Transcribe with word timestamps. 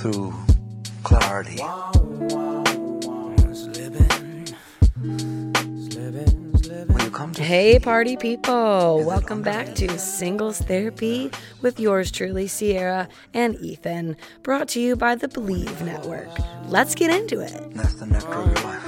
through 0.00 0.32
clarity. 1.02 1.60
When 6.86 7.04
you 7.04 7.10
come 7.10 7.34
to 7.34 7.42
Hey, 7.42 7.78
party 7.78 8.16
people! 8.16 9.04
Welcome 9.04 9.42
back 9.42 9.74
to 9.74 9.98
Singles 9.98 10.60
Therapy 10.60 11.30
with 11.60 11.78
yours 11.78 12.10
truly, 12.10 12.46
Sierra 12.46 13.08
and 13.34 13.56
Ethan, 13.60 14.16
brought 14.42 14.68
to 14.68 14.80
you 14.80 14.96
by 14.96 15.16
the 15.16 15.28
Believe 15.28 15.82
Network. 15.82 16.30
Let's 16.68 16.94
get 16.94 17.10
into 17.10 17.40
it. 17.40 17.52
that's 17.74 17.94
the 17.94 18.06
nectar 18.06 18.32
of 18.32 18.46
your 18.46 18.64
life. 18.64 18.80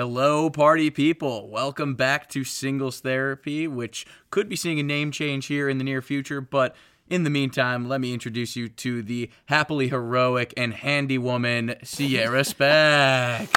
Hello, 0.00 0.48
party 0.48 0.88
people. 0.88 1.50
Welcome 1.50 1.94
back 1.94 2.26
to 2.30 2.42
Singles 2.42 3.00
Therapy, 3.00 3.68
which 3.68 4.06
could 4.30 4.48
be 4.48 4.56
seeing 4.56 4.80
a 4.80 4.82
name 4.82 5.10
change 5.10 5.44
here 5.44 5.68
in 5.68 5.76
the 5.76 5.84
near 5.84 6.00
future. 6.00 6.40
But 6.40 6.74
in 7.10 7.24
the 7.24 7.28
meantime, 7.28 7.86
let 7.86 8.00
me 8.00 8.14
introduce 8.14 8.56
you 8.56 8.70
to 8.70 9.02
the 9.02 9.28
happily 9.44 9.88
heroic 9.88 10.54
and 10.56 10.72
handy 10.72 11.18
woman, 11.18 11.74
Sierra 11.84 12.44
Speck. 12.44 13.50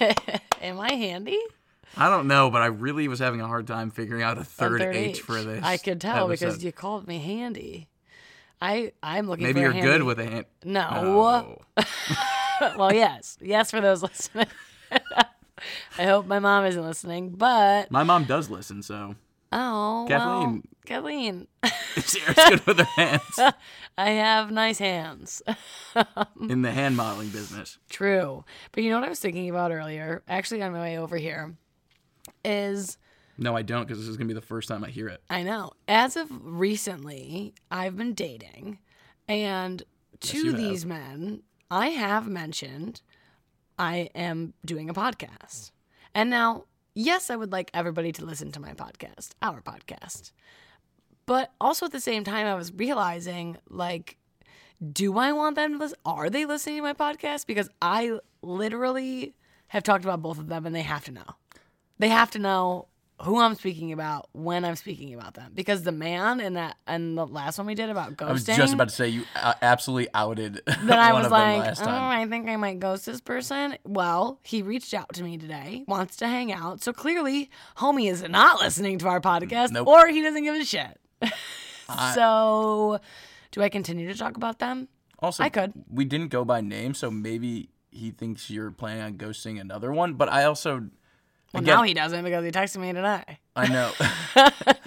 Am 0.62 0.80
I 0.80 0.94
handy? 0.94 1.38
I 1.94 2.08
don't 2.08 2.26
know, 2.26 2.50
but 2.50 2.62
I 2.62 2.66
really 2.68 3.06
was 3.06 3.18
having 3.18 3.42
a 3.42 3.46
hard 3.46 3.66
time 3.66 3.90
figuring 3.90 4.22
out 4.22 4.38
a 4.38 4.40
A 4.40 4.44
third, 4.44 4.80
H, 4.80 5.20
for 5.20 5.42
this. 5.42 5.62
I 5.62 5.76
could 5.76 6.00
tell 6.00 6.26
because 6.26 6.64
you 6.64 6.72
called 6.72 7.06
me 7.06 7.18
handy. 7.18 7.90
I 8.62 8.92
I'm 9.02 9.28
looking. 9.28 9.44
Maybe 9.44 9.60
for 9.60 9.74
you're 9.74 9.76
a 9.76 9.82
good 9.82 10.04
with 10.04 10.18
a 10.20 10.24
hand. 10.24 10.46
No. 10.64 11.58
Oh. 11.76 11.84
well, 12.78 12.94
yes, 12.94 13.36
yes 13.42 13.70
for 13.70 13.82
those 13.82 14.02
listening. 14.02 14.46
I 15.98 16.04
hope 16.04 16.26
my 16.26 16.38
mom 16.38 16.64
isn't 16.64 16.82
listening, 16.82 17.30
but 17.30 17.90
My 17.90 18.02
mom 18.02 18.24
does 18.24 18.48
listen, 18.50 18.82
so 18.82 19.14
oh, 19.52 20.06
Kathleen. 20.08 20.50
well, 20.52 20.60
Kathleen, 20.86 21.46
Sarah's 21.96 22.34
good 22.48 22.66
with 22.66 22.78
her 22.78 22.84
hands 22.96 23.22
I 23.98 24.10
have 24.10 24.50
nice 24.50 24.78
hands. 24.78 25.42
in 26.48 26.62
the 26.62 26.70
hand 26.72 26.96
modeling 26.96 27.28
business. 27.28 27.78
True. 27.90 28.44
But 28.72 28.82
you 28.84 28.90
know 28.90 28.98
what 28.98 29.06
I 29.06 29.10
was 29.10 29.20
thinking 29.20 29.50
about 29.50 29.70
earlier, 29.70 30.22
actually 30.28 30.62
on 30.62 30.72
my 30.72 30.80
way 30.80 30.98
over 30.98 31.16
here, 31.18 31.54
is 32.44 32.96
No, 33.36 33.54
I 33.56 33.62
don't, 33.62 33.82
because 33.86 33.98
this 33.98 34.08
is 34.08 34.16
gonna 34.16 34.28
be 34.28 34.34
the 34.34 34.40
first 34.40 34.68
time 34.68 34.82
I 34.84 34.88
hear 34.88 35.08
it. 35.08 35.22
I 35.28 35.42
know, 35.42 35.72
as 35.86 36.16
of 36.16 36.28
recently, 36.30 37.54
I've 37.70 37.96
been 37.96 38.14
dating, 38.14 38.78
and 39.28 39.82
to 40.20 40.38
you 40.38 40.50
have. 40.52 40.56
these 40.56 40.86
men, 40.86 41.42
I 41.70 41.88
have 41.88 42.28
mentioned 42.28 43.02
I 43.78 44.10
am 44.14 44.54
doing 44.64 44.88
a 44.88 44.94
podcast. 44.94 45.70
And 46.14 46.30
now, 46.30 46.64
yes, 46.94 47.30
I 47.30 47.36
would 47.36 47.52
like 47.52 47.70
everybody 47.72 48.12
to 48.12 48.24
listen 48.24 48.52
to 48.52 48.60
my 48.60 48.72
podcast, 48.74 49.30
our 49.40 49.60
podcast. 49.60 50.32
But 51.26 51.52
also 51.60 51.86
at 51.86 51.92
the 51.92 52.00
same 52.00 52.24
time, 52.24 52.46
I 52.46 52.54
was 52.54 52.72
realizing, 52.72 53.56
like, 53.68 54.16
do 54.92 55.16
I 55.18 55.32
want 55.32 55.56
them 55.56 55.72
to 55.72 55.78
listen? 55.78 55.98
Are 56.04 56.28
they 56.28 56.44
listening 56.44 56.76
to 56.76 56.82
my 56.82 56.94
podcast? 56.94 57.46
Because 57.46 57.70
I 57.80 58.18
literally 58.42 59.34
have 59.68 59.84
talked 59.84 60.04
about 60.04 60.22
both 60.22 60.38
of 60.38 60.48
them 60.48 60.66
and 60.66 60.74
they 60.74 60.82
have 60.82 61.04
to 61.04 61.12
know. 61.12 61.36
They 61.98 62.08
have 62.08 62.30
to 62.32 62.38
know 62.38 62.88
who 63.20 63.40
I'm 63.40 63.54
speaking 63.54 63.92
about 63.92 64.28
when 64.32 64.64
I'm 64.64 64.76
speaking 64.76 65.14
about 65.14 65.34
them. 65.34 65.52
Because 65.54 65.82
the 65.82 65.92
man 65.92 66.40
in 66.40 66.54
that 66.54 66.76
and 66.86 67.16
the 67.16 67.26
last 67.26 67.58
one 67.58 67.66
we 67.66 67.74
did 67.74 67.90
about 67.90 68.16
ghosting, 68.16 68.28
I 68.28 68.32
was 68.32 68.44
just 68.44 68.74
about 68.74 68.88
to 68.88 68.94
say 68.94 69.08
you 69.08 69.24
uh, 69.36 69.54
absolutely 69.62 70.08
outed 70.14 70.60
then 70.66 70.98
I 70.98 71.12
was 71.12 71.30
like, 71.30 71.76
oh. 71.80 71.84
I 71.86 72.26
think 72.26 72.48
I 72.48 72.56
might 72.56 72.80
ghost 72.80 73.06
this 73.06 73.20
person. 73.20 73.76
Well, 73.84 74.40
he 74.42 74.62
reached 74.62 74.92
out 74.94 75.12
to 75.14 75.22
me 75.22 75.38
today, 75.38 75.84
wants 75.86 76.16
to 76.16 76.26
hang 76.26 76.52
out. 76.52 76.82
So 76.82 76.92
clearly, 76.92 77.50
homie 77.76 78.10
is 78.10 78.22
not 78.28 78.60
listening 78.60 78.98
to 78.98 79.08
our 79.08 79.20
podcast, 79.20 79.70
Nope. 79.70 79.86
or 79.86 80.08
he 80.08 80.22
doesn't 80.22 80.42
give 80.42 80.54
a 80.54 80.64
shit. 80.64 80.98
so, 82.14 82.98
do 83.52 83.62
I 83.62 83.68
continue 83.68 84.12
to 84.12 84.18
talk 84.18 84.36
about 84.36 84.58
them? 84.58 84.88
Also, 85.20 85.44
I 85.44 85.48
could. 85.50 85.72
We 85.88 86.04
didn't 86.04 86.28
go 86.28 86.44
by 86.44 86.60
name, 86.60 86.94
so 86.94 87.10
maybe 87.10 87.70
he 87.92 88.10
thinks 88.10 88.50
you're 88.50 88.72
planning 88.72 89.02
on 89.02 89.14
ghosting 89.14 89.60
another 89.60 89.92
one. 89.92 90.14
But 90.14 90.28
I 90.28 90.44
also, 90.44 90.88
Well, 91.52 91.62
again, 91.62 91.74
now 91.76 91.82
he 91.82 91.94
doesn't 91.94 92.24
because 92.24 92.44
he 92.44 92.50
texted 92.50 92.78
me 92.78 92.92
today. 92.92 93.38
I 93.54 93.68
know. 93.68 93.90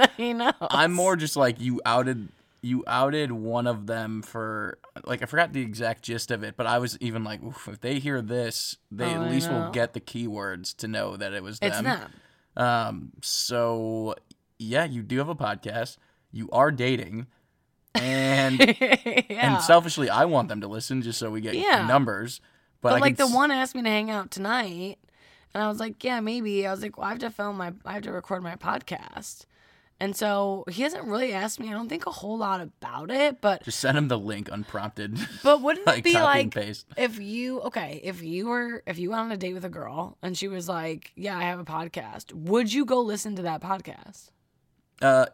he 0.17 0.33
knows. 0.33 0.53
I'm 0.61 0.91
more 0.93 1.15
just 1.15 1.35
like 1.35 1.59
you 1.59 1.81
outed. 1.85 2.29
You 2.61 2.83
outed 2.87 3.31
one 3.31 3.67
of 3.67 3.85
them 3.85 4.23
for 4.23 4.79
like 5.03 5.21
I 5.21 5.27
forgot 5.27 5.53
the 5.53 5.61
exact 5.61 6.01
gist 6.01 6.31
of 6.31 6.41
it, 6.43 6.55
but 6.57 6.65
I 6.65 6.79
was 6.79 6.97
even 6.99 7.23
like, 7.23 7.43
Oof, 7.43 7.67
if 7.67 7.81
they 7.81 7.99
hear 7.99 8.23
this, 8.23 8.77
they 8.91 9.05
Oh, 9.13 9.23
at 9.23 9.29
least 9.29 9.51
will 9.51 9.69
get 9.69 9.93
the 9.93 10.01
keywords 10.01 10.75
to 10.77 10.87
know 10.87 11.15
that 11.15 11.33
it 11.33 11.43
was 11.43 11.59
them. 11.59 11.71
It's 11.71 11.81
them. 11.81 12.11
Um, 12.57 13.11
so 13.21 14.15
yeah, 14.57 14.85
you 14.85 15.03
do 15.03 15.19
have 15.19 15.29
a 15.29 15.35
podcast. 15.35 15.97
You 16.31 16.49
are 16.51 16.71
dating, 16.71 17.27
and 17.93 18.59
yeah. 18.81 19.25
and 19.29 19.61
selfishly, 19.61 20.09
I 20.09 20.25
want 20.25 20.49
them 20.49 20.61
to 20.61 20.67
listen 20.67 21.01
just 21.03 21.19
so 21.19 21.29
we 21.29 21.41
get 21.41 21.53
Yeah. 21.55 21.85
numbers. 21.87 22.41
But, 22.81 22.91
But 22.93 23.01
like 23.01 23.17
the 23.17 23.23
s- 23.25 23.33
one 23.33 23.51
asked 23.51 23.75
me 23.75 23.83
to 23.83 23.89
hang 23.89 24.09
out 24.09 24.31
tonight, 24.31 24.97
and 25.55 25.63
I 25.63 25.69
was 25.69 25.79
like, 25.79 26.03
yeah, 26.03 26.19
maybe. 26.19 26.67
I 26.67 26.71
was 26.71 26.81
like, 26.81 26.97
well, 26.97 27.07
I 27.07 27.11
have 27.11 27.19
to 27.19 27.31
film 27.31 27.57
my, 27.57 27.71
I 27.85 27.93
have 27.93 28.03
to 28.03 28.11
record 28.11 28.43
my 28.43 28.57
podcast, 28.57 29.45
and 30.01 30.13
so 30.13 30.65
he 30.69 30.81
hasn't 30.83 31.05
really 31.05 31.31
asked 31.31 31.61
me. 31.61 31.69
I 31.69 31.71
don't 31.71 31.87
think 31.87 32.05
a 32.05 32.11
whole 32.11 32.37
lot 32.37 32.59
about 32.59 33.09
it, 33.09 33.39
but 33.39 33.63
just 33.63 33.79
send 33.79 33.97
him 33.97 34.09
the 34.09 34.19
link 34.19 34.49
unprompted. 34.51 35.17
but 35.43 35.61
wouldn't 35.61 35.87
like 35.87 35.99
it 35.99 36.03
be 36.03 36.13
like 36.13 36.53
paste. 36.53 36.85
if 36.97 37.17
you 37.19 37.61
okay 37.61 38.01
if 38.03 38.21
you 38.21 38.47
were 38.47 38.83
if 38.85 38.99
you 38.99 39.11
went 39.11 39.21
on 39.21 39.31
a 39.31 39.37
date 39.37 39.53
with 39.53 39.63
a 39.63 39.69
girl 39.69 40.17
and 40.21 40.37
she 40.37 40.49
was 40.49 40.67
like, 40.67 41.13
yeah, 41.15 41.37
I 41.37 41.43
have 41.43 41.59
a 41.59 41.65
podcast, 41.65 42.33
would 42.33 42.73
you 42.73 42.83
go 42.83 42.99
listen 42.99 43.37
to 43.37 43.43
that 43.43 43.61
podcast? 43.61 44.31
Uh, 45.01 45.27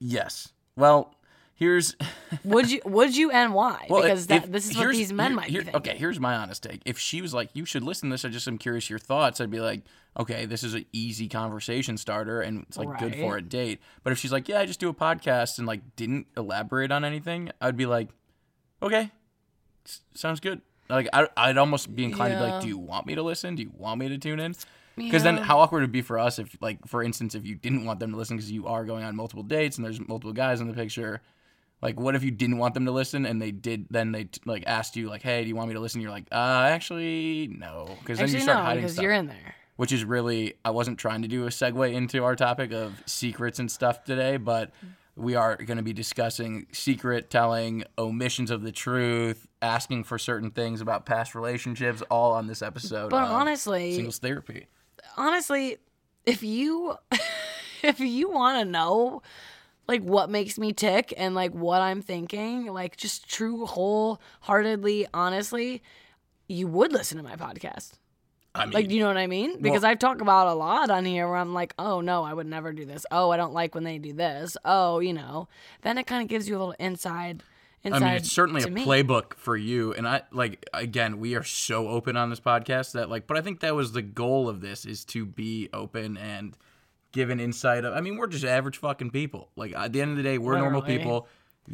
yes. 0.00 0.52
Well, 0.74 1.14
here's 1.60 1.94
Would 2.42 2.68
you? 2.72 2.80
Would 2.84 3.16
you, 3.16 3.30
and 3.30 3.54
why? 3.54 3.86
well, 3.90 4.02
because 4.02 4.22
if- 4.22 4.28
that, 4.28 4.50
this 4.52 4.68
is 4.68 4.76
what 4.76 4.90
these 4.90 5.12
men 5.12 5.28
here- 5.28 5.36
might 5.36 5.50
here- 5.50 5.60
be 5.60 5.64
thinking. 5.66 5.80
Okay, 5.92 5.96
here's 5.96 6.18
my 6.18 6.34
honest 6.34 6.64
take. 6.64 6.80
If 6.84 6.98
she 6.98 7.22
was 7.22 7.32
like, 7.32 7.50
"You 7.52 7.64
should 7.64 7.84
listen 7.84 8.08
to 8.08 8.14
this," 8.14 8.24
I 8.24 8.28
just 8.30 8.48
am 8.48 8.58
curious 8.58 8.90
your 8.90 8.98
thoughts. 8.98 9.40
I'd 9.40 9.50
be 9.50 9.60
like, 9.60 9.82
"Okay, 10.18 10.46
this 10.46 10.64
is 10.64 10.74
an 10.74 10.86
easy 10.92 11.28
conversation 11.28 11.96
starter, 11.96 12.40
and 12.40 12.62
it's 12.62 12.76
like 12.76 12.98
good 12.98 13.14
for 13.14 13.36
a 13.36 13.42
date." 13.42 13.80
But 14.02 14.12
if 14.12 14.18
she's 14.18 14.32
like, 14.32 14.48
"Yeah, 14.48 14.58
I 14.60 14.66
just 14.66 14.80
do 14.80 14.88
a 14.88 14.94
podcast," 14.94 15.58
and 15.58 15.66
like 15.68 15.82
didn't 15.94 16.26
elaborate 16.36 16.90
on 16.90 17.04
anything, 17.04 17.50
I'd 17.60 17.76
be 17.76 17.86
like, 17.86 18.08
"Okay, 18.82 19.12
s- 19.86 20.00
sounds 20.14 20.40
good." 20.40 20.62
Like 20.88 21.08
I, 21.12 21.28
I'd 21.36 21.56
almost 21.58 21.94
be 21.94 22.02
inclined 22.04 22.32
to 22.34 22.38
be 22.38 22.44
like, 22.50 22.62
"Do 22.62 22.66
you 22.68 22.78
want 22.78 23.06
me 23.06 23.14
to 23.14 23.22
listen? 23.22 23.54
Do 23.54 23.62
you 23.62 23.70
want 23.76 24.00
me 24.00 24.08
to 24.08 24.18
tune 24.18 24.40
in?" 24.40 24.54
Because 24.96 25.22
then, 25.22 25.36
how 25.38 25.60
awkward 25.60 25.78
it 25.78 25.82
would 25.84 25.92
be 25.92 26.02
for 26.02 26.18
us 26.18 26.38
if, 26.38 26.54
like, 26.60 26.86
for 26.86 27.02
instance, 27.02 27.34
if 27.34 27.46
you 27.46 27.54
didn't 27.54 27.86
want 27.86 28.00
them 28.00 28.10
to 28.10 28.18
listen 28.18 28.36
because 28.36 28.50
you 28.50 28.66
are 28.66 28.84
going 28.84 29.02
on 29.02 29.16
multiple 29.16 29.42
dates 29.44 29.78
and 29.78 29.84
there's 29.86 29.98
multiple 29.98 30.34
guys 30.34 30.60
in 30.60 30.68
the 30.68 30.74
picture, 30.74 31.22
like, 31.82 31.98
what 31.98 32.14
if 32.14 32.22
you 32.22 32.30
didn't 32.30 32.58
want 32.58 32.74
them 32.74 32.84
to 32.84 32.92
listen 32.92 33.24
and 33.24 33.40
they 33.40 33.50
did? 33.50 33.86
Then 33.90 34.12
they 34.12 34.24
t- 34.24 34.40
like 34.44 34.64
asked 34.66 34.96
you, 34.96 35.08
like, 35.08 35.22
"Hey, 35.22 35.42
do 35.42 35.48
you 35.48 35.56
want 35.56 35.68
me 35.68 35.74
to 35.74 35.80
listen?" 35.80 36.00
You're 36.00 36.10
like, 36.10 36.26
"Uh, 36.30 36.68
actually, 36.68 37.48
no," 37.48 37.96
because 38.00 38.18
then 38.18 38.28
you 38.30 38.40
start 38.40 38.58
no, 38.58 38.64
hiding 38.64 38.82
because 38.82 38.92
stuff. 38.94 39.02
you're 39.02 39.12
in 39.12 39.26
there. 39.26 39.54
Which 39.76 39.92
is 39.92 40.04
really, 40.04 40.54
I 40.62 40.70
wasn't 40.70 40.98
trying 40.98 41.22
to 41.22 41.28
do 41.28 41.44
a 41.44 41.48
segue 41.48 41.92
into 41.92 42.22
our 42.22 42.36
topic 42.36 42.70
of 42.72 43.02
secrets 43.06 43.58
and 43.58 43.70
stuff 43.70 44.04
today, 44.04 44.36
but 44.36 44.72
we 45.16 45.34
are 45.34 45.56
going 45.56 45.78
to 45.78 45.82
be 45.82 45.94
discussing 45.94 46.66
secret 46.72 47.30
telling, 47.30 47.84
omissions 47.96 48.50
of 48.50 48.62
the 48.62 48.72
truth, 48.72 49.46
asking 49.62 50.04
for 50.04 50.18
certain 50.18 50.50
things 50.50 50.82
about 50.82 51.06
past 51.06 51.34
relationships, 51.34 52.02
all 52.10 52.32
on 52.32 52.46
this 52.46 52.60
episode. 52.60 53.08
But 53.10 53.24
of 53.24 53.30
honestly, 53.30 53.94
singles 53.94 54.18
therapy. 54.18 54.66
honestly, 55.16 55.78
if 56.26 56.42
you 56.42 56.96
if 57.82 58.00
you 58.00 58.28
want 58.28 58.58
to 58.58 58.70
know 58.70 59.22
like 59.90 60.02
what 60.02 60.30
makes 60.30 60.56
me 60.56 60.72
tick 60.72 61.12
and 61.16 61.34
like 61.34 61.52
what 61.52 61.82
I'm 61.82 62.00
thinking, 62.00 62.66
like 62.66 62.96
just 62.96 63.28
true 63.28 63.66
wholeheartedly, 63.66 65.08
honestly, 65.12 65.82
you 66.46 66.68
would 66.68 66.92
listen 66.92 67.18
to 67.18 67.24
my 67.24 67.34
podcast. 67.34 67.94
I 68.54 68.66
mean, 68.66 68.72
Like, 68.72 68.90
you 68.90 69.00
know 69.00 69.08
what 69.08 69.16
I 69.16 69.26
mean? 69.26 69.60
Because 69.60 69.82
I've 69.82 69.98
talked 69.98 70.20
about 70.20 70.46
a 70.46 70.54
lot 70.54 70.90
on 70.90 71.04
here 71.04 71.26
where 71.26 71.36
I'm 71.36 71.54
like, 71.54 71.74
oh 71.76 72.00
no, 72.00 72.22
I 72.22 72.32
would 72.32 72.46
never 72.46 72.72
do 72.72 72.84
this. 72.84 73.04
Oh, 73.10 73.30
I 73.30 73.36
don't 73.36 73.52
like 73.52 73.74
when 73.74 73.82
they 73.82 73.98
do 73.98 74.12
this. 74.12 74.56
Oh, 74.64 75.00
you 75.00 75.12
know. 75.12 75.48
Then 75.82 75.98
it 75.98 76.06
kind 76.06 76.22
of 76.22 76.28
gives 76.28 76.48
you 76.48 76.56
a 76.56 76.58
little 76.58 76.76
inside. 76.78 77.42
I 77.84 77.98
mean, 77.98 78.08
it's 78.10 78.30
certainly 78.30 78.62
a 78.62 78.70
me. 78.70 78.84
playbook 78.84 79.34
for 79.34 79.56
you. 79.56 79.92
And 79.94 80.06
I 80.06 80.22
like 80.30 80.68
again, 80.72 81.18
we 81.18 81.34
are 81.34 81.42
so 81.42 81.88
open 81.88 82.16
on 82.16 82.30
this 82.30 82.38
podcast 82.38 82.92
that 82.92 83.08
like, 83.10 83.26
but 83.26 83.36
I 83.36 83.40
think 83.40 83.58
that 83.60 83.74
was 83.74 83.90
the 83.90 84.02
goal 84.02 84.48
of 84.48 84.60
this 84.60 84.84
is 84.84 85.04
to 85.06 85.26
be 85.26 85.68
open 85.72 86.16
and 86.16 86.56
give 87.12 87.30
an 87.30 87.40
insight. 87.40 87.84
Of, 87.84 87.94
I 87.94 88.00
mean, 88.00 88.16
we're 88.16 88.26
just 88.26 88.44
average 88.44 88.78
fucking 88.78 89.10
people. 89.10 89.50
Like 89.56 89.74
at 89.74 89.92
the 89.92 90.00
end 90.00 90.12
of 90.12 90.16
the 90.16 90.22
day, 90.22 90.38
we're 90.38 90.58
normal 90.58 90.82
people, 90.82 91.28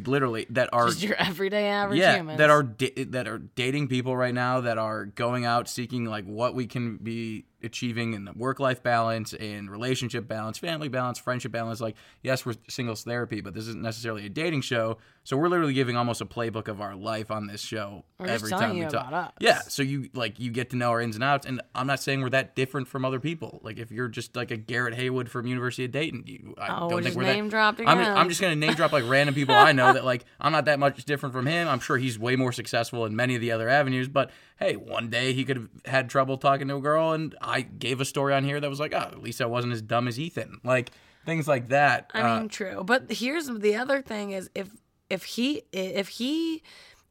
literally 0.05 0.45
that 0.51 0.69
are 0.73 0.87
Just 0.87 1.01
your 1.01 1.15
everyday 1.15 1.67
average 1.69 1.99
yeah 1.99 2.17
humans. 2.17 2.37
that 2.37 2.49
are 2.49 2.61
da- 2.63 3.03
that 3.05 3.27
are 3.27 3.39
dating 3.39 3.87
people 3.87 4.15
right 4.15 4.33
now 4.33 4.61
that 4.61 4.77
are 4.77 5.05
going 5.05 5.45
out 5.45 5.67
seeking 5.67 6.05
like 6.05 6.25
what 6.25 6.53
we 6.53 6.67
can 6.67 6.97
be 6.97 7.45
achieving 7.63 8.13
in 8.13 8.25
the 8.25 8.33
work 8.33 8.59
life 8.59 8.83
balance 8.83 9.33
and 9.33 9.69
relationship 9.69 10.27
balance, 10.27 10.57
family 10.57 10.87
balance, 10.89 11.17
friendship 11.17 11.51
balance. 11.51 11.81
Like, 11.81 11.95
yes, 12.21 12.45
we're 12.45 12.55
singles 12.69 13.03
therapy, 13.03 13.41
but 13.41 13.53
this 13.53 13.67
isn't 13.67 13.81
necessarily 13.81 14.25
a 14.25 14.29
dating 14.29 14.61
show. 14.61 14.97
So 15.23 15.35
we're 15.35 15.49
literally 15.49 15.73
giving 15.73 15.97
almost 15.97 16.21
a 16.21 16.25
playbook 16.25 16.69
of 16.69 16.79
our 16.79 16.95
life 16.95 17.31
on 17.31 17.47
this 17.47 17.59
show 17.59 18.05
We're 18.17 18.27
every 18.27 18.49
time 18.49 18.75
we 18.79 18.85
talk. 18.85 19.33
Yeah, 19.41 19.59
so 19.59 19.83
you 19.83 20.09
like 20.13 20.39
you 20.39 20.51
get 20.51 20.69
to 20.69 20.77
know 20.77 20.91
our 20.91 21.01
ins 21.01 21.15
and 21.15 21.23
outs, 21.23 21.45
and 21.45 21.61
I'm 21.75 21.85
not 21.87 21.99
saying 21.99 22.21
we're 22.21 22.29
that 22.29 22.55
different 22.55 22.87
from 22.87 23.03
other 23.03 23.19
people. 23.19 23.59
Like 23.61 23.77
if 23.77 23.91
you're 23.91 24.07
just 24.07 24.37
like 24.37 24.51
a 24.51 24.57
Garrett 24.57 24.93
Haywood 24.95 25.29
from 25.29 25.45
University 25.45 25.83
of 25.83 25.91
Dayton, 25.91 26.23
you, 26.25 26.55
I 26.57 26.67
Oh, 26.77 26.79
don't 26.81 26.89
think 26.91 27.03
just 27.07 27.17
we're 27.17 27.23
name 27.23 27.49
that. 27.49 27.51
I'm. 27.89 27.97
I'm 28.17 28.29
just 28.29 28.39
gonna 28.39 28.55
name 28.55 28.73
drop 28.75 28.93
like 28.93 29.03
random 29.05 29.35
people 29.35 29.53
I 29.53 29.73
know 29.73 29.91
that 29.91 30.05
like 30.13 30.23
I'm 30.39 30.53
not 30.53 30.63
that 30.65 30.79
much 30.79 31.03
different 31.03 31.33
from 31.33 31.45
him. 31.45 31.67
I'm 31.67 31.81
sure 31.81 31.97
he's 31.97 32.17
way 32.17 32.37
more 32.37 32.53
successful 32.53 33.05
in 33.05 33.13
many 33.15 33.35
of 33.35 33.41
the 33.41 33.51
other 33.51 33.67
avenues, 33.67 34.07
but 34.07 34.31
hey, 34.59 34.75
one 34.77 35.09
day 35.09 35.33
he 35.33 35.43
could 35.43 35.57
have 35.57 35.69
had 35.85 36.09
trouble 36.09 36.37
talking 36.37 36.69
to 36.69 36.77
a 36.77 36.81
girl, 36.81 37.11
and 37.11 37.35
I 37.47 37.61
gave 37.61 38.01
a 38.01 38.05
story 38.05 38.33
on 38.33 38.43
here 38.43 38.59
that 38.59 38.69
was 38.69 38.79
like, 38.79 38.93
oh, 38.93 38.97
at 38.97 39.23
least 39.23 39.41
I 39.41 39.45
wasn't 39.45 39.73
as 39.73 39.81
dumb 39.81 40.07
as 40.07 40.19
Ethan. 40.19 40.59
Like 40.63 40.91
things 41.25 41.47
like 41.47 41.69
that. 41.69 42.11
I 42.13 42.21
Uh, 42.21 42.39
mean, 42.41 42.49
true. 42.49 42.83
But 42.83 43.11
here's 43.11 43.47
the 43.47 43.75
other 43.75 44.01
thing: 44.01 44.31
is 44.31 44.49
if 44.53 44.69
if 45.09 45.23
he 45.23 45.63
if 45.71 46.09
he 46.09 46.61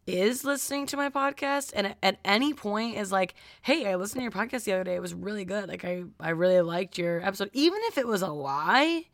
is 0.06 0.44
listening 0.44 0.87
to 0.87 0.97
my 0.97 1.11
podcast 1.11 1.73
and 1.75 1.97
at 2.03 2.19
any 2.25 2.53
point 2.55 2.97
is 2.97 3.11
like, 3.11 3.35
"Hey, 3.62 3.87
I 3.91 3.97
listened 3.97 4.21
to 4.21 4.23
your 4.23 4.31
podcast 4.31 4.65
the 4.65 4.73
other 4.75 4.85
day. 4.85 4.94
It 4.94 5.03
was 5.03 5.15
really 5.15 5.44
good. 5.44 5.69
Like, 5.69 5.85
I 5.85 6.05
I 6.21 6.31
really 6.31 6.61
liked 6.61 6.99
your 6.99 7.21
episode, 7.27 7.50
even 7.53 7.79
if 7.85 7.99
it 7.99 8.06
was 8.06 8.23
a 8.23 8.29
lie." 8.29 9.06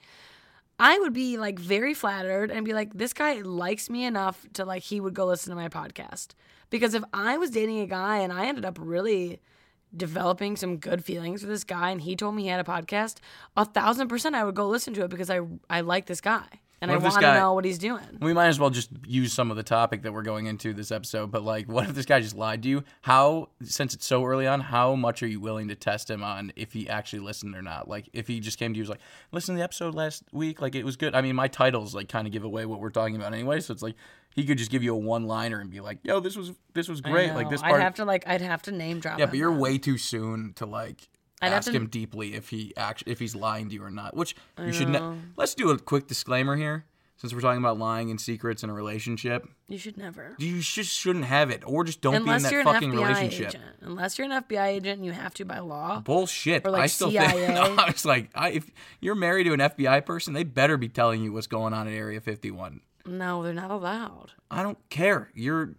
I 0.79 0.99
would 0.99 1.13
be 1.13 1.37
like 1.39 1.61
very 1.61 1.95
flattered 1.95 2.51
and 2.51 2.65
be 2.65 2.73
like, 2.73 2.93
this 2.95 3.13
guy 3.13 3.35
likes 3.43 3.89
me 3.89 4.05
enough 4.05 4.45
to 4.55 4.65
like 4.65 4.83
he 4.83 5.01
would 5.01 5.15
go 5.15 5.27
listen 5.27 5.51
to 5.51 5.55
my 5.57 5.69
podcast. 5.69 6.29
Because 6.71 6.95
if 6.95 7.05
I 7.13 7.37
was 7.37 7.51
dating 7.51 7.81
a 7.81 7.87
guy 7.87 8.19
and 8.19 8.33
I 8.33 8.47
ended 8.47 8.65
up 8.65 8.79
really 8.81 9.41
developing 9.97 10.57
some 10.57 10.77
good 10.77 11.05
feelings 11.05 11.43
for 11.43 11.49
this 11.49 11.65
guy 11.65 11.91
and 11.91 12.01
he 12.01 12.17
told 12.17 12.35
me 12.35 12.43
he 12.43 12.49
had 12.49 12.61
a 12.61 12.65
podcast, 12.65 13.17
a 13.57 13.65
thousand 13.65 14.09
percent 14.09 14.35
I 14.35 14.45
would 14.45 14.55
go 14.55 14.69
listen 14.69 14.95
to 14.95 15.05
it 15.05 15.09
because 15.09 15.31
I 15.31 15.41
I 15.69 15.81
like 15.81 16.07
this 16.07 16.21
guy 16.21 16.61
and 16.83 16.91
What 16.91 17.01
I 17.01 17.09
want 17.09 17.21
to 17.21 17.35
know 17.35 17.55
what 17.55 17.65
he's 17.65 17.79
doing. 17.79 18.03
We 18.21 18.33
might 18.33 18.49
as 18.49 18.59
well 18.59 18.69
just 18.69 18.91
use 19.07 19.33
some 19.33 19.53
of 19.53 19.57
the 19.57 19.63
topic 19.63 20.03
that 20.03 20.13
we're 20.13 20.23
going 20.23 20.47
into 20.47 20.73
this 20.73 20.91
episode. 20.91 21.31
But 21.31 21.45
like, 21.45 21.69
what 21.69 21.89
if 21.89 21.95
this 21.95 22.07
guy 22.07 22.21
just 22.21 22.35
lied 22.35 22.65
to 22.65 22.69
you? 22.69 22.85
How, 23.03 23.51
since 23.63 23.95
it's 23.95 24.05
so 24.05 24.25
early 24.25 24.49
on, 24.49 24.59
how 24.59 24.97
much 24.97 25.23
are 25.23 25.29
you 25.29 25.39
willing 25.39 25.69
to 25.69 25.77
test 25.77 26.11
him 26.11 26.25
on 26.25 26.53
if 26.57 26.73
he 26.73 26.89
actually 26.89 27.21
listened 27.21 27.55
or 27.55 27.63
not? 27.63 27.87
Like, 27.87 28.09
if 28.13 28.27
he 28.27 28.41
just 28.41 28.59
came 28.59 28.73
to 28.73 28.77
you 28.77 28.83
was 28.83 28.91
like, 28.91 29.01
"Listen 29.31 29.55
to 29.55 29.59
the 29.61 29.65
episode 29.65 29.95
last 29.95 30.25
week, 30.33 30.61
like 30.61 30.75
it 30.75 30.85
was 30.85 30.97
good." 30.97 31.15
I 31.15 31.21
mean, 31.21 31.37
my 31.37 31.47
titles 31.47 31.95
like 31.95 32.09
kind 32.09 32.27
of 32.27 32.33
give 32.33 32.43
away 32.43 32.67
what 32.67 32.81
we're 32.81 32.91
talking 32.91 33.15
about 33.15 33.33
anyway. 33.33 33.61
So 33.61 33.73
it's 33.73 33.83
like 33.83 33.95
he 34.35 34.45
could 34.45 34.59
just 34.59 34.71
give 34.71 34.83
you 34.83 34.95
a 34.95 34.99
one-liner 34.99 35.61
and 35.61 35.71
be 35.71 35.81
like, 35.81 35.99
"Yo, 36.03 36.21
this 36.21 36.37
was 36.37 36.53
this 36.75 36.89
was 36.89 37.01
I 37.05 37.11
great." 37.11 37.35
Like 37.35 37.51
this 37.51 37.61
part. 37.63 37.75
I'd 37.75 37.83
have 37.83 37.95
to 37.97 38.05
like 38.05 38.25
I'd 38.27 38.41
have 38.43 38.63
to 38.63 38.73
name 38.73 39.01
drop. 39.01 39.19
yeah, 39.19 39.27
but 39.27 39.37
you're 39.37 39.53
way 39.53 39.79
too 39.79 39.99
soon 39.99 40.53
to 40.55 40.67
like. 40.67 41.09
I'd 41.41 41.53
ask 41.53 41.71
to- 41.71 41.77
him 41.77 41.89
deeply 41.89 42.35
if 42.35 42.51
he 42.51 42.73
actually 42.77 43.13
if 43.13 43.19
he's 43.19 43.35
lying 43.35 43.69
to 43.69 43.75
you 43.75 43.83
or 43.83 43.91
not. 43.91 44.17
Which 44.17 44.37
you 44.59 44.73
should. 44.73 44.89
Ne- 44.91 45.17
Let's 45.37 45.55
do 45.55 45.71
a 45.71 45.79
quick 45.79 46.07
disclaimer 46.07 46.55
here, 46.55 46.85
since 47.17 47.35
we're 47.35 47.41
talking 47.41 47.59
about 47.59 47.79
lying 47.81 48.11
and 48.11 48.21
secrets 48.21 48.63
in 48.63 48.71
a 48.71 48.73
relationship. 48.73 49.49
You 49.69 49.77
should 49.77 49.97
never. 49.97 50.37
You 50.39 50.61
just 50.61 50.93
shouldn't 50.97 51.25
have 51.25 51.51
it, 51.51 51.63
or 51.67 51.83
just 51.83 52.01
don't 52.01 52.15
Unless 52.15 52.43
be 52.43 52.47
in 52.49 52.53
you're 52.53 52.63
that 52.65 52.69
an 52.69 52.75
fucking 52.75 52.93
FBI 52.93 53.09
relationship. 53.09 53.49
agent. 53.49 53.65
Unless 53.81 54.19
you're 54.19 54.31
an 54.31 54.43
FBI 54.45 54.67
agent 54.69 54.99
and 54.99 55.05
you 55.05 55.11
have 55.13 55.35
to 55.35 55.45
by 55.45 55.59
law. 55.59 55.99
Bullshit. 56.01 56.65
Or, 56.65 56.71
like, 56.71 56.83
I 56.83 56.87
still 56.87 57.11
CIA. 57.11 57.27
think. 57.47 57.55
No, 57.55 57.75
I 57.77 57.91
was 57.91 58.05
like, 58.05 58.31
I, 58.37 58.51
if 58.51 58.71
you're 59.01 59.15
married 59.17 59.45
to 59.45 59.53
an 59.55 59.61
FBI 59.61 60.07
person, 60.07 60.35
they 60.35 60.45
better 60.45 60.77
be 60.77 60.89
telling 60.89 61.25
you 61.25 61.33
what's 61.33 61.47
going 61.49 61.73
on 61.75 61.89
in 61.89 61.95
Area 61.95 62.21
51. 62.21 62.83
No, 63.07 63.43
they're 63.43 63.53
not 63.55 63.71
allowed. 63.71 64.33
I 64.51 64.63
don't 64.63 64.79
care. 64.91 65.31
You're 65.35 65.75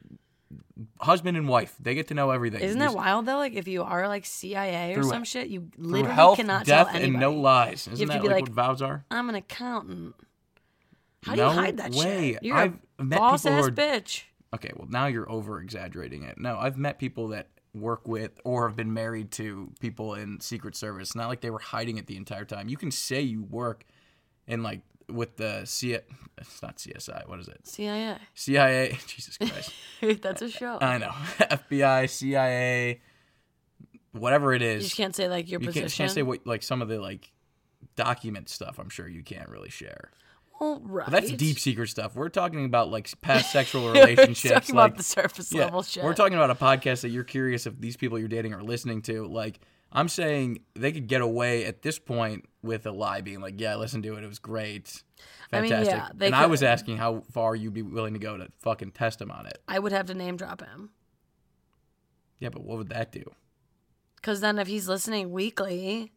husband 0.99 1.37
and 1.37 1.47
wife. 1.47 1.75
They 1.79 1.95
get 1.95 2.07
to 2.09 2.13
know 2.13 2.31
everything. 2.31 2.61
Isn't 2.61 2.79
that 2.79 2.93
wild 2.93 3.25
though? 3.25 3.37
Like 3.37 3.53
if 3.53 3.67
you 3.67 3.83
are 3.83 4.07
like 4.07 4.25
CIA 4.25 4.91
or 4.93 5.01
Through- 5.01 5.09
some 5.09 5.23
shit, 5.23 5.47
you 5.47 5.69
through 5.75 5.85
literally 5.85 6.13
health, 6.15 6.37
cannot 6.37 6.65
death, 6.65 6.87
tell 6.87 6.95
anybody. 6.95 7.11
and 7.13 7.19
no 7.21 7.33
lies. 7.33 7.87
Isn't 7.87 8.07
to 8.07 8.13
that 8.13 8.21
be 8.21 8.27
like, 8.29 8.41
what 8.43 8.51
vows 8.51 8.81
are? 8.81 9.05
I'm 9.11 9.29
an 9.29 9.35
accountant. 9.35 10.15
How 11.23 11.35
No 11.35 11.49
do 11.49 11.55
you 11.55 11.61
hide 11.61 11.77
that 11.77 11.91
way. 11.93 12.33
shit? 12.33 12.43
You're 12.43 12.57
I've 12.57 12.73
a 12.99 13.03
met 13.03 13.19
boss 13.19 13.43
people 13.43 13.57
who 13.57 13.63
ass 13.63 13.67
are- 13.69 13.71
bitch. 13.71 14.23
Okay, 14.53 14.71
well 14.75 14.87
now 14.89 15.05
you're 15.07 15.29
over 15.31 15.59
exaggerating 15.61 16.23
it. 16.23 16.37
No, 16.37 16.57
I've 16.57 16.77
met 16.77 16.99
people 16.99 17.29
that 17.29 17.47
work 17.73 18.07
with 18.07 18.39
or 18.43 18.67
have 18.67 18.75
been 18.77 18.93
married 18.93 19.31
to 19.31 19.71
people 19.79 20.13
in 20.13 20.39
Secret 20.39 20.75
Service. 20.75 21.09
It's 21.09 21.15
not 21.15 21.27
like 21.27 21.41
they 21.41 21.49
were 21.49 21.59
hiding 21.59 21.97
it 21.97 22.05
the 22.07 22.17
entire 22.17 22.45
time. 22.45 22.69
You 22.69 22.77
can 22.77 22.91
say 22.91 23.21
you 23.21 23.41
work 23.43 23.83
in 24.47 24.61
like 24.61 24.81
with 25.09 25.38
the 25.38 25.65
C 25.65 25.97
it's 26.38 26.61
not 26.61 26.77
CSI, 26.77 27.27
what 27.27 27.39
is 27.39 27.47
it? 27.47 27.65
CIA. 27.67 28.17
CIA, 28.33 28.97
Jesus 29.07 29.38
Christ. 29.38 29.71
That's 30.21 30.41
a 30.41 30.50
show. 30.50 30.77
I 30.81 30.97
know. 30.97 31.09
FBI, 31.39 32.09
CIA, 32.09 33.01
whatever 34.11 34.53
it 34.53 34.61
is. 34.61 34.83
you 34.83 34.88
just 34.88 34.97
can't 34.97 35.15
say 35.15 35.27
like 35.27 35.50
your 35.50 35.61
You 35.61 35.67
position. 35.67 35.83
can't, 35.83 35.94
can't 35.97 36.11
say 36.11 36.23
what 36.23 36.45
like 36.45 36.63
some 36.63 36.81
of 36.81 36.88
the 36.88 37.00
like 37.00 37.31
document 37.95 38.50
stuff 38.50 38.79
I'm 38.79 38.89
sure 38.89 39.07
you 39.07 39.23
can't 39.23 39.50
really 39.50 39.69
share. 39.69 40.11
Well, 40.59 40.81
right. 40.83 41.06
But 41.06 41.11
that's 41.11 41.31
deep 41.31 41.59
secret 41.59 41.89
stuff. 41.89 42.15
We're 42.15 42.29
talking 42.29 42.65
about 42.65 42.89
like 42.89 43.09
past 43.21 43.51
sexual 43.51 43.83
We're 43.83 43.94
relationships. 43.94 44.53
talking 44.53 44.75
like, 44.75 44.85
about 44.91 44.97
the 44.97 45.03
surface 45.03 45.51
yeah, 45.53 45.65
level 45.65 45.83
shit. 45.83 46.03
We're 46.03 46.13
talking 46.13 46.35
about 46.35 46.51
a 46.51 46.56
podcast 46.56 47.01
that 47.01 47.09
you're 47.09 47.23
curious 47.23 47.67
if 47.67 47.79
these 47.79 47.97
people 47.97 48.17
you're 48.17 48.27
dating 48.27 48.53
are 48.53 48.63
listening 48.63 49.01
to. 49.03 49.25
Like, 49.25 49.59
I'm 49.91 50.07
saying 50.07 50.59
they 50.75 50.91
could 50.91 51.07
get 51.07 51.21
away 51.21 51.65
at 51.65 51.81
this 51.81 51.99
point 51.99 52.45
with 52.63 52.86
a 52.86 52.92
lie, 52.92 53.21
being 53.21 53.42
like, 53.42 53.60
"Yeah, 53.60 53.74
I 53.74 53.75
listened 53.75 54.04
to 54.04 54.15
it. 54.15 54.24
It 54.24 54.27
was 54.27 54.39
great, 54.39 55.04
I 55.51 55.62
mean, 55.62 55.69
fantastic." 55.69 56.19
yeah, 56.19 56.25
and 56.27 56.36
I 56.36 56.45
was 56.48 56.63
asking 56.63 56.98
how 56.98 57.21
far 57.31 57.56
you'd 57.56 57.74
be 57.74 57.81
willing 57.81 58.13
to 58.13 58.19
go 58.19 58.38
to 58.38 58.48
fucking 58.62 58.92
test 58.92 59.21
him 59.21 59.30
on 59.30 59.45
it. 59.45 59.62
I 59.68 59.80
would 59.80 59.92
have 59.92 60.07
to 60.07 60.13
name 60.13 60.38
drop 60.38 60.62
him. 60.62 60.89
Yeah, 62.39 62.50
but 62.50 62.63
what 62.63 62.77
would 62.77 62.89
that 62.89 63.12
do? 63.12 63.24
Because 64.15 64.42
then 64.42 64.57
if 64.57 64.68
he's 64.68 64.88
listening 64.88 65.31
weekly, 65.31 66.13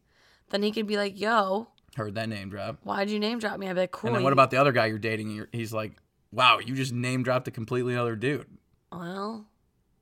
then 0.49 0.63
he 0.63 0.71
could 0.71 0.87
be 0.87 0.97
like, 0.97 1.19
yo, 1.19 1.67
Heard 1.95 2.15
that 2.15 2.29
name 2.29 2.49
drop. 2.49 2.79
why'd 2.83 3.09
you 3.09 3.19
name 3.19 3.39
drop 3.39 3.59
me? 3.59 3.67
I'd 3.67 3.73
be 3.73 3.81
like, 3.81 3.91
cool. 3.91 4.09
And 4.09 4.17
then 4.17 4.23
what 4.23 4.33
about 4.33 4.51
the 4.51 4.57
other 4.57 4.71
guy 4.71 4.85
you're 4.85 4.99
dating? 4.99 5.47
He's 5.51 5.73
like, 5.73 5.93
"Wow, 6.31 6.59
you 6.59 6.75
just 6.75 6.93
name 6.93 7.23
dropped 7.23 7.47
a 7.47 7.51
completely 7.51 7.95
other 7.95 8.15
dude." 8.15 8.45
Well, 8.91 9.47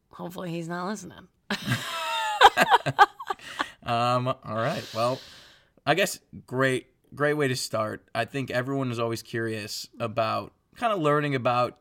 hopefully 0.09 0.51
he's 0.51 0.68
not 0.68 0.88
listening. 0.88 1.27
Um, 3.86 4.27
all 4.27 4.56
right. 4.56 4.83
Well, 4.95 5.19
I 5.85 5.93
guess 5.93 6.19
great, 6.47 6.87
great 7.13 7.33
way 7.33 7.47
to 7.47 7.55
start. 7.55 8.07
I 8.15 8.25
think 8.25 8.49
everyone 8.51 8.91
is 8.91 8.99
always 8.99 9.21
curious 9.21 9.87
about 9.99 10.53
kind 10.75 10.91
of 10.91 10.99
learning 10.99 11.35
about 11.35 11.77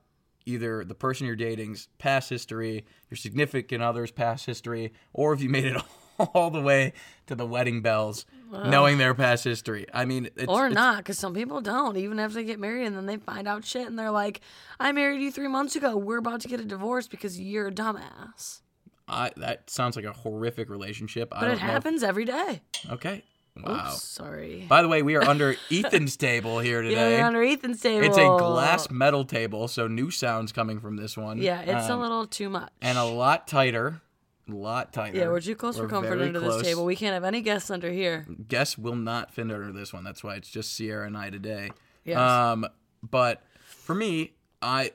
either 0.47 0.85
the 0.85 0.95
person 0.95 1.27
you're 1.27 1.37
dating's 1.37 1.89
past 1.99 2.29
history, 2.29 2.85
your 3.11 3.17
significant 3.17 3.83
other's 3.83 4.11
past 4.11 4.45
history, 4.47 4.93
or 5.15 5.33
if 5.33 5.41
you 5.41 5.49
made 5.49 5.65
it 5.65 5.81
all 6.35 6.51
the 6.51 6.61
way 6.61 6.93
to 7.27 7.35
the 7.35 7.47
wedding 7.47 7.81
bells, 7.81 8.27
knowing 8.53 8.99
their 8.99 9.15
past 9.15 9.43
history. 9.43 9.87
I 9.93 10.05
mean, 10.05 10.27
it's, 10.37 10.45
or 10.47 10.67
it's- 10.67 10.75
not, 10.75 10.99
because 10.99 11.19
some 11.19 11.33
people 11.35 11.61
don't. 11.63 11.97
Even 11.97 12.21
after 12.21 12.35
they 12.35 12.45
get 12.45 12.61
married 12.61 12.87
and 12.87 12.95
then 12.95 13.07
they 13.07 13.17
find 13.17 13.49
out 13.49 13.65
shit 13.65 13.87
and 13.87 13.99
they're 13.99 14.11
like, 14.11 14.43
I 14.79 14.93
married 14.93 15.23
you 15.23 15.33
three 15.33 15.49
months 15.49 15.75
ago. 15.77 15.97
We're 15.97 16.19
about 16.19 16.43
to 16.43 16.49
get 16.49 16.61
a 16.61 16.65
divorce 16.65 17.09
because 17.09 17.41
you're 17.41 17.69
a 17.69 17.73
dumbass. 17.73 18.61
I, 19.09 19.33
that 19.39 19.69
sounds 19.71 19.97
like 19.97 20.05
a 20.05 20.13
horrific 20.13 20.69
relationship. 20.71 21.31
I 21.33 21.41
But 21.41 21.47
don't 21.47 21.51
it 21.53 21.55
if- 21.55 21.61
happens 21.63 22.03
every 22.03 22.27
day. 22.27 22.61
okay. 22.91 23.25
Wow. 23.57 23.93
Oops, 23.93 24.03
sorry. 24.03 24.67
By 24.69 24.83
the 24.83 24.89
way, 24.89 25.03
we 25.03 25.15
are 25.15 25.23
under 25.23 25.55
Ethan's 25.71 26.17
table 26.17 26.59
here 26.59 26.83
Yeah, 26.83 26.89
today. 26.89 27.19
we're 27.19 27.25
under 27.25 27.43
Ethan's 27.43 27.81
table. 27.81 28.05
It's 28.07 28.17
a 28.19 28.21
glass 28.39 28.91
metal 28.91 29.25
table, 29.25 29.69
so 29.69 29.87
new 29.87 30.11
sounds 30.11 30.51
coming 30.51 30.81
from 30.81 30.97
this 30.97 31.17
one. 31.17 31.39
Yeah, 31.39 31.61
it's 31.61 31.89
a 31.89 31.93
Um, 31.95 32.01
little 32.01 32.27
too 32.27 32.49
much. 32.51 32.71
and 32.83 32.99
a 32.99 33.05
lot 33.05 33.47
tighter. 33.47 34.01
A 34.49 34.53
lot 34.53 34.93
tighter. 34.93 35.17
yeah, 35.19 35.29
we're 35.29 35.41
too 35.41 35.55
close 35.55 35.77
for 35.77 35.85
We're 35.85 35.89
comfort 35.89 36.21
under 36.21 36.39
close. 36.41 36.59
this 36.59 36.67
table. 36.67 36.85
We 36.85 36.97
can't 36.97 37.15
have 37.15 37.25
any 37.25 37.41
guests 37.41 37.71
under 37.71 37.91
here. 37.91 38.27
Guests 38.49 38.77
will 38.77 38.97
not 38.97 39.33
fit 39.33 39.43
under 39.43 39.73
this 39.73 39.93
one. 39.93 40.05
That's 40.05 40.23
why 40.25 40.35
it's 40.35 40.51
just 40.51 40.75
Sierra 40.75 41.07
and 41.07 41.17
I 41.17 41.31
today. 41.31 41.71
Yes. 42.05 42.19
Um, 42.19 42.67
but 43.09 43.43
for 43.65 43.95
me, 43.95 44.33
I 44.61 44.91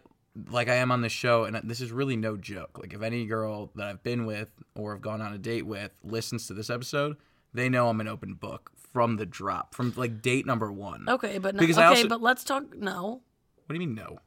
like 0.52 0.68
I 0.70 0.76
am 0.76 0.92
on 0.92 1.02
this 1.02 1.12
show, 1.14 1.46
and 1.46 1.56
this 1.64 1.82
is 1.82 1.92
really 1.92 2.16
no 2.18 2.38
joke. 2.38 2.78
Like 2.78 2.94
if 2.94 3.02
any 3.02 3.26
girl 3.26 3.72
that 3.76 3.88
I've 3.88 4.04
been 4.04 4.26
with 4.28 4.50
or 4.76 4.94
have 4.94 5.02
gone 5.02 5.22
on 5.22 5.34
a 5.34 5.38
date 5.40 5.66
with 5.66 5.92
listens 6.04 6.46
to 6.48 6.54
this 6.54 6.70
episode, 6.70 7.18
they 7.54 7.70
know 7.70 7.90
I'm 7.90 8.00
an 8.02 8.08
open 8.08 8.34
book 8.36 8.72
from 8.94 9.18
the 9.18 9.26
drop, 9.26 9.74
from 9.76 9.94
like 9.96 10.22
date 10.22 10.46
number 10.46 10.72
one. 10.72 11.06
Okay, 11.08 11.38
but 11.38 11.56
no, 11.56 11.60
Because 11.60 11.78
okay, 11.78 11.86
also- 11.86 12.08
but 12.08 12.22
let's 12.22 12.44
talk. 12.44 12.76
No, 12.76 13.22
What 13.66 13.74
do 13.76 13.80
you 13.80 13.88
mean 13.88 13.96
no? 13.96 14.20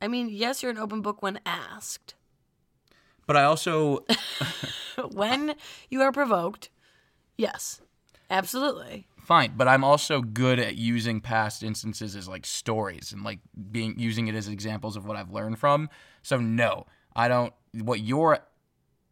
I 0.00 0.08
mean 0.08 0.28
yes, 0.30 0.62
you're 0.62 0.72
an 0.72 0.78
open 0.78 1.00
book 1.02 1.22
when 1.22 1.38
asked. 1.46 2.14
But 3.26 3.36
I 3.36 3.44
also 3.44 4.04
when 5.12 5.54
you 5.90 6.02
are 6.02 6.10
provoked, 6.12 6.70
yes, 7.36 7.80
absolutely. 8.30 9.06
fine 9.18 9.52
but 9.56 9.68
i'm 9.68 9.84
also 9.84 10.20
good 10.22 10.58
at 10.58 10.74
using 10.76 11.20
past 11.20 11.62
instances 11.62 12.16
as 12.16 12.26
like 12.26 12.44
stories 12.46 13.12
and 13.12 13.22
like 13.22 13.38
being 13.70 13.94
using 13.98 14.26
it 14.26 14.34
as 14.34 14.48
examples 14.48 14.96
of 14.96 15.04
what 15.06 15.16
i've 15.16 15.30
learned 15.30 15.56
from 15.58 15.88
so 16.22 16.38
no 16.38 16.86
i 17.14 17.28
don't 17.28 17.52
what 17.84 18.00
you're 18.00 18.38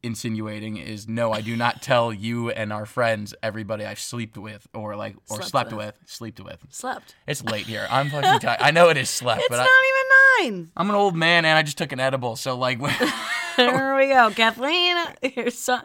insinuating 0.03 0.77
is 0.77 1.07
no 1.09 1.33
i 1.33 1.41
do 1.41 1.57
not 1.57 1.83
tell 1.83 2.13
you 2.13 2.51
and 2.51 2.73
our 2.73 2.87
friends 2.87 3.35
everybody 3.43 3.85
i've 3.85 3.99
slept 4.01 4.37
with 4.39 4.67
or 4.75 4.97
like 4.97 5.15
or 5.29 5.37
Slept 5.37 5.51
slept, 5.51 5.73
with. 5.73 5.79
with. 5.79 5.95
slept 6.07 6.41
with 6.41 6.59
Slept. 6.71 7.15
it's 7.27 7.45
late 7.45 7.67
here 7.67 7.87
i'm 7.91 8.09
fucking 8.11 8.41
tired 8.41 8.61
i 8.61 8.71
know 8.71 8.89
it 8.89 8.97
is 8.97 9.11
slept 9.11 9.41
but 9.41 9.45
It's 9.45 9.49
but 9.51 9.57
not 9.59 9.69
I, 9.69 10.41
even 10.43 10.53
nine. 10.57 10.71
i'm 10.77 10.89
an 10.91 10.97
old 10.97 11.15
man 11.17 11.45
and 11.45 11.57
i 11.59 11.63
just 11.63 11.77
took 11.79 11.93
an 11.93 12.01
edible 12.01 12.37
so 12.37 12.57
like 12.57 12.79
there 13.57 13.95
we 13.97 14.07
go. 14.09 14.31
Kathleen, 14.31 14.97
your 15.37 15.51
son. 15.51 15.83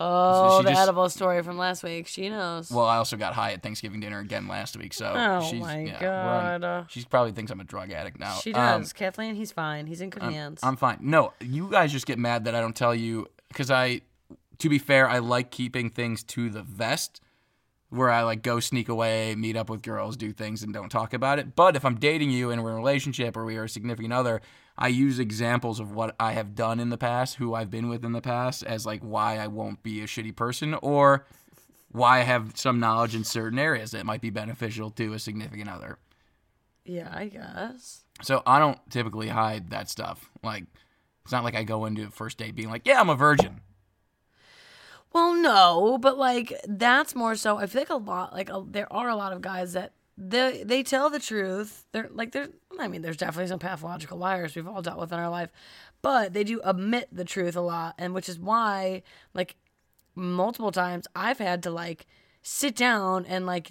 Oh, 0.00 0.58
She 0.60 0.64
the 0.64 0.70
just- 0.70 0.82
edible 0.82 1.10
story 1.10 1.42
from 1.42 1.58
last 1.58 1.82
week. 1.82 2.06
She 2.06 2.30
knows. 2.30 2.70
Well, 2.70 2.86
I 2.86 2.96
also 2.96 3.18
got 3.18 3.34
high 3.34 3.52
at 3.52 3.62
Thanksgiving 3.62 4.00
dinner 4.00 4.20
again 4.20 4.48
last 4.48 4.78
week, 4.78 4.94
so 4.94 5.12
Oh 5.14 5.42
she's, 5.50 5.60
my 5.60 5.80
yeah, 5.80 6.00
we're 6.00 6.08
on- 6.54 6.60
God. 6.62 6.86
she 6.90 7.04
probably 7.04 7.32
thinks 7.32 7.50
I'm 7.50 7.60
a 7.60 7.64
drug 7.64 7.90
addict 7.90 8.18
now. 8.18 8.36
she 8.36 8.54
Um, 8.54 8.80
does. 8.82 8.94
Kathleen, 8.94 9.34
he's 9.34 9.52
fine. 9.52 9.86
He's 9.86 10.00
in 10.00 10.08
good 10.08 10.22
hands. 10.22 10.60
I'm 10.62 10.76
fine. 10.76 10.98
No, 11.02 11.34
you 11.40 11.68
guys 11.68 11.92
just 11.92 12.06
get 12.06 12.18
mad 12.18 12.44
that 12.44 12.54
I 12.54 12.60
don't 12.62 12.76
tell 12.76 12.94
you 12.94 13.28
because 13.48 13.70
I, 13.70 14.02
to 14.58 14.68
be 14.68 14.78
fair, 14.78 15.08
I 15.08 15.18
like 15.18 15.50
keeping 15.50 15.90
things 15.90 16.22
to 16.24 16.50
the 16.50 16.62
vest, 16.62 17.20
where 17.90 18.10
I 18.10 18.22
like 18.22 18.42
go 18.42 18.60
sneak 18.60 18.88
away, 18.88 19.34
meet 19.34 19.56
up 19.56 19.70
with 19.70 19.82
girls, 19.82 20.16
do 20.16 20.32
things, 20.32 20.62
and 20.62 20.74
don't 20.74 20.90
talk 20.90 21.14
about 21.14 21.38
it. 21.38 21.56
But 21.56 21.74
if 21.74 21.84
I'm 21.84 21.96
dating 21.96 22.30
you 22.30 22.50
and 22.50 22.62
we're 22.62 22.70
in 22.70 22.76
a 22.76 22.78
relationship 22.78 23.36
or 23.36 23.44
we 23.44 23.56
are 23.56 23.64
a 23.64 23.68
significant 23.68 24.12
other, 24.12 24.42
I 24.76 24.88
use 24.88 25.18
examples 25.18 25.80
of 25.80 25.92
what 25.92 26.14
I 26.20 26.32
have 26.32 26.54
done 26.54 26.80
in 26.80 26.90
the 26.90 26.98
past, 26.98 27.36
who 27.36 27.54
I've 27.54 27.70
been 27.70 27.88
with 27.88 28.04
in 28.04 28.12
the 28.12 28.20
past, 28.20 28.62
as 28.62 28.84
like 28.84 29.00
why 29.00 29.38
I 29.38 29.46
won't 29.46 29.82
be 29.82 30.02
a 30.02 30.06
shitty 30.06 30.36
person 30.36 30.74
or 30.74 31.26
why 31.90 32.20
I 32.20 32.22
have 32.22 32.52
some 32.56 32.78
knowledge 32.78 33.14
in 33.14 33.24
certain 33.24 33.58
areas 33.58 33.92
that 33.92 34.04
might 34.04 34.20
be 34.20 34.30
beneficial 34.30 34.90
to 34.90 35.14
a 35.14 35.18
significant 35.18 35.70
other. 35.70 35.98
yeah, 36.84 37.08
I 37.12 37.26
guess. 37.28 38.04
So 38.22 38.42
I 38.46 38.58
don't 38.58 38.78
typically 38.90 39.28
hide 39.28 39.70
that 39.70 39.88
stuff. 39.88 40.30
Like, 40.42 40.64
it's 41.28 41.32
not 41.34 41.44
like 41.44 41.54
I 41.54 41.62
go 41.62 41.84
into 41.84 42.06
a 42.06 42.10
first 42.10 42.38
date 42.38 42.54
being 42.54 42.70
like, 42.70 42.86
"Yeah, 42.86 42.98
I'm 43.02 43.10
a 43.10 43.14
virgin." 43.14 43.60
Well, 45.12 45.34
no, 45.34 45.98
but 46.00 46.16
like 46.16 46.58
that's 46.66 47.14
more 47.14 47.34
so. 47.34 47.58
I 47.58 47.66
feel 47.66 47.82
like 47.82 47.90
a 47.90 47.96
lot, 47.96 48.32
like 48.32 48.48
a, 48.48 48.64
there 48.66 48.90
are 48.90 49.10
a 49.10 49.14
lot 49.14 49.34
of 49.34 49.42
guys 49.42 49.74
that 49.74 49.92
they 50.16 50.62
they 50.64 50.82
tell 50.82 51.10
the 51.10 51.18
truth. 51.18 51.84
They're 51.92 52.08
like 52.10 52.32
there's, 52.32 52.48
I 52.80 52.88
mean, 52.88 53.02
there's 53.02 53.18
definitely 53.18 53.48
some 53.48 53.58
pathological 53.58 54.16
liars 54.16 54.56
we've 54.56 54.66
all 54.66 54.80
dealt 54.80 54.98
with 54.98 55.12
in 55.12 55.18
our 55.18 55.28
life, 55.28 55.50
but 56.00 56.32
they 56.32 56.44
do 56.44 56.62
omit 56.64 57.08
the 57.12 57.26
truth 57.26 57.56
a 57.56 57.60
lot, 57.60 57.94
and 57.98 58.14
which 58.14 58.30
is 58.30 58.38
why, 58.38 59.02
like, 59.34 59.56
multiple 60.14 60.72
times 60.72 61.06
I've 61.14 61.40
had 61.40 61.62
to 61.64 61.70
like 61.70 62.06
sit 62.40 62.74
down 62.74 63.26
and 63.26 63.44
like 63.44 63.70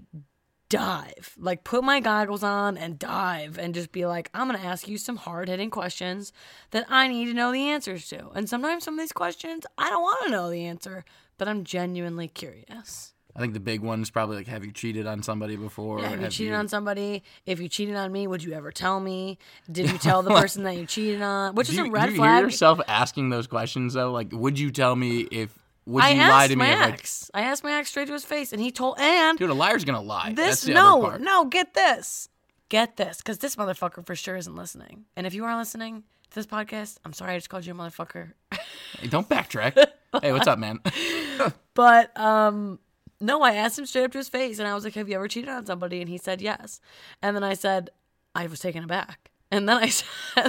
dive, 0.70 1.36
like 1.38 1.64
put 1.64 1.84
my 1.84 2.00
goggles 2.00 2.44
on 2.44 2.78
and 2.78 3.00
dive 3.00 3.58
and 3.58 3.74
just 3.74 3.92
be 3.92 4.06
like, 4.06 4.30
I'm 4.34 4.48
going 4.48 4.60
to 4.60 4.66
ask 4.66 4.88
you 4.88 4.98
some 4.98 5.16
hard 5.16 5.48
hitting 5.48 5.70
questions 5.70 6.34
that 6.72 6.86
I 6.90 7.08
need 7.08 7.26
to 7.26 7.34
know 7.34 7.52
the 7.52 7.70
answers 7.70 8.08
to. 8.10 8.30
And 8.36 8.50
sometimes 8.50 8.84
some 8.84 8.96
of 8.96 9.00
these 9.00 9.12
questions, 9.14 9.66
I 9.78 9.90
don't 9.90 10.02
want 10.02 10.26
to 10.26 10.32
know 10.32 10.50
the 10.50 10.66
answer, 10.66 11.06
but 11.38 11.48
I'm 11.48 11.64
genuinely 11.64 12.28
curious. 12.28 13.14
I 13.36 13.40
think 13.40 13.54
the 13.54 13.60
big 13.60 13.82
one 13.82 14.02
is 14.02 14.10
probably 14.10 14.38
like, 14.38 14.48
"Have 14.48 14.66
you 14.66 14.72
cheated 14.72 15.06
on 15.06 15.22
somebody 15.22 15.56
before?" 15.56 16.00
Yeah, 16.00 16.10
have 16.10 16.22
you 16.24 16.28
cheated 16.30 16.56
on 16.56 16.68
somebody? 16.68 17.22
If 17.46 17.60
you 17.60 17.70
cheated 17.70 17.96
on 17.96 18.12
me, 18.12 18.26
would 18.26 18.44
you 18.44 18.54
ever 18.54 18.72
tell 18.72 19.00
me? 19.00 19.38
Did 19.72 19.92
you 19.92 19.98
tell 20.00 20.24
the 20.24 20.32
person 20.32 20.64
that 20.64 20.76
you 20.76 20.88
cheated 20.88 21.22
on? 21.22 21.54
Which 21.54 21.68
Do 21.68 21.74
is 21.74 21.78
you, 21.78 21.86
a 21.86 21.92
red 21.92 22.08
do 22.08 22.12
you 22.14 22.18
flag. 22.18 22.38
hear 22.38 22.46
yourself 22.46 22.80
asking 22.88 23.30
those 23.30 23.46
questions 23.46 23.94
though? 23.94 24.12
Like, 24.12 24.30
would 24.32 24.58
you 24.58 24.72
tell 24.72 24.96
me 24.96 25.28
if? 25.30 25.54
Would 25.88 26.04
I 26.04 26.10
you 26.10 26.22
asked 26.22 26.32
lie 26.32 26.48
to 26.50 26.56
my 26.58 26.70
me? 26.76 26.76
Like, 26.82 26.94
ex. 26.96 27.32
I 27.34 27.42
asked 27.42 27.64
my 27.64 27.72
ex 27.74 27.90
straight 27.90 28.08
to 28.08 28.14
his 28.14 28.26
face, 28.26 28.52
and 28.52 28.62
he 28.62 28.72
told. 28.72 29.00
And 29.00 29.38
dude, 29.38 29.50
a 29.50 29.54
liar's 29.54 29.86
gonna 29.86 30.02
lie. 30.02 30.34
That's 30.34 30.62
This 30.62 30.62
the 30.62 30.74
no, 30.74 30.98
other 31.00 31.10
part. 31.12 31.22
no, 31.22 31.46
get 31.46 31.74
this. 31.74 32.30
Get 32.70 32.98
this, 32.98 33.18
because 33.18 33.38
this 33.38 33.56
motherfucker 33.56 34.06
for 34.06 34.14
sure 34.14 34.36
isn't 34.36 34.54
listening. 34.54 35.06
And 35.16 35.26
if 35.26 35.34
you 35.34 35.46
are 35.46 35.56
listening 35.58 36.04
to 36.30 36.36
this 36.36 36.46
podcast, 36.46 36.98
I'm 37.06 37.14
sorry 37.14 37.34
I 37.34 37.38
just 37.38 37.50
called 37.50 37.66
you 37.66 37.74
a 37.74 37.76
motherfucker. 37.76 38.34
Hey, 39.00 39.08
don't 39.08 39.28
backtrack. 39.30 39.74
hey, 40.22 40.32
what's 40.32 40.48
up, 40.48 40.58
man? 40.60 40.80
but 41.76 42.18
um 42.20 42.80
no, 43.20 43.42
I 43.42 43.54
asked 43.56 43.78
him 43.78 43.86
straight 43.86 44.06
up 44.06 44.12
to 44.14 44.18
his 44.18 44.30
face 44.30 44.60
and 44.60 44.68
I 44.68 44.74
was 44.74 44.84
like, 44.86 44.96
Have 44.96 45.08
you 45.10 45.16
ever 45.16 45.28
cheated 45.28 45.50
on 45.50 45.66
somebody? 45.66 46.00
And 46.00 46.10
he 46.10 46.18
said 46.18 46.42
yes. 46.42 46.80
And 47.22 47.36
then 47.36 47.44
I 47.44 47.54
said, 47.54 47.90
I 48.34 48.48
was 48.48 48.60
taken 48.60 48.84
aback. 48.84 49.30
And 49.52 49.68
then 49.70 49.78
I 49.78 49.90
said 49.90 50.08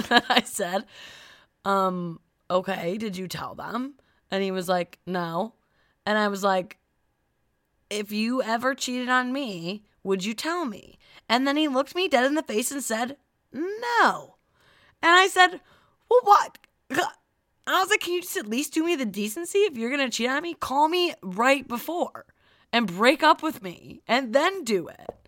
then 0.09 0.21
I 0.29 0.41
said, 0.41 0.85
um, 1.65 2.19
okay, 2.49 2.97
did 2.97 3.17
you 3.17 3.27
tell 3.27 3.55
them? 3.55 3.95
And 4.31 4.43
he 4.43 4.51
was 4.51 4.69
like, 4.69 4.99
No. 5.05 5.53
And 6.05 6.17
I 6.17 6.27
was 6.27 6.43
like, 6.43 6.77
if 7.89 8.11
you 8.11 8.41
ever 8.41 8.75
cheated 8.75 9.09
on 9.09 9.33
me, 9.33 9.83
would 10.03 10.23
you 10.23 10.33
tell 10.33 10.65
me? 10.65 10.97
And 11.27 11.47
then 11.47 11.57
he 11.57 11.67
looked 11.67 11.95
me 11.95 12.07
dead 12.07 12.25
in 12.25 12.35
the 12.35 12.43
face 12.43 12.71
and 12.71 12.83
said, 12.83 13.17
No. 13.51 14.35
And 15.01 15.11
I 15.11 15.27
said, 15.27 15.59
Well, 16.09 16.21
what? 16.23 16.57
I 16.91 17.81
was 17.81 17.89
like, 17.89 18.01
Can 18.01 18.13
you 18.13 18.21
just 18.21 18.37
at 18.37 18.47
least 18.47 18.73
do 18.73 18.83
me 18.85 18.95
the 18.95 19.05
decency? 19.05 19.59
If 19.59 19.77
you're 19.77 19.95
going 19.95 20.09
to 20.09 20.15
cheat 20.15 20.29
on 20.29 20.43
me, 20.43 20.53
call 20.53 20.87
me 20.87 21.13
right 21.21 21.67
before 21.67 22.25
and 22.71 22.87
break 22.87 23.23
up 23.23 23.41
with 23.41 23.61
me 23.61 24.01
and 24.07 24.33
then 24.33 24.63
do 24.63 24.87
it. 24.87 25.18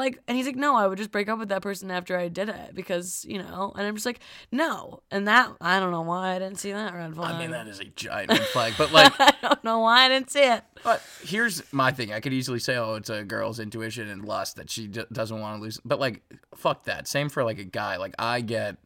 Like, 0.00 0.18
and 0.26 0.34
he's 0.34 0.46
like, 0.46 0.56
No, 0.56 0.76
I 0.76 0.86
would 0.86 0.96
just 0.96 1.10
break 1.12 1.28
up 1.28 1.38
with 1.38 1.50
that 1.50 1.60
person 1.60 1.90
after 1.90 2.16
I 2.16 2.28
did 2.28 2.48
it 2.48 2.74
because, 2.74 3.26
you 3.28 3.36
know, 3.36 3.72
and 3.76 3.86
I'm 3.86 3.94
just 3.94 4.06
like, 4.06 4.20
No. 4.50 5.02
And 5.10 5.28
that, 5.28 5.52
I 5.60 5.78
don't 5.78 5.90
know 5.90 6.00
why 6.00 6.34
I 6.34 6.38
didn't 6.38 6.58
see 6.58 6.72
that 6.72 6.94
red 6.94 7.14
flag. 7.14 7.34
I 7.34 7.38
mean, 7.38 7.50
that 7.50 7.68
is 7.68 7.80
a 7.80 7.84
giant 7.84 8.30
red 8.30 8.40
flag. 8.46 8.72
But 8.78 8.92
like, 8.92 9.12
I 9.20 9.34
don't 9.42 9.62
know 9.62 9.80
why 9.80 10.06
I 10.06 10.08
didn't 10.08 10.30
see 10.30 10.40
it. 10.42 10.64
But 10.82 11.02
here's 11.22 11.70
my 11.70 11.92
thing. 11.92 12.14
I 12.14 12.20
could 12.20 12.32
easily 12.32 12.60
say, 12.60 12.76
oh, 12.76 12.94
it's 12.94 13.10
a 13.10 13.22
girl's 13.24 13.60
intuition 13.60 14.08
and 14.08 14.24
lust 14.24 14.56
that 14.56 14.70
she 14.70 14.86
d- 14.86 15.04
doesn't 15.12 15.38
want 15.38 15.58
to 15.58 15.62
lose. 15.62 15.78
But 15.84 16.00
like, 16.00 16.22
fuck 16.56 16.84
that. 16.84 17.06
Same 17.06 17.28
for 17.28 17.44
like 17.44 17.58
a 17.58 17.64
guy. 17.64 17.98
Like 17.98 18.14
I 18.18 18.40
get 18.40 18.78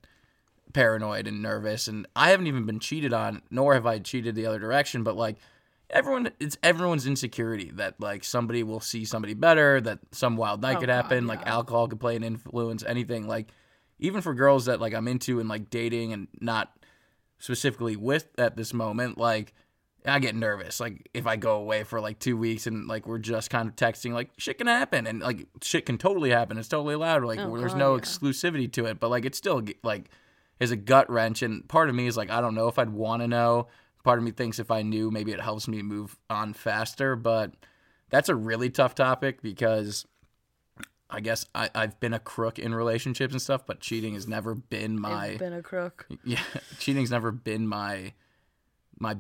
paranoid 0.72 1.28
and 1.28 1.40
nervous, 1.40 1.86
and 1.86 2.08
I 2.16 2.30
haven't 2.30 2.48
even 2.48 2.66
been 2.66 2.80
cheated 2.80 3.12
on, 3.12 3.42
nor 3.52 3.74
have 3.74 3.86
I 3.86 4.00
cheated 4.00 4.34
the 4.34 4.46
other 4.46 4.58
direction. 4.58 5.04
But 5.04 5.16
like, 5.16 5.36
everyone, 5.94 6.30
it's 6.40 6.58
everyone's 6.62 7.06
insecurity 7.06 7.70
that 7.76 7.98
like 8.00 8.24
somebody 8.24 8.62
will 8.62 8.80
see 8.80 9.04
somebody 9.04 9.32
better, 9.34 9.80
that 9.80 10.00
some 10.12 10.36
wild 10.36 10.60
night 10.60 10.76
Oh, 10.76 10.80
could 10.80 10.88
God, 10.88 10.94
happen, 10.94 11.26
like 11.26 11.40
yeah. 11.40 11.54
alcohol 11.54 11.88
could 11.88 12.00
play 12.00 12.16
an 12.16 12.24
influence, 12.24 12.82
anything. 12.84 13.26
Like, 13.26 13.48
even 13.98 14.20
for 14.20 14.34
girls 14.34 14.66
that 14.66 14.80
like 14.80 14.92
I'm 14.92 15.08
into 15.08 15.40
and 15.40 15.48
like 15.48 15.70
dating 15.70 16.12
and 16.12 16.28
not 16.40 16.70
specifically 17.38 17.96
with 17.96 18.26
at 18.38 18.56
this 18.56 18.74
moment, 18.74 19.18
like 19.18 19.54
I 20.06 20.18
get 20.18 20.34
nervous. 20.34 20.80
Like 20.80 21.08
if 21.14 21.26
I 21.26 21.36
go 21.36 21.56
away 21.56 21.84
for 21.84 22.00
like 22.00 22.18
two 22.18 22.36
weeks 22.36 22.66
and 22.66 22.86
like 22.86 23.06
we're 23.06 23.18
just 23.18 23.48
kind 23.50 23.68
of 23.68 23.76
texting, 23.76 24.12
like 24.12 24.30
shit 24.36 24.58
can 24.58 24.66
happen 24.66 25.06
and 25.06 25.20
like 25.20 25.46
shit 25.62 25.86
can 25.86 25.96
totally 25.96 26.30
happen. 26.30 26.58
It's 26.58 26.68
totally 26.68 26.94
allowed. 26.94 27.24
Like 27.24 27.38
Oh, 27.38 27.56
there's 27.56 27.72
God, 27.72 27.78
no 27.78 27.94
yeah. 27.94 28.00
exclusivity 28.02 28.70
to 28.72 28.86
it, 28.86 29.00
but 29.00 29.10
like 29.10 29.24
it's 29.24 29.38
still 29.38 29.62
like 29.82 30.10
is 30.60 30.70
a 30.70 30.76
gut 30.76 31.08
wrench. 31.10 31.42
And 31.42 31.66
part 31.68 31.88
of 31.88 31.94
me 31.94 32.06
is 32.06 32.16
like 32.16 32.30
I 32.30 32.40
don't 32.40 32.54
know 32.54 32.68
if 32.68 32.78
I'd 32.78 32.90
want 32.90 33.22
to 33.22 33.28
know. 33.28 33.68
Part 34.04 34.18
of 34.18 34.24
me 34.24 34.30
thinks 34.30 34.58
if 34.58 34.70
I 34.70 34.82
knew, 34.82 35.10
maybe 35.10 35.32
it 35.32 35.40
helps 35.40 35.66
me 35.66 35.82
move 35.82 36.16
on 36.30 36.52
faster. 36.52 37.16
But 37.16 37.54
that's 38.10 38.28
a 38.28 38.34
really 38.34 38.70
tough 38.70 38.94
topic 38.94 39.42
because 39.42 40.06
I 41.10 41.20
guess 41.20 41.46
I, 41.54 41.70
I've 41.74 41.98
been 42.00 42.12
a 42.12 42.18
crook 42.18 42.58
in 42.58 42.74
relationships 42.74 43.32
and 43.32 43.40
stuff, 43.42 43.66
but 43.66 43.80
cheating 43.80 44.14
has 44.14 44.26
never 44.26 44.54
been 44.54 45.00
my 45.00 45.36
been 45.36 45.52
a 45.52 45.62
crook. 45.62 46.06
yeah, 46.24 46.40
cheating's 46.78 47.10
never 47.10 47.30
been 47.32 47.66
my 47.66 48.12
my 48.98 49.16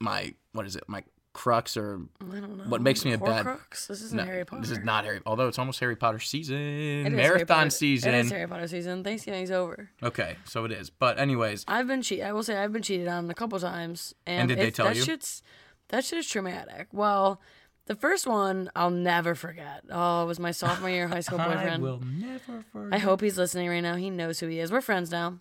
my 0.00 0.34
what 0.52 0.66
is 0.66 0.76
it? 0.76 0.84
My 0.88 1.04
crux 1.36 1.76
or 1.76 2.00
I 2.20 2.40
don't 2.40 2.56
know. 2.56 2.64
What 2.64 2.80
makes 2.80 3.04
me 3.04 3.12
a 3.12 3.18
bad- 3.18 3.44
Horcrux? 3.44 3.86
This 3.88 4.00
isn't 4.02 4.16
no, 4.16 4.24
Harry 4.24 4.44
Potter. 4.46 4.62
this 4.62 4.70
is 4.70 4.78
not 4.78 5.04
Harry. 5.04 5.20
Although 5.26 5.48
it's 5.48 5.58
almost 5.58 5.78
Harry 5.80 5.94
Potter 5.96 6.18
season, 6.18 6.56
It 6.56 6.60
is 6.60 7.02
Harry 7.04 7.16
marathon 7.16 7.46
Potter- 7.46 7.70
season. 7.70 8.14
It 8.14 8.20
is 8.26 8.30
Harry 8.30 8.48
Potter 8.48 8.66
season. 8.68 9.04
Thanksgiving's 9.04 9.50
over. 9.50 9.90
Okay, 10.02 10.36
so 10.44 10.64
it 10.64 10.72
is. 10.72 10.88
But 10.90 11.18
anyways, 11.18 11.64
I've 11.68 11.86
been 11.86 12.00
cheated. 12.02 12.24
I 12.26 12.32
will 12.32 12.42
say 12.42 12.56
I've 12.56 12.72
been 12.72 12.82
cheated 12.82 13.08
on 13.08 13.30
a 13.30 13.34
couple 13.34 13.58
times, 13.60 14.14
and, 14.26 14.40
And 14.40 14.48
did 14.48 14.58
they 14.58 14.70
tell 14.70 14.86
that 14.86 14.96
you? 14.96 15.02
Shit's, 15.02 15.42
that 15.88 16.04
shit 16.04 16.18
is 16.18 16.26
traumatic. 16.28 16.88
Well, 16.92 17.40
the 17.84 17.94
first 17.94 18.26
one 18.26 18.70
I'll 18.74 18.90
never 18.90 19.34
forget. 19.34 19.82
Oh, 19.90 20.22
it 20.24 20.26
was 20.26 20.40
my 20.40 20.50
sophomore 20.50 20.90
year 20.90 21.06
high 21.08 21.20
school 21.20 21.38
boyfriend. 21.46 21.82
never 22.20 22.64
forget. 22.72 22.94
I 22.94 22.98
hope 22.98 23.20
he's 23.20 23.36
listening 23.38 23.68
right 23.68 23.80
now. 23.82 23.94
He 23.96 24.10
knows 24.10 24.40
who 24.40 24.46
he 24.48 24.58
is. 24.58 24.72
We're 24.72 24.80
friends 24.80 25.10
now. 25.10 25.38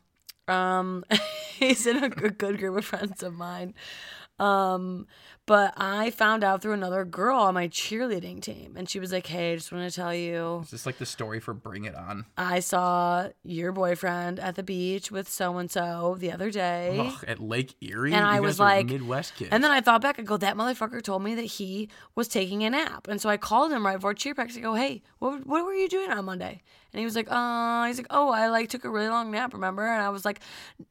Um, 0.47 1.03
he's 1.57 1.87
in 1.87 2.03
a 2.03 2.09
good 2.09 2.37
group 2.59 2.77
of 2.77 2.85
friends 2.85 3.23
of 3.23 3.33
mine. 3.33 3.73
Um, 4.39 5.07
but 5.45 5.73
I 5.77 6.09
found 6.09 6.43
out 6.43 6.61
through 6.61 6.73
another 6.73 7.05
girl 7.05 7.37
on 7.39 7.53
my 7.53 7.67
cheerleading 7.67 8.41
team, 8.41 8.73
and 8.75 8.89
she 8.89 8.99
was 8.99 9.11
like, 9.11 9.27
"Hey, 9.27 9.53
I 9.53 9.55
just 9.55 9.71
want 9.71 9.87
to 9.89 9.95
tell 9.95 10.13
you, 10.13 10.61
Is 10.63 10.71
this 10.71 10.85
like 10.85 10.97
the 10.97 11.05
story 11.05 11.39
for 11.39 11.53
Bring 11.53 11.85
It 11.85 11.95
On? 11.95 12.25
I 12.37 12.59
saw 12.59 13.29
your 13.43 13.71
boyfriend 13.71 14.39
at 14.39 14.55
the 14.55 14.63
beach 14.63 15.11
with 15.11 15.29
so 15.29 15.57
and 15.57 15.69
so 15.69 16.15
the 16.19 16.31
other 16.31 16.49
day." 16.51 16.97
Ugh, 16.99 17.23
at 17.27 17.39
Lake 17.39 17.75
Erie, 17.81 18.11
And 18.13 18.25
You 18.25 18.31
I 18.31 18.39
was 18.39 18.59
like- 18.59 18.87
Midwest 18.87 19.35
kid." 19.35 19.49
And 19.51 19.63
then 19.63 19.71
I 19.71 19.81
thought 19.81 20.01
back, 20.01 20.19
I 20.19 20.23
go, 20.23 20.35
that 20.37 20.55
motherfucker 20.57 21.01
told 21.01 21.23
me 21.23 21.35
that 21.35 21.43
he 21.43 21.89
was 22.15 22.27
taking 22.27 22.63
a 22.63 22.69
nap. 22.71 23.07
And 23.07 23.21
so 23.21 23.29
I 23.29 23.37
called 23.37 23.71
him 23.71 23.85
right 23.85 23.95
before 23.97 24.13
cheer 24.15 24.33
practice. 24.35 24.57
I 24.57 24.61
go, 24.61 24.73
hey, 24.73 25.03
what, 25.19 25.45
what 25.45 25.63
were 25.63 25.73
you 25.73 25.87
doing 25.87 26.09
on 26.11 26.25
Monday? 26.25 26.61
And 26.91 26.99
he 26.99 27.05
was 27.05 27.15
like, 27.15 27.27
uh, 27.29 27.85
he's 27.85 27.97
like, 27.97 28.07
oh, 28.09 28.29
I 28.29 28.47
like 28.47 28.69
took 28.69 28.83
a 28.83 28.89
really 28.89 29.09
long 29.09 29.29
nap, 29.31 29.53
remember? 29.53 29.85
And 29.85 30.01
I 30.01 30.09
was 30.09 30.25
like, 30.25 30.39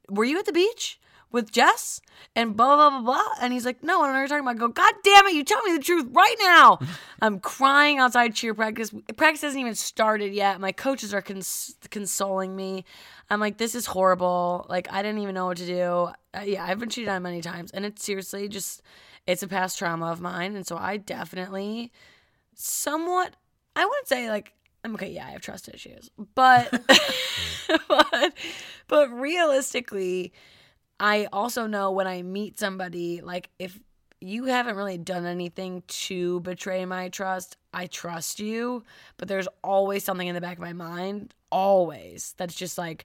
were 0.09 0.25
you 0.25 0.39
at 0.39 0.45
the 0.47 0.53
beach 0.53 1.01
with 1.35 1.51
Jess? 1.51 2.01
And 2.37 2.57
blah, 2.57 2.77
blah, 2.77 2.91
blah, 2.91 3.03
blah. 3.03 3.35
And 3.43 3.53
he's 3.53 3.67
like, 3.67 3.83
no, 3.83 4.01
I 4.01 4.07
don't 4.07 4.07
know 4.07 4.13
what 4.13 4.19
you're 4.21 4.29
talking 4.29 4.41
about. 4.41 4.57
I 4.57 4.59
go, 4.59 4.69
God 4.69 4.95
damn 5.03 5.27
it, 5.27 5.35
you 5.35 5.45
tell 5.45 5.63
me 5.63 5.77
the 5.77 5.83
truth 5.83 6.07
right 6.13 6.37
now. 6.41 6.79
I'm 7.21 7.41
crying 7.41 7.99
outside 7.99 8.35
cheer 8.35 8.55
practice. 8.55 8.95
Practice 9.17 9.43
hasn't 9.43 9.61
even 9.61 9.75
started 9.75 10.33
yet. 10.33 10.61
My 10.61 10.73
coaches 10.73 11.13
are 11.13 11.21
cons- 11.21 11.75
consoling 11.91 12.57
me. 12.57 12.85
I'm 13.29 13.41
like, 13.41 13.59
this 13.59 13.75
is 13.75 13.87
horrible. 13.87 14.65
Like, 14.69 14.91
I 14.91 15.03
didn't 15.03 15.21
even 15.21 15.35
know 15.35 15.47
what 15.47 15.59
to 15.59 15.67
do. 15.67 16.09
Uh, 16.33 16.45
yeah, 16.45 16.65
I've 16.65 16.79
been 16.79 16.89
cheated 16.89 17.09
on 17.09 17.23
many 17.23 17.41
times. 17.41 17.71
And 17.73 17.85
it's 17.85 18.05
seriously 18.05 18.49
just, 18.49 18.83
it's 19.27 19.43
a 19.43 19.49
past 19.49 19.79
trauma 19.79 20.07
of 20.07 20.21
mine. 20.21 20.57
And 20.57 20.67
so 20.67 20.77
I 20.77 20.97
definitely 20.97 21.93
somewhat, 22.55 23.35
I 23.75 23.85
wouldn't 23.85 24.09
say 24.09 24.29
like, 24.31 24.53
I'm 24.85 24.95
okay, 24.95 25.11
yeah, 25.11 25.27
I 25.27 25.31
have 25.31 25.41
trust 25.41 25.69
issues. 25.69 26.11
But, 26.35 26.71
but, 27.89 28.35
but 28.87 29.11
realistically, 29.11 30.33
I 31.01 31.29
also 31.33 31.67
know 31.67 31.91
when 31.91 32.07
I 32.07 32.23
meet 32.23 32.59
somebody, 32.59 33.21
like 33.21 33.51
if 33.59 33.79
you 34.21 34.45
haven't 34.45 34.77
really 34.77 34.99
done 34.99 35.27
anything 35.27 35.83
to 35.87 36.41
betray 36.41 36.85
my 36.85 37.09
trust, 37.09 37.57
I 37.73 37.87
trust 37.87 38.41
you, 38.41 38.85
but 39.17 39.29
there's 39.29 39.49
always 39.63 40.05
something 40.05 40.27
in 40.27 40.35
the 40.35 40.41
back 40.41 40.57
of 40.57 40.63
my 40.63 40.73
mind, 40.73 41.35
always, 41.51 42.35
that's 42.39 42.55
just 42.55 42.79
like 42.79 43.05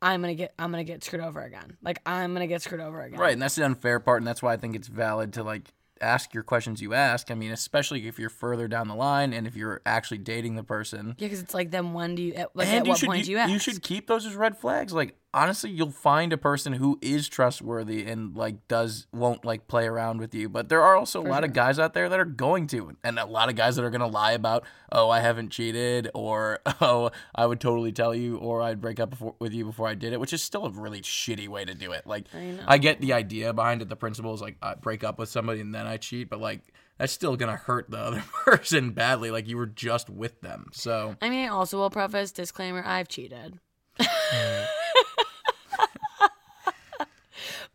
I'm 0.00 0.20
gonna 0.20 0.34
get 0.34 0.52
I'm 0.58 0.70
gonna 0.70 0.84
get 0.84 1.04
screwed 1.04 1.22
over 1.22 1.40
again. 1.42 1.76
Like 1.82 2.00
I'm 2.04 2.32
gonna 2.32 2.48
get 2.48 2.62
screwed 2.62 2.80
over 2.80 3.00
again. 3.00 3.18
Right, 3.18 3.32
and 3.32 3.40
that's 3.40 3.54
the 3.54 3.64
unfair 3.64 4.00
part, 4.00 4.20
and 4.20 4.26
that's 4.26 4.42
why 4.42 4.52
I 4.52 4.56
think 4.56 4.76
it's 4.76 4.88
valid 4.88 5.32
to 5.34 5.42
like 5.42 5.72
ask 6.00 6.34
your 6.34 6.42
questions 6.42 6.82
you 6.82 6.92
ask. 6.92 7.30
I 7.30 7.34
mean, 7.34 7.52
especially 7.52 8.08
if 8.08 8.18
you're 8.18 8.28
further 8.28 8.66
down 8.66 8.88
the 8.88 8.96
line 8.96 9.32
and 9.32 9.46
if 9.46 9.56
you're 9.56 9.80
actually 9.86 10.18
dating 10.18 10.56
the 10.56 10.64
person. 10.64 11.14
Yeah, 11.18 11.26
because 11.26 11.40
it's 11.40 11.54
like 11.54 11.70
then 11.70 11.92
when 11.92 12.16
do 12.16 12.22
you 12.22 12.34
at, 12.34 12.54
like 12.54 12.66
and 12.66 12.78
at 12.78 12.86
what 12.88 12.98
should, 12.98 13.06
point 13.06 13.20
you, 13.20 13.24
do 13.24 13.30
you 13.32 13.38
ask? 13.38 13.52
you 13.52 13.58
should 13.60 13.82
keep 13.82 14.08
those 14.08 14.26
as 14.26 14.34
red 14.34 14.58
flags. 14.58 14.92
Like 14.92 15.16
honestly, 15.34 15.70
you'll 15.70 15.90
find 15.90 16.32
a 16.32 16.38
person 16.38 16.74
who 16.74 16.98
is 17.00 17.28
trustworthy 17.28 18.04
and 18.04 18.36
like 18.36 18.66
does 18.68 19.06
won't 19.12 19.44
like 19.44 19.66
play 19.66 19.86
around 19.86 20.18
with 20.18 20.34
you. 20.34 20.48
But 20.48 20.68
there 20.68 20.82
are 20.82 20.96
also 20.96 21.20
a 21.20 21.26
lot 21.26 21.44
of 21.44 21.52
guys 21.52 21.78
out 21.78 21.94
there 21.94 22.08
that 22.08 22.20
are 22.20 22.24
going 22.24 22.66
to, 22.68 22.96
and 23.02 23.18
a 23.18 23.24
lot 23.24 23.48
of 23.48 23.56
guys 23.56 23.76
that 23.76 23.84
are 23.84 23.90
gonna 23.90 24.06
lie 24.06 24.32
about, 24.32 24.64
oh, 24.90 25.10
I 25.10 25.20
haven't 25.20 25.50
cheated, 25.50 26.10
or 26.14 26.60
oh, 26.80 27.10
I 27.34 27.46
would 27.46 27.60
totally 27.60 27.92
tell 27.92 28.14
you, 28.14 28.36
or 28.36 28.62
I'd 28.62 28.80
break 28.80 29.00
up 29.00 29.10
before, 29.10 29.34
with 29.38 29.52
you 29.52 29.64
before 29.64 29.88
I 29.88 29.94
did 29.94 30.12
it, 30.12 30.20
which 30.20 30.32
is 30.32 30.42
still 30.42 30.66
a 30.66 30.70
really 30.70 31.00
shitty 31.00 31.48
way 31.48 31.64
to 31.64 31.74
do 31.74 31.92
it. 31.92 32.06
Like 32.06 32.26
I, 32.66 32.78
get 32.78 33.00
the 33.00 33.12
idea 33.12 33.52
behind 33.52 33.80
it. 33.80 33.88
The 33.88 33.96
principle 33.96 34.34
is 34.34 34.40
like 34.40 34.56
I 34.60 34.74
break 34.74 35.04
up 35.04 35.18
with 35.18 35.28
somebody 35.28 35.60
and 35.60 35.74
then 35.74 35.86
I 35.86 35.96
cheat, 35.96 36.28
but 36.28 36.40
like. 36.40 36.62
That's 36.98 37.12
still 37.12 37.36
gonna 37.36 37.56
hurt 37.56 37.90
the 37.90 37.98
other 37.98 38.22
person 38.44 38.90
badly. 38.90 39.32
Like 39.32 39.48
you 39.48 39.56
were 39.56 39.66
just 39.66 40.08
with 40.08 40.40
them, 40.40 40.68
so 40.72 41.16
I 41.20 41.30
mean, 41.30 41.46
I 41.46 41.48
also 41.48 41.78
will 41.78 41.90
preface 41.90 42.30
disclaimer: 42.30 42.82
I've 42.86 43.08
cheated. 43.08 43.58
Mm. 43.98 44.66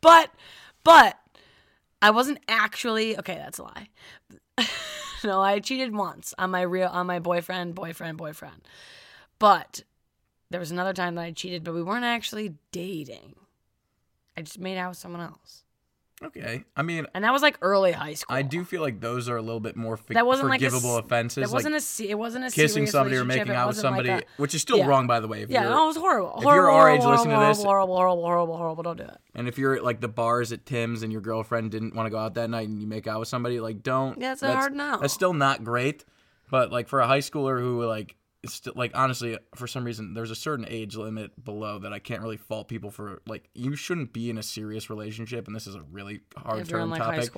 but, 0.02 0.32
but 0.84 1.18
I 2.02 2.12
wasn't 2.12 2.40
actually 2.48 3.18
okay. 3.18 3.36
That's 3.36 3.60
a 3.60 3.64
lie. 3.64 3.90
no, 5.24 5.42
I 5.42 5.60
cheated 5.60 5.96
once 5.96 6.34
on 6.38 6.52
my 6.52 6.62
real 6.62 6.88
on 6.88 7.08
my 7.08 7.20
boyfriend, 7.20 7.76
boyfriend, 7.76 8.18
boyfriend. 8.18 8.62
But 9.40 9.84
there 10.50 10.60
was 10.60 10.72
another 10.72 10.94
time 10.94 11.16
that 11.16 11.22
I 11.22 11.32
cheated, 11.32 11.64
but 11.64 11.74
we 11.74 11.84
weren't 11.84 12.06
actually 12.06 12.56
dating. 12.72 13.36
I 14.36 14.42
just 14.42 14.60
made 14.60 14.78
out 14.78 14.90
with 14.90 14.98
someone 14.98 15.22
else, 15.22 15.64
okay. 16.24 16.64
I 16.76 16.82
mean, 16.82 17.06
and 17.14 17.24
that 17.24 17.32
was 17.34 17.42
like 17.42 17.58
early 17.62 17.92
high 17.92 18.14
school. 18.16 18.36
I 18.36 18.42
do 18.42 18.64
feel 18.64 18.82
like 18.82 19.00
those 19.00 19.30
are 19.30 19.38
a 19.38 19.42
little 19.42 19.60
bit 19.60 19.76
more 19.76 19.98
fi- 19.98 20.14
That 20.16 20.26
wasn't 20.26 20.50
like 20.50 20.62
a 20.62 20.66
forgivable 20.70 20.98
offenses. 20.98 21.48
That 21.50 21.54
wasn't 21.54 21.76
a. 21.76 22.10
It 22.10 22.16
wasn't 22.18 22.46
a 22.46 22.52
kissing 22.52 22.88
somebody 22.88 23.18
or 23.18 23.26
making 23.26 23.50
out 23.52 23.68
with 23.68 23.78
wasn't 23.78 23.96
like 23.98 24.06
somebody, 24.06 24.26
a- 24.26 24.42
which 24.42 24.56
is 24.56 24.62
still 24.62 24.78
Yeah. 24.80 24.88
wrong, 24.88 25.08
by 25.08 25.20
the 25.20 25.28
way. 25.28 25.42
If 25.44 25.50
Yeah, 25.50 25.64
no, 25.64 25.84
it 25.84 25.88
was 25.88 25.98
horrible. 25.98 26.34
if 26.38 26.44
horrible, 26.44 26.54
you're 26.54 26.72
our 26.72 26.90
age 26.90 27.02
horrible, 27.02 27.12
listening 27.12 27.30
to 27.32 27.36
horrible, 27.36 27.54
this- 27.56 27.64
horrible, 27.64 27.96
horrible, 27.96 28.24
horrible, 28.24 28.58
horrible. 28.58 28.84
Don't 28.84 28.98
do 28.98 29.04
it. 29.04 29.18
and 29.36 29.48
if 29.48 29.58
you're 29.58 29.76
at 29.76 29.84
like 29.84 30.02
the 30.02 30.08
bars 30.08 30.52
at 30.52 30.66
Tim's 30.66 31.04
and 31.04 31.12
your 31.12 31.22
girlfriend 31.22 31.72
didn't 31.72 31.96
want 31.96 32.08
to 32.08 32.10
go 32.10 32.18
out 32.18 32.34
that 32.36 32.50
night 32.50 32.68
and 32.68 32.82
you 32.82 32.88
make 32.88 33.08
out 33.08 33.20
with 33.20 33.28
somebody, 33.30 33.60
like 33.60 33.84
don't. 33.84 34.20
Yeah, 34.20 34.34
it's 34.34 34.44
a 34.44 34.52
hard 34.52 34.74
no. 34.74 34.98
That's 35.00 35.14
still 35.14 35.34
not 35.34 35.64
great. 35.64 36.04
But 36.50 36.72
like 36.72 36.88
for 36.88 37.00
a 37.02 37.08
high 37.08 37.20
schooler 37.20 37.60
who 37.60 37.84
like 37.86 38.16
it's 38.44 38.54
still 38.54 38.74
like 38.76 38.92
honestly 38.94 39.38
for 39.56 39.68
some 39.68 39.84
reason 39.84 40.14
there's 40.14 40.32
a 40.32 40.36
certain 40.36 40.66
age 40.70 40.96
limit 40.96 41.44
below 41.44 41.80
that 41.80 41.92
I 41.92 42.00
can't 42.00 42.22
really 42.22 42.38
fault 42.38 42.68
people 42.68 42.92
for 42.92 43.22
like 43.26 43.50
you 43.54 43.76
shouldn't 43.76 44.14
be 44.14 44.30
in 44.30 44.38
a 44.38 44.44
serious 44.44 44.90
relationship 44.90 45.48
and 45.48 45.56
this 45.56 45.66
is 45.66 45.76
a 45.76 45.82
really 45.82 46.22
hard 46.36 46.60
If 46.60 46.70
you're 46.70 46.80
in 46.80 46.84
term 46.84 46.92
like 46.92 47.02
topic. 47.02 47.32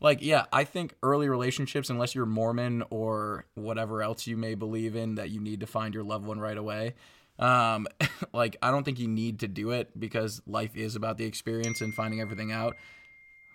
Like, 0.00 0.22
yeah, 0.22 0.44
I 0.52 0.64
think 0.64 0.94
early 1.02 1.28
relationships, 1.28 1.90
unless 1.90 2.14
you're 2.14 2.26
Mormon 2.26 2.84
or 2.90 3.44
whatever 3.54 4.02
else 4.02 4.26
you 4.26 4.36
may 4.36 4.54
believe 4.54 4.96
in, 4.96 5.16
that 5.16 5.30
you 5.30 5.40
need 5.40 5.60
to 5.60 5.66
find 5.66 5.94
your 5.94 6.04
loved 6.04 6.26
one 6.26 6.38
right 6.38 6.56
away. 6.56 6.94
Um, 7.38 7.86
like, 8.32 8.56
I 8.62 8.70
don't 8.70 8.84
think 8.84 8.98
you 8.98 9.08
need 9.08 9.40
to 9.40 9.48
do 9.48 9.70
it 9.72 9.98
because 9.98 10.40
life 10.46 10.76
is 10.76 10.96
about 10.96 11.18
the 11.18 11.24
experience 11.24 11.80
and 11.80 11.94
finding 11.94 12.20
everything 12.20 12.52
out. 12.52 12.76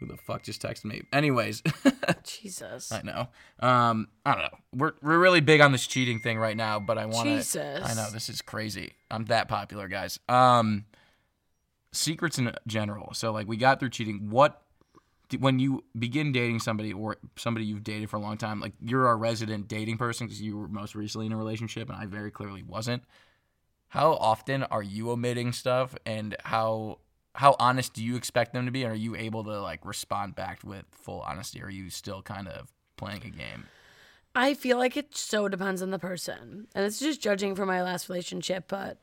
Who 0.02 0.08
the 0.08 0.18
fuck 0.18 0.42
just 0.42 0.64
texted 0.64 0.86
me? 0.86 1.04
Anyways, 1.14 1.62
Jesus. 2.24 2.92
I 2.92 3.04
know. 3.04 3.28
Um, 3.60 4.08
I 4.26 4.34
don't 4.34 4.42
know. 4.42 4.58
We're 4.74 4.94
we're 5.04 5.20
really 5.20 5.42
big 5.42 5.62
on 5.62 5.72
this 5.72 5.86
cheating 5.86 6.20
thing 6.20 6.40
right 6.40 6.58
now, 6.58 6.80
but 6.80 6.98
I 6.98 7.06
want 7.06 7.28
to. 7.28 7.36
Jesus. 7.36 7.84
I 7.86 7.94
know 7.94 8.10
this 8.10 8.28
is 8.28 8.42
crazy. 8.42 8.94
I'm 9.12 9.26
that 9.26 9.48
popular, 9.48 9.88
guys. 9.88 10.20
Um, 10.28 10.86
secrets 11.92 12.40
in 12.40 12.52
general. 12.66 13.14
So 13.14 13.32
like 13.32 13.48
we 13.48 13.58
got 13.58 13.80
through 13.80 13.92
cheating. 13.92 14.32
What 14.32 14.60
when 15.38 15.60
you 15.60 15.84
begin 15.98 16.32
dating 16.32 16.62
somebody 16.62 16.94
or 16.94 17.18
somebody 17.36 17.68
you've 17.68 17.84
dated 17.84 18.10
for 18.10 18.18
a 18.18 18.22
long 18.22 18.38
time, 18.38 18.60
like 18.60 18.74
you're 18.82 19.08
a 19.08 19.16
resident 19.16 19.68
dating 19.68 20.00
person 20.00 20.26
because 20.26 20.42
you 20.42 20.58
were 20.58 20.68
most 20.68 20.96
recently 20.96 21.28
in 21.28 21.32
a 21.32 21.38
relationship, 21.38 21.90
and 21.90 21.98
I 21.98 22.08
very 22.08 22.32
clearly 22.32 22.64
wasn't. 22.64 23.04
How 23.90 24.14
often 24.14 24.64
are 24.64 24.82
you 24.82 25.12
omitting 25.12 25.52
stuff, 25.52 25.96
and 26.08 26.36
how 26.44 26.98
how 27.36 27.56
honest 27.60 27.94
do 27.94 28.04
you 28.04 28.16
expect 28.16 28.54
them 28.54 28.66
to 28.66 28.72
be? 28.72 28.86
Are 28.86 28.96
you 28.96 29.16
able 29.16 29.44
to 29.46 29.62
like 29.62 29.86
respond 29.86 30.36
back 30.36 30.60
with 30.64 30.86
full 30.92 31.22
honesty? 31.22 31.62
Or 31.62 31.68
are 31.68 31.70
you 31.70 31.90
still 31.90 32.22
kind 32.22 32.48
of 32.48 32.74
playing 32.98 33.24
a 33.26 33.30
game? 33.30 33.66
I 34.36 34.54
feel 34.54 34.78
like 34.78 34.96
it 34.96 35.16
so 35.16 35.48
depends 35.48 35.82
on 35.82 35.92
the 35.92 36.00
person. 36.00 36.68
And 36.74 36.86
it's 36.86 37.00
just 37.00 37.22
judging 37.22 37.56
from 37.56 37.68
my 37.68 37.82
last 37.82 38.10
relationship, 38.10 38.66
but 38.68 39.00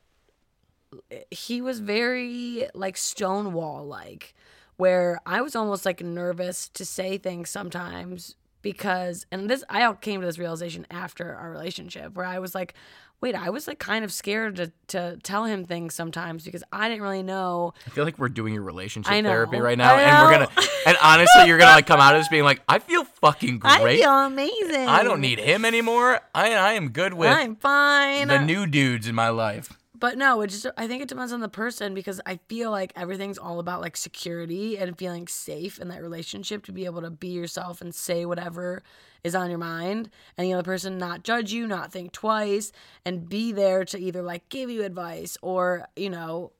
he 1.29 1.61
was 1.61 1.79
very 1.79 2.67
like 2.73 2.97
stonewall 2.97 3.85
like 3.85 4.33
where 4.77 5.19
I 5.25 5.41
was 5.41 5.55
almost 5.55 5.85
like 5.85 6.01
nervous 6.01 6.69
to 6.69 6.85
say 6.85 7.17
things 7.17 7.49
sometimes 7.49 8.35
because 8.61 9.25
and 9.31 9.49
this 9.49 9.63
I 9.69 9.91
came 9.93 10.21
to 10.21 10.27
this 10.27 10.37
realization 10.37 10.85
after 10.91 11.35
our 11.35 11.49
relationship 11.49 12.15
where 12.15 12.25
I 12.25 12.39
was 12.39 12.53
like 12.53 12.73
wait 13.21 13.35
I 13.35 13.49
was 13.49 13.67
like 13.67 13.79
kind 13.79 14.05
of 14.05 14.11
scared 14.11 14.55
to 14.57 14.71
to 14.87 15.17
tell 15.23 15.45
him 15.45 15.65
things 15.65 15.93
sometimes 15.93 16.43
because 16.43 16.63
I 16.71 16.89
didn't 16.89 17.03
really 17.03 17.23
know 17.23 17.73
I 17.87 17.89
feel 17.89 18.05
like 18.05 18.17
we're 18.17 18.29
doing 18.29 18.53
your 18.53 18.63
relationship 18.63 19.11
therapy 19.11 19.59
right 19.59 19.77
now, 19.77 19.95
and 19.95 20.25
we're 20.25 20.31
gonna 20.31 20.67
and 20.85 20.97
honestly, 21.01 21.47
you're 21.47 21.57
gonna 21.57 21.75
like 21.75 21.87
come 21.87 21.99
out 21.99 22.15
of 22.15 22.21
this 22.21 22.27
being 22.29 22.43
like, 22.43 22.61
I 22.67 22.79
feel 22.79 23.03
fucking 23.03 23.59
great. 23.59 23.73
I 23.73 23.97
feel 23.97 24.19
amazing. 24.19 24.87
I 24.87 25.03
don't 25.03 25.21
need 25.21 25.39
him 25.39 25.65
anymore. 25.65 26.21
I 26.33 26.53
I 26.53 26.73
am 26.73 26.89
good 26.89 27.13
with 27.13 27.29
I'm 27.29 27.55
fine. 27.55 28.27
the 28.27 28.39
new 28.39 28.65
dudes 28.65 29.07
in 29.07 29.15
my 29.15 29.29
life. 29.29 29.78
But 29.99 30.17
no, 30.17 30.39
it 30.41 30.47
just 30.47 30.65
I 30.77 30.87
think 30.87 31.03
it 31.03 31.09
depends 31.09 31.33
on 31.33 31.41
the 31.41 31.49
person 31.49 31.93
because 31.93 32.21
I 32.25 32.39
feel 32.47 32.71
like 32.71 32.93
everything's 32.95 33.37
all 33.37 33.59
about 33.59 33.81
like 33.81 33.97
security 33.97 34.77
and 34.77 34.97
feeling 34.97 35.27
safe 35.27 35.77
in 35.77 35.89
that 35.89 36.01
relationship 36.01 36.65
to 36.65 36.71
be 36.71 36.85
able 36.85 37.01
to 37.01 37.09
be 37.09 37.29
yourself 37.29 37.81
and 37.81 37.93
say 37.93 38.25
whatever 38.25 38.81
is 39.23 39.35
on 39.35 39.49
your 39.49 39.59
mind 39.59 40.09
and 40.37 40.47
the 40.47 40.53
other 40.53 40.63
person 40.63 40.97
not 40.97 41.23
judge 41.23 41.51
you, 41.51 41.67
not 41.67 41.91
think 41.91 42.13
twice 42.13 42.71
and 43.03 43.27
be 43.27 43.51
there 43.51 43.83
to 43.85 43.99
either 43.99 44.21
like 44.21 44.47
give 44.47 44.69
you 44.69 44.83
advice 44.83 45.37
or, 45.41 45.87
you 45.97 46.09
know, 46.09 46.53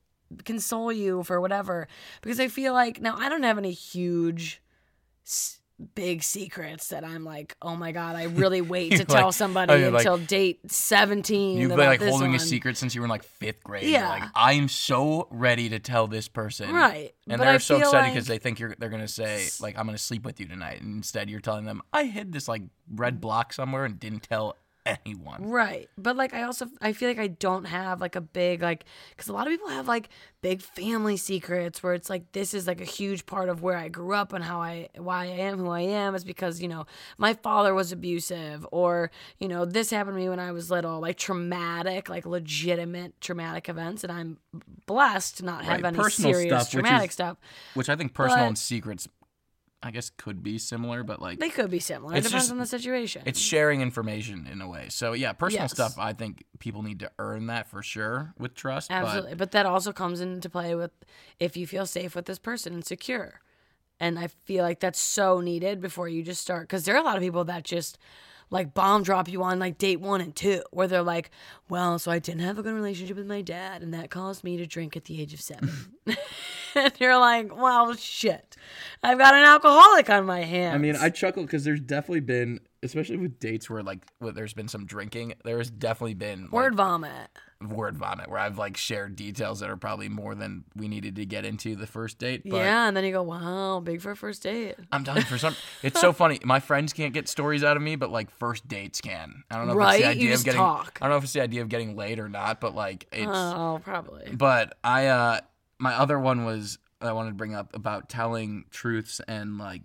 console 0.43 0.91
you 0.91 1.23
for 1.23 1.39
whatever. 1.39 1.87
Because 2.21 2.41
I 2.41 2.49
feel 2.49 2.73
like 2.73 3.01
now 3.01 3.15
I 3.17 3.29
don't 3.29 3.43
have 3.43 3.57
any 3.57 3.71
huge 3.71 4.61
big 5.95 6.23
secrets 6.23 6.89
that 6.89 7.03
I'm 7.03 7.23
like, 7.23 7.55
"Oh 7.61 7.75
my 7.75 7.91
god, 7.91 8.15
I 8.15 8.23
really 8.43 8.61
wait 8.61 8.91
to 8.97 9.05
tell 9.05 9.25
like- 9.25 9.33
somebody 9.33 9.73
you're 9.79 9.91
like- 9.91 10.05
until 10.05 10.17
date 10.17 10.71
17." 10.71 11.57
You've 11.57 11.69
been 11.69 11.79
like 11.79 12.01
holding 12.01 12.35
a 12.35 12.39
secret 12.39 12.77
since 12.77 12.93
you 12.95 13.01
were 13.01 13.05
in 13.05 13.09
like 13.09 13.23
fifth 13.23 13.63
grade. 13.63 13.83
Yeah. 13.83 14.09
Like 14.09 14.23
I 14.35 14.53
am 14.53 14.67
so 14.67 15.27
ready 15.31 15.69
to 15.69 15.79
tell 15.79 16.07
this 16.07 16.27
person. 16.27 16.73
Right. 16.73 17.13
And 17.27 17.37
But 17.37 17.45
they're 17.45 17.53
I 17.55 17.57
so 17.57 17.77
excited 17.77 17.97
like- 17.97 18.13
because 18.13 18.27
they 18.27 18.37
think 18.37 18.59
you're 18.59 18.75
they're 18.77 18.89
gonna 18.89 19.07
say 19.07 19.47
like 19.59 19.77
I'm 19.77 19.85
gonna 19.85 19.97
sleep 19.97 20.25
with 20.25 20.39
you 20.39 20.47
tonight, 20.47 20.81
and 20.81 20.95
instead 20.95 21.29
you're 21.29 21.39
telling 21.39 21.65
them 21.65 21.81
I 21.93 22.05
hid 22.05 22.31
this 22.31 22.47
like 22.47 22.63
red 22.93 23.17
mm. 23.17 23.21
block 23.21 23.53
somewhere 23.53 23.85
and 23.85 23.99
didn't 23.99 24.23
tell 24.23 24.55
anyone. 24.85 25.49
Right. 25.49 25.89
But 25.97 26.15
like 26.15 26.33
I 26.33 26.43
also 26.43 26.67
I 26.81 26.93
feel 26.93 27.07
like 27.09 27.19
I 27.19 27.27
don't 27.27 27.65
have 27.65 28.01
like 28.01 28.15
a 28.15 28.21
big 28.21 28.61
like 28.61 28.85
cuz 29.17 29.27
a 29.27 29.33
lot 29.33 29.47
of 29.47 29.51
people 29.51 29.69
have 29.69 29.87
like 29.87 30.09
big 30.41 30.61
family 30.61 31.17
secrets 31.17 31.83
where 31.83 31.93
it's 31.93 32.09
like 32.09 32.31
this 32.31 32.53
is 32.53 32.65
like 32.65 32.79
a 32.79 32.85
huge 32.85 33.25
part 33.25 33.49
of 33.49 33.61
where 33.61 33.75
I 33.77 33.89
grew 33.89 34.13
up 34.13 34.31
and 34.33 34.43
how 34.43 34.61
I 34.61 34.87
why 34.97 35.23
I 35.23 35.27
am 35.27 35.57
who 35.59 35.69
I 35.69 35.81
am 35.81 36.15
is 36.15 36.23
because, 36.23 36.61
you 36.61 36.67
know, 36.67 36.85
my 37.17 37.33
father 37.33 37.73
was 37.73 37.91
abusive 37.91 38.65
or, 38.71 39.11
you 39.37 39.47
know, 39.47 39.65
this 39.65 39.89
happened 39.89 40.15
to 40.15 40.21
me 40.21 40.29
when 40.29 40.39
I 40.39 40.51
was 40.53 40.71
little, 40.71 40.99
like 40.99 41.17
traumatic, 41.17 42.07
like 42.09 42.25
legitimate 42.25 43.19
traumatic 43.21 43.69
events 43.69 44.03
and 44.03 44.11
I'm 44.13 44.37
blessed 44.85 45.37
to 45.37 45.45
not 45.45 45.65
have 45.65 45.81
Right, 45.81 45.85
any 45.93 45.97
personal 45.97 46.33
serious 46.33 46.49
stuff, 46.51 46.61
which 46.67 46.71
traumatic 46.83 47.09
is- 47.09 47.13
stuff. 47.13 47.37
Which 47.73 47.89
I 47.89 47.95
think 47.95 48.13
personal 48.13 48.43
But- 48.45 48.47
and 48.47 48.57
secrets, 48.57 49.07
I 49.81 49.91
guess, 49.91 50.09
could 50.09 50.43
be 50.43 50.57
similar, 50.57 51.03
but 51.03 51.21
like 51.21 51.39
They 51.39 51.49
could 51.49 51.71
be 51.71 51.79
similar. 51.79 52.13
It 52.13 52.23
depends 52.23 52.31
just- 52.45 52.51
on 52.51 52.57
the 52.57 52.65
situation. 52.65 53.23
it's 53.25 53.39
sharing 53.39 53.79
information 53.81 54.45
in 54.51 54.61
a 54.61 54.67
way. 54.67 54.87
So 54.89 55.13
yeah, 55.13 55.31
personal 55.33 55.63
Yes. 55.63 55.71
stuff. 55.71 55.97
I 55.97 56.11
think 56.13 56.43
people 56.59 56.83
need 56.83 56.99
to 56.99 57.11
earn 57.17 57.47
that 57.47 57.67
for 57.69 57.81
sure 57.81 58.33
with 58.37 58.55
trust. 58.55 58.91
Absolutely. 58.91 59.35
But, 59.35 59.51
that 59.51 59.65
also 59.65 59.93
comes 59.93 60.19
into 60.19 60.49
play 60.49 60.75
with 60.75 60.91
if 61.39 61.55
you 61.55 61.65
feel 61.65 61.85
safe 61.85 62.13
with 62.15 62.25
this 62.25 62.39
person 62.39 62.73
and 62.73 62.85
secure. 62.85 63.39
And 64.01 64.19
I 64.19 64.27
feel 64.27 64.63
like 64.63 64.79
that's 64.81 64.99
so 64.99 65.39
needed 65.41 65.79
before 65.81 66.07
you 66.09 66.23
just 66.23 66.41
start. 66.41 66.63
Because 66.67 66.83
there 66.85 66.95
are 66.95 67.01
a 67.01 67.03
lot 67.03 67.15
of 67.17 67.21
people 67.23 67.43
that 67.45 67.63
just 67.63 67.97
like 68.49 68.73
bomb 68.73 69.03
drop 69.03 69.27
you 69.27 69.43
on 69.43 69.59
like 69.59 69.77
date 69.77 69.99
one 69.99 70.21
and 70.21 70.35
two, 70.35 70.63
where 70.71 70.87
they're 70.87 71.01
like, 71.01 71.31
well, 71.69 71.99
so 71.99 72.11
I 72.11 72.19
didn't 72.19 72.41
have 72.41 72.57
a 72.57 72.63
good 72.63 72.73
relationship 72.73 73.17
with 73.17 73.27
my 73.27 73.41
dad, 73.41 73.81
and 73.81 73.93
that 73.93 74.09
caused 74.09 74.43
me 74.43 74.57
to 74.57 74.65
drink 74.65 74.97
at 74.97 75.05
the 75.05 75.21
age 75.21 75.33
of 75.33 75.41
seven. 75.41 75.71
and 76.75 76.93
you're 76.99 77.17
like, 77.17 77.55
well, 77.55 77.93
shit. 77.95 78.55
I've 79.03 79.17
got 79.17 79.33
an 79.33 79.43
alcoholic 79.43 80.09
on 80.09 80.25
my 80.25 80.41
hands. 80.41 80.75
I 80.75 80.77
mean, 80.77 80.95
I 80.95 81.09
chuckle 81.09 81.43
because 81.43 81.63
there's 81.63 81.79
definitely 81.79 82.21
been 82.21 82.59
especially 82.83 83.17
with 83.17 83.39
dates 83.39 83.69
where 83.69 83.83
like 83.83 84.05
where 84.19 84.31
there's 84.31 84.53
been 84.53 84.67
some 84.67 84.85
drinking. 84.85 85.33
There's 85.43 85.69
definitely 85.69 86.13
been 86.15 86.43
like, 86.43 86.51
Word 86.51 86.75
vomit. 86.75 87.29
word 87.61 87.97
vomit 87.97 88.29
where 88.29 88.39
I've 88.39 88.57
like 88.57 88.77
shared 88.77 89.15
details 89.17 89.59
that 89.59 89.69
are 89.69 89.75
probably 89.77 90.07
more 90.07 90.33
than 90.35 90.63
we 90.75 90.87
needed 90.87 91.17
to 91.17 91.25
get 91.25 91.43
into 91.45 91.75
the 91.75 91.85
first 91.87 92.17
date. 92.19 92.43
But 92.45 92.57
yeah, 92.57 92.87
and 92.87 92.95
then 92.95 93.03
you 93.03 93.11
go, 93.11 93.23
wow, 93.23 93.81
big 93.81 94.01
for 94.01 94.11
a 94.11 94.15
first 94.15 94.43
date. 94.43 94.75
I'm 94.91 95.03
telling 95.03 95.21
you, 95.21 95.27
for 95.27 95.37
some, 95.37 95.55
it's 95.83 95.99
so 95.99 96.13
funny. 96.13 96.39
My 96.43 96.59
friends 96.61 96.93
can't 96.93 97.13
get 97.13 97.27
stories 97.27 97.63
out 97.63 97.75
of 97.75 97.83
me, 97.83 97.95
but 97.97 98.11
like 98.11 98.31
first 98.31 98.67
dates 98.67 99.01
can. 99.01 99.43
I 99.51 99.57
don't 99.57 99.67
know 99.67 99.73
if 99.73 99.77
it's 99.77 99.85
Right? 99.85 99.97
the 100.01 100.05
You 100.05 100.11
idea 100.27 100.33
of 100.35 100.43
getting. 100.45 100.59
talk. 100.59 100.97
I 101.01 101.05
don't 101.05 101.11
know 101.11 101.17
if 101.17 101.23
it's 101.25 101.33
the 101.33 101.41
idea 101.41 101.61
of 101.61 101.69
getting 101.69 101.95
laid 101.97 102.19
or 102.19 102.29
not, 102.29 102.61
but 102.61 102.75
like 102.75 103.07
it's. 103.11 103.27
Oh, 103.29 103.81
probably. 103.83 104.29
But 104.33 104.77
I, 104.83 105.07
uh, 105.07 105.39
my 105.79 105.93
other 105.95 106.17
one 106.19 106.45
was 106.45 106.77
I 107.01 107.11
wanted 107.13 107.29
to 107.31 107.35
bring 107.35 107.55
up 107.55 107.75
about 107.75 108.07
telling 108.09 108.65
truths 108.71 109.19
and 109.27 109.57
like 109.57 109.81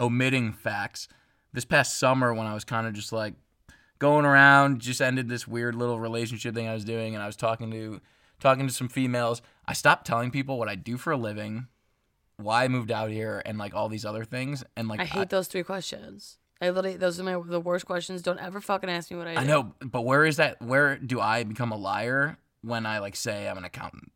omitting 0.00 0.52
facts. 0.52 1.08
This 1.52 1.64
past 1.64 1.98
summer, 1.98 2.32
when 2.32 2.46
I 2.46 2.54
was 2.54 2.64
kind 2.64 2.86
of 2.86 2.94
just 2.94 3.12
like 3.12 3.34
going 3.98 4.24
around, 4.24 4.80
just 4.80 5.00
ended 5.00 5.28
this 5.28 5.46
weird 5.46 5.74
little 5.74 6.00
relationship 6.00 6.54
thing 6.54 6.68
I 6.68 6.74
was 6.74 6.84
doing, 6.84 7.14
and 7.14 7.22
I 7.22 7.26
was 7.26 7.36
talking 7.36 7.70
to 7.70 8.00
talking 8.40 8.66
to 8.66 8.72
some 8.72 8.88
females. 8.88 9.42
I 9.66 9.72
stopped 9.72 10.06
telling 10.06 10.30
people 10.30 10.58
what 10.58 10.68
I 10.68 10.74
do 10.74 10.96
for 10.96 11.12
a 11.12 11.16
living, 11.16 11.66
why 12.36 12.64
I 12.64 12.68
moved 12.68 12.90
out 12.90 13.10
here, 13.10 13.42
and 13.44 13.58
like 13.58 13.74
all 13.74 13.88
these 13.88 14.04
other 14.04 14.24
things. 14.24 14.64
And 14.76 14.88
like 14.88 15.00
I 15.00 15.04
hate 15.04 15.30
those 15.30 15.48
three 15.48 15.62
questions. 15.62 16.38
I 16.60 16.70
literally, 16.70 16.96
those 16.96 17.18
are 17.18 17.24
my 17.24 17.40
the 17.44 17.60
worst 17.60 17.86
questions. 17.86 18.22
Don't 18.22 18.38
ever 18.38 18.60
fucking 18.60 18.88
ask 18.88 19.10
me 19.10 19.16
what 19.16 19.26
I 19.26 19.34
do. 19.34 19.40
I 19.40 19.44
know, 19.44 19.74
but 19.80 20.02
where 20.02 20.24
is 20.24 20.36
that? 20.36 20.62
Where 20.62 20.96
do 20.96 21.20
I 21.20 21.42
become 21.42 21.72
a 21.72 21.76
liar 21.76 22.38
when 22.60 22.86
I 22.86 23.00
like 23.00 23.16
say 23.16 23.48
I'm 23.48 23.58
an 23.58 23.64
accountant? 23.64 24.11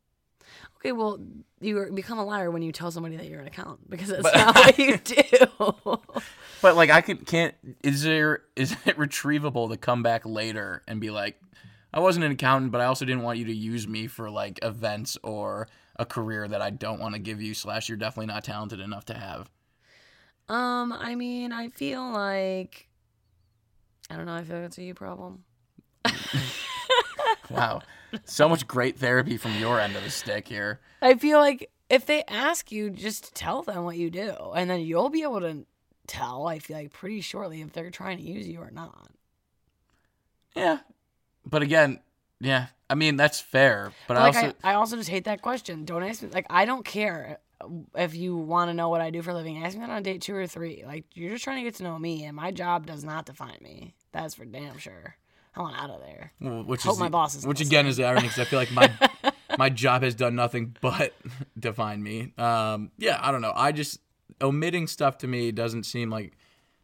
Okay, 0.77 0.91
well, 0.91 1.19
you 1.59 1.91
become 1.93 2.19
a 2.19 2.23
liar 2.25 2.51
when 2.51 2.61
you 2.61 2.71
tell 2.71 2.91
somebody 2.91 3.17
that 3.17 3.27
you're 3.27 3.39
an 3.41 3.47
accountant 3.47 3.89
because 3.89 4.09
that's 4.09 4.23
not 4.23 4.55
what 4.55 4.77
you 4.77 4.97
do. 5.03 5.97
But 6.61 6.75
like 6.75 6.89
I 6.89 7.01
can 7.01 7.17
can't 7.17 7.53
is 7.83 8.01
there 8.01 8.41
is 8.55 8.71
it 8.85 8.97
retrievable 8.97 9.69
to 9.69 9.77
come 9.77 10.01
back 10.01 10.25
later 10.25 10.81
and 10.87 10.99
be 10.99 11.11
like 11.11 11.39
I 11.93 11.99
wasn't 11.99 12.25
an 12.25 12.31
accountant 12.31 12.71
but 12.71 12.81
I 12.81 12.85
also 12.85 13.05
didn't 13.05 13.21
want 13.21 13.37
you 13.37 13.45
to 13.45 13.53
use 13.55 13.87
me 13.87 14.07
for 14.07 14.31
like 14.31 14.57
events 14.63 15.19
or 15.23 15.67
a 15.97 16.05
career 16.05 16.47
that 16.47 16.59
I 16.59 16.71
don't 16.71 16.99
want 16.99 17.13
to 17.13 17.19
give 17.19 17.41
you 17.43 17.53
slash 17.53 17.89
you're 17.89 17.97
definitely 17.97 18.25
not 18.33 18.43
talented 18.43 18.79
enough 18.79 19.05
to 19.05 19.13
have. 19.13 19.51
um, 20.49 20.91
I 20.93 21.13
mean, 21.13 21.51
I 21.51 21.69
feel 21.69 22.11
like 22.11 22.87
I 24.09 24.15
don't 24.15 24.25
know. 24.25 24.33
I 24.35 24.43
feel 24.43 24.55
like 24.57 24.65
it's 24.65 24.77
a 24.79 24.83
you 24.83 24.95
problem. 24.95 25.43
Wow. 27.49 27.81
So 28.25 28.47
much 28.49 28.67
great 28.67 28.97
therapy 28.97 29.37
from 29.37 29.55
your 29.55 29.79
end 29.79 29.95
of 29.95 30.03
the 30.03 30.09
stick 30.09 30.47
here. 30.47 30.79
I 31.01 31.15
feel 31.15 31.39
like 31.39 31.69
if 31.89 32.05
they 32.05 32.23
ask 32.27 32.71
you, 32.71 32.89
just 32.89 33.33
tell 33.35 33.61
them 33.61 33.83
what 33.83 33.97
you 33.97 34.09
do, 34.09 34.33
and 34.55 34.69
then 34.69 34.81
you'll 34.81 35.09
be 35.09 35.23
able 35.23 35.41
to 35.41 35.65
tell. 36.07 36.47
I 36.47 36.59
feel 36.59 36.77
like 36.77 36.91
pretty 36.91 37.21
shortly 37.21 37.61
if 37.61 37.73
they're 37.73 37.91
trying 37.91 38.17
to 38.17 38.23
use 38.23 38.47
you 38.47 38.59
or 38.59 38.71
not. 38.71 39.09
Yeah. 40.55 40.79
But 41.45 41.61
again, 41.61 41.99
yeah. 42.39 42.67
I 42.89 42.95
mean 42.95 43.17
that's 43.17 43.39
fair, 43.41 43.91
but 44.07 44.15
I 44.15 44.23
like 44.23 44.35
also 44.35 44.53
I, 44.63 44.71
I 44.71 44.73
also 44.75 44.95
just 44.95 45.09
hate 45.09 45.25
that 45.25 45.41
question. 45.41 45.83
Don't 45.83 46.03
ask 46.03 46.21
me. 46.21 46.29
Like 46.31 46.45
I 46.49 46.65
don't 46.65 46.85
care 46.85 47.39
if 47.95 48.15
you 48.15 48.35
want 48.35 48.69
to 48.69 48.73
know 48.73 48.87
what 48.89 49.01
I 49.01 49.09
do 49.09 49.21
for 49.21 49.31
a 49.31 49.33
living. 49.33 49.63
Ask 49.63 49.75
me 49.75 49.81
that 49.81 49.89
on 49.89 50.03
date 50.03 50.21
two 50.21 50.35
or 50.35 50.47
three. 50.47 50.83
Like 50.85 51.05
you're 51.13 51.31
just 51.31 51.43
trying 51.43 51.57
to 51.57 51.63
get 51.63 51.75
to 51.75 51.83
know 51.83 51.99
me, 51.99 52.23
and 52.23 52.35
my 52.35 52.51
job 52.51 52.85
does 52.85 53.03
not 53.03 53.25
define 53.25 53.57
me. 53.61 53.93
That's 54.13 54.35
for 54.35 54.45
damn 54.45 54.77
sure. 54.77 55.17
I 55.57 55.61
want 55.61 55.75
out 55.81 55.89
of 55.89 56.01
there. 56.01 56.31
Which 56.39 56.83
Hope 56.83 56.93
is 56.93 56.99
my 56.99 57.07
the- 57.07 57.11
boss 57.11 57.35
is 57.35 57.45
which 57.47 57.61
again 57.61 57.87
is 57.87 57.97
the 57.97 58.05
irony 58.05 58.27
because 58.27 58.39
I 58.39 58.45
feel 58.45 58.59
like 58.59 58.71
my 58.71 58.91
my 59.57 59.69
job 59.69 60.03
has 60.03 60.13
done 60.15 60.35
nothing 60.35 60.75
but 60.81 61.13
define 61.59 62.01
me. 62.03 62.33
Um, 62.37 62.91
yeah, 62.97 63.19
I 63.21 63.31
don't 63.31 63.41
know. 63.41 63.53
I 63.55 63.71
just 63.71 63.99
omitting 64.41 64.87
stuff 64.87 65.17
to 65.19 65.27
me 65.27 65.51
doesn't 65.51 65.83
seem 65.83 66.09
like 66.09 66.33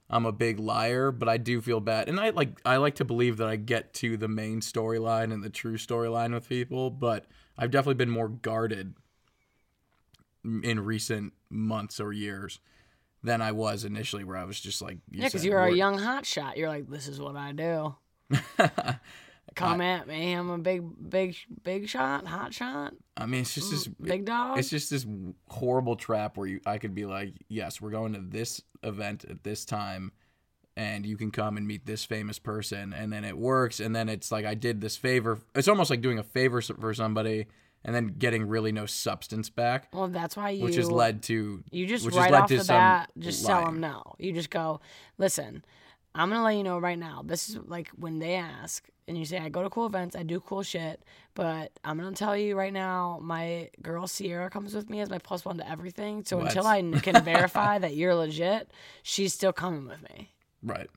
I'm 0.09 0.25
a 0.25 0.31
big 0.31 0.59
liar, 0.59 1.11
but 1.11 1.29
I 1.29 1.37
do 1.37 1.61
feel 1.61 1.79
bad, 1.79 2.09
and 2.09 2.19
I 2.19 2.31
like 2.31 2.59
I 2.65 2.77
like 2.77 2.95
to 2.95 3.05
believe 3.05 3.37
that 3.37 3.47
I 3.47 3.55
get 3.55 3.93
to 3.95 4.17
the 4.17 4.27
main 4.27 4.61
storyline 4.61 5.33
and 5.33 5.43
the 5.43 5.49
true 5.49 5.77
storyline 5.77 6.33
with 6.33 6.49
people, 6.49 6.89
but 6.89 7.25
I've 7.57 7.71
definitely 7.71 7.95
been 7.95 8.09
more 8.09 8.29
guarded 8.29 8.95
in 10.43 10.79
recent 10.79 11.33
months 11.49 11.99
or 11.99 12.11
years 12.11 12.59
than 13.23 13.41
I 13.41 13.53
was 13.53 13.85
initially, 13.85 14.23
where 14.23 14.35
I 14.35 14.43
was 14.43 14.59
just 14.59 14.81
like, 14.81 14.97
Yeah, 15.09 15.25
because 15.25 15.45
you're 15.45 15.63
a 15.63 15.73
young 15.73 15.97
hot 15.97 16.25
shot. 16.25 16.57
You're 16.57 16.67
like, 16.67 16.89
this 16.89 17.07
is 17.07 17.21
what 17.21 17.37
I 17.37 17.53
do. 17.53 17.95
Come 19.55 19.81
at 19.81 20.07
me. 20.07 20.33
I'm 20.33 20.49
a 20.49 20.57
big, 20.57 20.83
big, 21.09 21.35
big 21.63 21.87
shot, 21.87 22.25
hot 22.25 22.53
shot, 22.53 22.93
I 23.15 23.25
mean, 23.27 23.41
it's 23.41 23.53
just 23.53 23.69
this 23.69 23.87
mm, 23.87 23.95
big 24.01 24.25
dog. 24.25 24.57
It's 24.57 24.69
just 24.69 24.89
this 24.89 25.05
horrible 25.47 25.95
trap 25.95 26.37
where 26.37 26.47
you 26.47 26.59
I 26.65 26.77
could 26.79 26.95
be 26.95 27.05
like, 27.05 27.33
yes, 27.49 27.79
we're 27.79 27.91
going 27.91 28.13
to 28.13 28.19
this 28.19 28.61
event 28.81 29.25
at 29.29 29.43
this 29.43 29.65
time, 29.65 30.11
and 30.75 31.05
you 31.05 31.17
can 31.17 31.29
come 31.29 31.57
and 31.57 31.67
meet 31.67 31.85
this 31.85 32.03
famous 32.03 32.39
person, 32.39 32.93
and 32.93 33.13
then 33.13 33.23
it 33.23 33.37
works, 33.37 33.79
and 33.79 33.95
then 33.95 34.09
it's 34.09 34.31
like 34.31 34.45
I 34.45 34.55
did 34.55 34.81
this 34.81 34.97
favor. 34.97 35.39
It's 35.53 35.67
almost 35.67 35.91
like 35.91 36.01
doing 36.01 36.17
a 36.17 36.23
favor 36.23 36.59
for 36.61 36.93
somebody, 36.95 37.45
and 37.85 37.93
then 37.93 38.15
getting 38.17 38.47
really 38.47 38.71
no 38.71 38.87
substance 38.87 39.49
back, 39.49 39.89
well, 39.93 40.07
that's 40.07 40.35
why 40.35 40.49
you. 40.51 40.63
which 40.63 40.75
has 40.75 40.89
led 40.89 41.21
to 41.23 41.63
You 41.69 41.85
just 41.85 42.05
which 42.05 42.15
has 42.15 42.23
right 42.23 42.31
led 42.31 42.41
off 42.43 42.47
to 42.49 42.57
the 42.57 42.63
some 42.63 42.77
bat, 42.77 43.11
just 43.19 43.45
tell 43.45 43.61
lying. 43.61 43.65
them 43.73 43.81
no. 43.81 44.15
You 44.17 44.33
just 44.33 44.49
go, 44.49 44.81
listen, 45.19 45.63
I'm 46.15 46.29
gonna 46.29 46.43
let 46.43 46.55
you 46.55 46.63
know 46.63 46.77
right 46.79 46.97
now. 46.97 47.23
This 47.25 47.49
is 47.49 47.57
like 47.65 47.89
when 47.97 48.19
they 48.19 48.35
ask, 48.35 48.87
and 49.07 49.17
you 49.17 49.25
say, 49.25 49.37
I 49.37 49.49
go 49.49 49.63
to 49.63 49.69
cool 49.69 49.85
events, 49.85 50.15
I 50.15 50.23
do 50.23 50.39
cool 50.39 50.63
shit, 50.63 51.03
but 51.33 51.71
I'm 51.83 51.97
gonna 51.97 52.15
tell 52.15 52.37
you 52.37 52.55
right 52.55 52.71
now, 52.73 53.19
my 53.21 53.69
girl 53.81 54.07
Sierra 54.07 54.49
comes 54.49 54.75
with 54.75 54.89
me 54.89 54.99
as 55.01 55.09
my 55.09 55.17
plus 55.17 55.43
one 55.43 55.57
to 55.57 55.69
everything. 55.69 56.23
So 56.23 56.39
until 56.39 56.67
I 56.67 56.81
can 56.81 57.23
verify 57.23 57.77
that 57.79 57.95
you're 57.95 58.15
legit, 58.15 58.69
she's 59.01 59.33
still 59.33 59.53
coming 59.53 59.87
with 59.87 60.01
me, 60.03 60.31
right. 60.61 60.89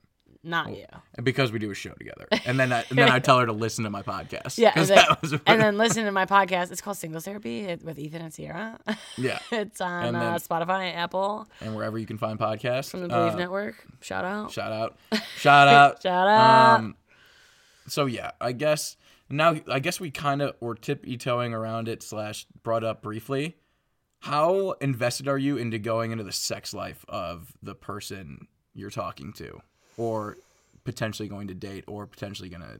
Not 0.43 0.75
you. 0.75 0.85
And 1.15 1.25
because 1.25 1.51
we 1.51 1.59
do 1.59 1.69
a 1.71 1.73
show 1.75 1.91
together, 1.93 2.27
and 2.45 2.59
then 2.59 2.71
I, 2.71 2.83
and 2.89 2.97
then 2.97 3.09
I 3.09 3.19
tell 3.27 3.39
her 3.39 3.45
to 3.45 3.51
listen 3.53 3.83
to 3.83 3.89
my 3.89 4.03
podcast. 4.03 4.57
Yeah, 4.57 4.71
and 4.75 4.87
then, 4.87 5.05
was 5.21 5.33
and 5.33 5.61
then 5.61 5.77
listen 5.77 6.05
to 6.05 6.11
my 6.11 6.25
podcast. 6.25 6.71
It's 6.71 6.81
called 6.81 6.97
Singles 6.97 7.25
Therapy 7.25 7.75
with 7.83 7.99
Ethan 7.99 8.21
and 8.21 8.33
Sierra. 8.33 8.79
yeah, 9.17 9.39
it's 9.51 9.81
on 9.81 10.13
then- 10.13 10.15
uh, 10.15 10.35
Spotify, 10.35 10.95
Apple, 10.95 11.47
and 11.61 11.75
wherever 11.75 11.97
you 11.97 12.05
can 12.05 12.17
find 12.17 12.39
podcasts 12.39 12.89
from 12.91 13.01
the 13.01 13.07
Believe 13.07 13.33
uh, 13.33 13.37
Network. 13.37 13.85
Shout 14.01 14.25
out. 14.25 14.51
Shout 14.51 14.71
out. 14.71 14.97
Shout 15.37 15.67
out. 15.67 16.01
Shout 16.01 16.27
out. 16.27 16.79
Um, 16.79 16.95
so 17.87 18.05
yeah, 18.05 18.31
I 18.41 18.51
guess 18.51 18.97
now 19.29 19.55
I 19.69 19.79
guess 19.79 19.99
we 19.99 20.11
kind 20.11 20.41
of 20.41 20.55
were 20.59 20.75
tippy 20.75 21.17
toeing 21.17 21.53
around 21.53 21.87
it 21.87 22.03
slash 22.03 22.45
brought 22.63 22.83
up 22.83 23.01
briefly. 23.01 23.57
How 24.19 24.71
invested 24.81 25.27
are 25.27 25.37
you 25.37 25.57
into 25.57 25.77
going 25.77 26.11
into 26.11 26.23
the 26.23 26.31
sex 26.31 26.73
life 26.73 27.05
of 27.07 27.53
the 27.61 27.75
person 27.75 28.47
you're 28.73 28.89
talking 28.89 29.31
to, 29.33 29.61
or 29.97 30.37
potentially 30.83 31.27
going 31.27 31.47
to 31.49 31.53
date, 31.53 31.83
or 31.87 32.05
potentially 32.05 32.49
gonna 32.49 32.79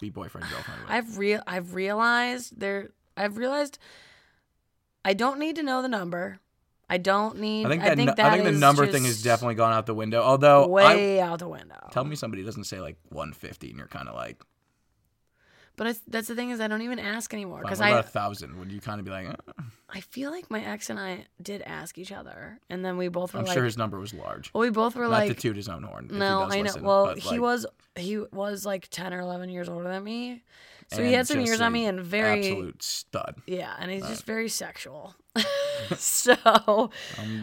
be 0.00 0.10
boyfriend 0.10 0.48
girlfriend 0.50 0.82
with? 0.82 0.90
I've 0.90 1.16
real 1.16 1.42
I've 1.46 1.74
realized 1.74 2.60
there 2.60 2.90
I've 3.16 3.36
realized 3.36 3.78
I 5.04 5.14
don't 5.14 5.38
need 5.38 5.56
to 5.56 5.62
know 5.62 5.80
the 5.80 5.88
number. 5.88 6.40
I 6.90 6.98
don't 6.98 7.38
need 7.38 7.66
I 7.66 7.68
think 7.68 7.82
that, 7.82 7.98
nu- 7.98 8.04
that 8.06 8.18
I 8.20 8.32
think 8.32 8.44
the 8.44 8.52
number 8.52 8.86
thing 8.86 9.04
has 9.04 9.22
definitely 9.22 9.56
gone 9.56 9.72
out 9.72 9.86
the 9.86 9.94
window. 9.94 10.22
Although 10.22 10.64
I 10.64 10.66
way 10.66 11.20
out 11.20 11.38
the 11.38 11.48
window. 11.48 11.88
tell 11.90 12.04
me 12.04 12.16
somebody 12.16 12.42
doesn't 12.42 12.64
say 12.64 12.80
like 12.80 12.96
150, 13.10 13.68
and 13.68 13.78
you're 13.78 13.88
kind 13.88 14.08
of 14.08 14.14
like, 14.14 14.42
But 15.78 15.86
it's, 15.86 16.00
that's 16.06 16.28
the 16.28 16.34
thing 16.34 16.50
is 16.50 16.60
I 16.60 16.68
don't 16.68 16.82
even 16.82 16.98
ask 16.98 17.32
anymore 17.32 17.58
"Fine, 17.62 17.64
because 17.64 17.80
I 17.80 17.88
about 17.90 18.04
a 18.04 18.08
thousand? 18.08 18.58
Would 18.58 18.70
you 18.70 18.80
kind 18.80 18.98
of 19.00 19.06
be 19.06 19.10
like, 19.12 19.28
"Uh, 19.28 19.62
I 19.88 20.00
feel 20.00 20.30
like 20.30 20.50
my 20.50 20.62
ex 20.62 20.90
and 20.90 20.98
I 21.00 21.24
did 21.40 21.62
ask 21.62 21.96
each 21.96 22.12
other, 22.12 22.58
and 22.68 22.84
then 22.84 22.98
we 22.98 23.08
both 23.08 23.32
were 23.32 23.40
I'm 23.40 23.46
like, 23.46 23.54
sure 23.54 23.64
his 23.64 23.78
number 23.78 23.98
was 23.98 24.12
large. 24.12 24.52
well, 24.52 24.60
we 24.62 24.70
both 24.70 24.94
were 24.96 25.04
Not 25.04 25.10
like, 25.12 25.28
to 25.28 25.34
toot 25.34 25.56
his 25.56 25.68
own 25.68 25.84
horn. 25.84 26.06
if 26.06 26.10
he 26.10 26.18
No, 26.18 26.40
does 26.44 26.52
I 26.52 26.56
know. 26.58 26.62
listen, 26.64 26.82
well, 26.82 27.06
but, 27.06 27.18
he 27.18 27.28
like, 27.30 27.40
was 27.40 27.66
he 27.96 28.18
was 28.18 28.66
like 28.66 28.88
ten 28.90 29.14
or 29.14 29.20
eleven 29.20 29.48
years 29.48 29.68
older 29.68 29.88
than 29.88 30.04
me, 30.04 30.42
so 30.90 31.02
he 31.02 31.12
had 31.12 31.26
some 31.26 31.40
years 31.40 31.60
on 31.60 31.72
me 31.72 31.86
and 31.86 32.00
very 32.00 32.38
absolute 32.48 32.82
stud. 32.82 33.36
yeah, 33.46 33.74
and 33.78 33.90
Uh, 33.90 33.94
he's 33.94 34.06
just 34.06 34.24
very 34.24 34.48
sexual. 34.48 35.14
so 35.96 36.34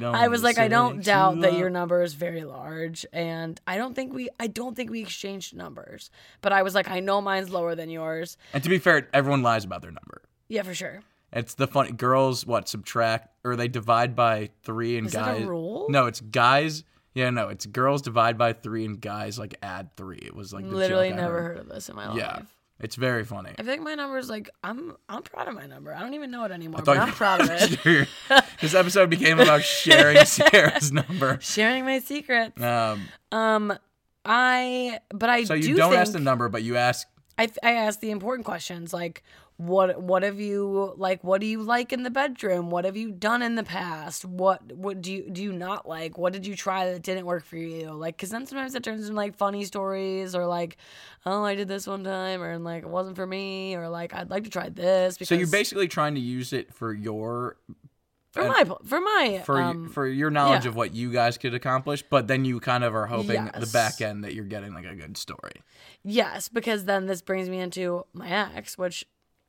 I 0.03 0.27
was 0.27 0.43
like, 0.43 0.57
I 0.57 0.67
don't 0.67 1.03
doubt 1.03 1.41
that 1.41 1.53
your 1.53 1.69
number 1.69 2.01
is 2.01 2.13
very 2.13 2.43
large, 2.43 3.05
and 3.13 3.59
I 3.67 3.77
don't 3.77 3.93
think 3.95 4.13
we 4.13 4.29
I 4.39 4.47
don't 4.47 4.75
think 4.75 4.89
we 4.91 5.01
exchanged 5.01 5.55
numbers, 5.55 6.09
but 6.41 6.51
I 6.51 6.61
was 6.63 6.75
like, 6.75 6.89
I 6.89 6.99
know 6.99 7.21
mine's 7.21 7.49
lower 7.49 7.75
than 7.75 7.89
yours. 7.89 8.37
And 8.53 8.63
to 8.63 8.69
be 8.69 8.77
fair, 8.79 9.07
everyone 9.13 9.41
lies 9.43 9.63
about 9.65 9.81
their 9.81 9.91
number. 9.91 10.21
Yeah, 10.47 10.63
for 10.63 10.73
sure. 10.73 11.01
It's 11.33 11.53
the 11.55 11.67
funny 11.67 11.91
girls 11.91 12.45
what 12.45 12.69
subtract 12.69 13.29
or 13.43 13.55
they 13.55 13.67
divide 13.67 14.15
by 14.15 14.49
three 14.63 14.97
and 14.97 15.07
Is 15.07 15.13
that 15.13 15.35
a 15.35 15.39
guys. 15.39 15.47
rule? 15.47 15.87
No, 15.89 16.05
it's 16.05 16.21
guys. 16.21 16.83
Yeah, 17.13 17.29
no, 17.29 17.47
it's 17.49 17.65
girls 17.65 18.01
divide 18.01 18.37
by 18.37 18.53
three 18.53 18.85
and 18.85 18.99
guys 19.01 19.39
like 19.39 19.55
add 19.61 19.95
three. 19.95 20.19
It 20.21 20.35
was 20.35 20.53
like 20.53 20.65
Literally 20.65 21.11
never 21.11 21.41
heard. 21.41 21.57
heard 21.57 21.57
of 21.59 21.69
this 21.69 21.89
in 21.89 21.95
my 21.95 22.07
life. 22.09 22.17
Yeah, 22.17 22.41
it's 22.79 22.95
very 22.95 23.23
funny. 23.23 23.53
I 23.57 23.63
think 23.63 23.81
my 23.83 23.95
number 23.95 24.17
is 24.17 24.29
like 24.29 24.49
I'm 24.63 24.95
I'm 25.09 25.23
proud 25.23 25.47
of 25.47 25.55
my 25.55 25.65
number. 25.65 25.93
I 25.93 25.99
don't 26.01 26.13
even 26.13 26.31
know 26.31 26.43
it 26.45 26.51
anymore, 26.51 26.81
but 26.83 26.97
I'm 26.97 27.11
proud 27.11 27.41
of 27.41 27.49
it. 27.51 28.07
this 28.61 28.73
episode 28.75 29.09
became 29.09 29.39
about 29.39 29.61
sharing 29.63 30.23
Sarah's 30.25 30.91
number. 30.91 31.37
Sharing 31.41 31.85
my 31.85 31.99
secrets. 31.99 32.61
Um, 32.61 33.01
Um, 33.31 33.77
I 34.25 34.99
but 35.09 35.29
I 35.29 35.43
so 35.43 35.53
you 35.53 35.61
do 35.63 35.75
don't 35.75 35.91
think, 35.91 36.01
ask 36.01 36.11
the 36.13 36.19
number, 36.19 36.49
but 36.49 36.63
you 36.63 36.77
ask. 36.77 37.07
I 37.37 37.47
I 37.63 37.73
ask 37.73 37.99
the 37.99 38.11
important 38.11 38.45
questions 38.45 38.93
like 38.93 39.23
what 39.57 40.01
what 40.01 40.23
have 40.23 40.39
you 40.39 40.93
like 40.97 41.23
what 41.23 41.39
do 41.39 41.47
you 41.47 41.61
like 41.63 41.93
in 41.93 42.03
the 42.03 42.09
bedroom? 42.09 42.69
What 42.69 42.83
have 42.85 42.97
you 42.97 43.11
done 43.11 43.41
in 43.41 43.55
the 43.55 43.63
past? 43.63 44.25
What 44.25 44.73
what 44.73 45.01
do 45.01 45.11
you 45.13 45.29
do 45.29 45.41
you 45.41 45.53
not 45.53 45.87
like? 45.87 46.17
What 46.17 46.33
did 46.33 46.45
you 46.45 46.55
try 46.55 46.91
that 46.91 47.01
didn't 47.01 47.25
work 47.25 47.45
for 47.45 47.57
you? 47.57 47.91
Like 47.91 48.17
because 48.17 48.31
then 48.31 48.45
sometimes 48.45 48.75
it 48.75 48.83
turns 48.83 49.03
into 49.03 49.15
like 49.15 49.37
funny 49.37 49.63
stories 49.63 50.35
or 50.35 50.45
like 50.45 50.77
oh 51.25 51.43
i 51.43 51.55
did 51.55 51.67
this 51.67 51.87
one 51.87 52.03
time 52.03 52.41
or 52.41 52.57
like 52.59 52.83
it 52.83 52.89
wasn't 52.89 53.15
for 53.15 53.25
me 53.25 53.75
or 53.75 53.89
like 53.89 54.13
i'd 54.13 54.29
like 54.29 54.43
to 54.43 54.49
try 54.49 54.69
this 54.69 55.15
because 55.15 55.29
So 55.29 55.35
you're 55.35 55.47
basically 55.47 55.87
trying 55.87 56.15
to 56.15 56.21
use 56.21 56.53
it 56.53 56.73
for 56.73 56.93
your 56.93 57.57
for 58.35 58.43
my 58.43 58.65
for 58.83 58.99
my 58.99 59.41
for 59.45 59.61
um, 59.61 59.89
for 59.89 60.05
your 60.05 60.29
knowledge 60.29 60.65
yeah. 60.65 60.69
of 60.69 60.75
what 60.75 60.93
you 60.93 61.09
guys 61.09 61.37
could 61.37 61.53
accomplish, 61.53 62.03
but 62.03 62.27
then 62.27 62.43
you 62.43 62.59
kind 62.59 62.83
of 62.83 62.93
are 62.93 63.05
hoping 63.05 63.49
the 63.57 63.69
back 63.71 64.01
end 64.01 64.25
that 64.25 64.33
you're 64.33 64.43
getting 64.43 64.73
like 64.73 64.83
a 64.83 64.93
good 64.93 65.15
story. 65.15 65.53
Yes, 66.03 66.49
because 66.49 66.83
then 66.83 67.05
this 67.05 67.21
brings 67.21 67.47
me 67.47 67.59
into 67.59 68.05
my 68.13 68.27
ex, 68.27 68.77
which 68.77 69.05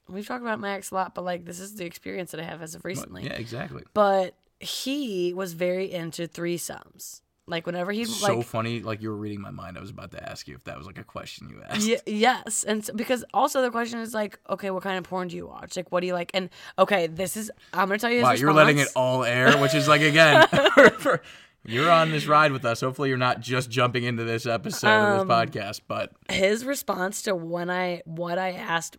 we've 0.09 0.27
talked 0.27 0.43
about 0.43 0.61
Max 0.61 0.91
a 0.91 0.95
lot, 0.95 1.15
but 1.15 1.25
like 1.25 1.45
this 1.45 1.61
is 1.61 1.75
the 1.75 1.85
experience 1.85 2.31
that 2.33 2.41
I 2.41 2.45
have 2.45 2.63
as 2.63 2.75
of 2.75 2.85
recently. 2.85 3.25
Yeah, 3.25 3.33
exactly. 3.35 3.83
But 3.95 4.35
he 4.61 5.33
was 5.35 5.53
very 5.53 5.93
into 5.93 6.27
threesomes. 6.27 7.21
Like 7.49 7.65
whenever 7.65 7.93
he 7.93 8.05
so 8.07 8.39
like 8.39 8.47
funny. 8.47 8.81
Like 8.81 9.01
you 9.01 9.09
were 9.11 9.17
reading 9.17 9.41
my 9.41 9.51
mind. 9.53 9.79
I 9.79 9.81
was 9.81 9.91
about 9.91 10.11
to 10.13 10.29
ask 10.31 10.49
you 10.49 10.57
if 10.57 10.65
that 10.65 10.77
was 10.77 10.85
like 10.87 10.99
a 10.99 11.05
question 11.05 11.49
you 11.49 11.63
asked. 11.69 11.87
Y- 11.87 12.01
yes, 12.05 12.65
and 12.65 12.85
so, 12.85 12.93
because 12.93 13.25
also 13.33 13.63
the 13.63 13.71
question 13.71 14.01
is 14.01 14.13
like, 14.13 14.41
okay, 14.51 14.71
what 14.71 14.83
kind 14.83 14.99
of 14.99 15.05
porn 15.05 15.29
do 15.29 15.37
you 15.37 15.47
watch? 15.47 15.77
Like, 15.77 15.93
what 15.93 16.01
do 16.01 16.09
you 16.09 16.13
like? 16.13 16.33
And 16.35 16.51
okay, 16.77 17.07
this 17.07 17.37
is 17.37 17.53
I'm 17.73 17.87
gonna 17.87 18.01
tell 18.01 18.11
you. 18.11 18.17
His 18.17 18.25
Wow, 18.25 18.33
you're 18.33 18.53
letting 18.53 18.79
it 18.79 18.89
all 18.97 19.23
air, 19.23 19.57
which 19.59 19.75
is 19.77 19.87
like 19.87 20.01
again, 20.01 20.45
you're 21.65 21.89
on 21.91 22.11
this 22.11 22.27
ride 22.27 22.51
with 22.51 22.65
us. 22.65 22.81
Hopefully, 22.81 23.11
you're 23.11 23.19
not 23.19 23.41
just 23.41 23.71
jumping 23.71 24.03
into 24.03 24.25
this 24.25 24.45
episode 24.45 24.89
of 24.89 25.21
Um, 25.21 25.29
this 25.29 25.37
podcast, 25.37 25.83
but 25.87 26.11
his 26.29 26.65
response 26.65 27.23
to 27.23 27.35
when 27.37 27.71
I 27.71 28.03
what 28.07 28.39
I 28.39 28.55
asked 28.55 28.97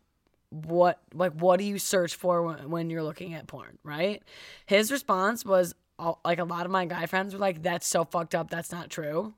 what 0.49 0.99
like 1.13 1.33
what 1.33 1.57
do 1.59 1.65
you 1.65 1.77
search 1.77 2.15
for 2.15 2.41
when, 2.41 2.69
when 2.69 2.89
you're 2.89 3.03
looking 3.03 3.33
at 3.33 3.47
porn 3.47 3.77
right? 3.83 4.23
His 4.65 4.91
response 4.91 5.45
was 5.45 5.75
uh, 5.99 6.13
like 6.23 6.39
a 6.39 6.43
lot 6.43 6.65
of 6.65 6.71
my 6.71 6.85
guy 6.85 7.05
friends 7.05 7.33
were 7.33 7.39
like 7.39 7.63
that's 7.63 7.87
so 7.87 8.05
fucked 8.05 8.35
up. 8.35 8.49
That's 8.49 8.71
not 8.71 8.89
true. 8.89 9.33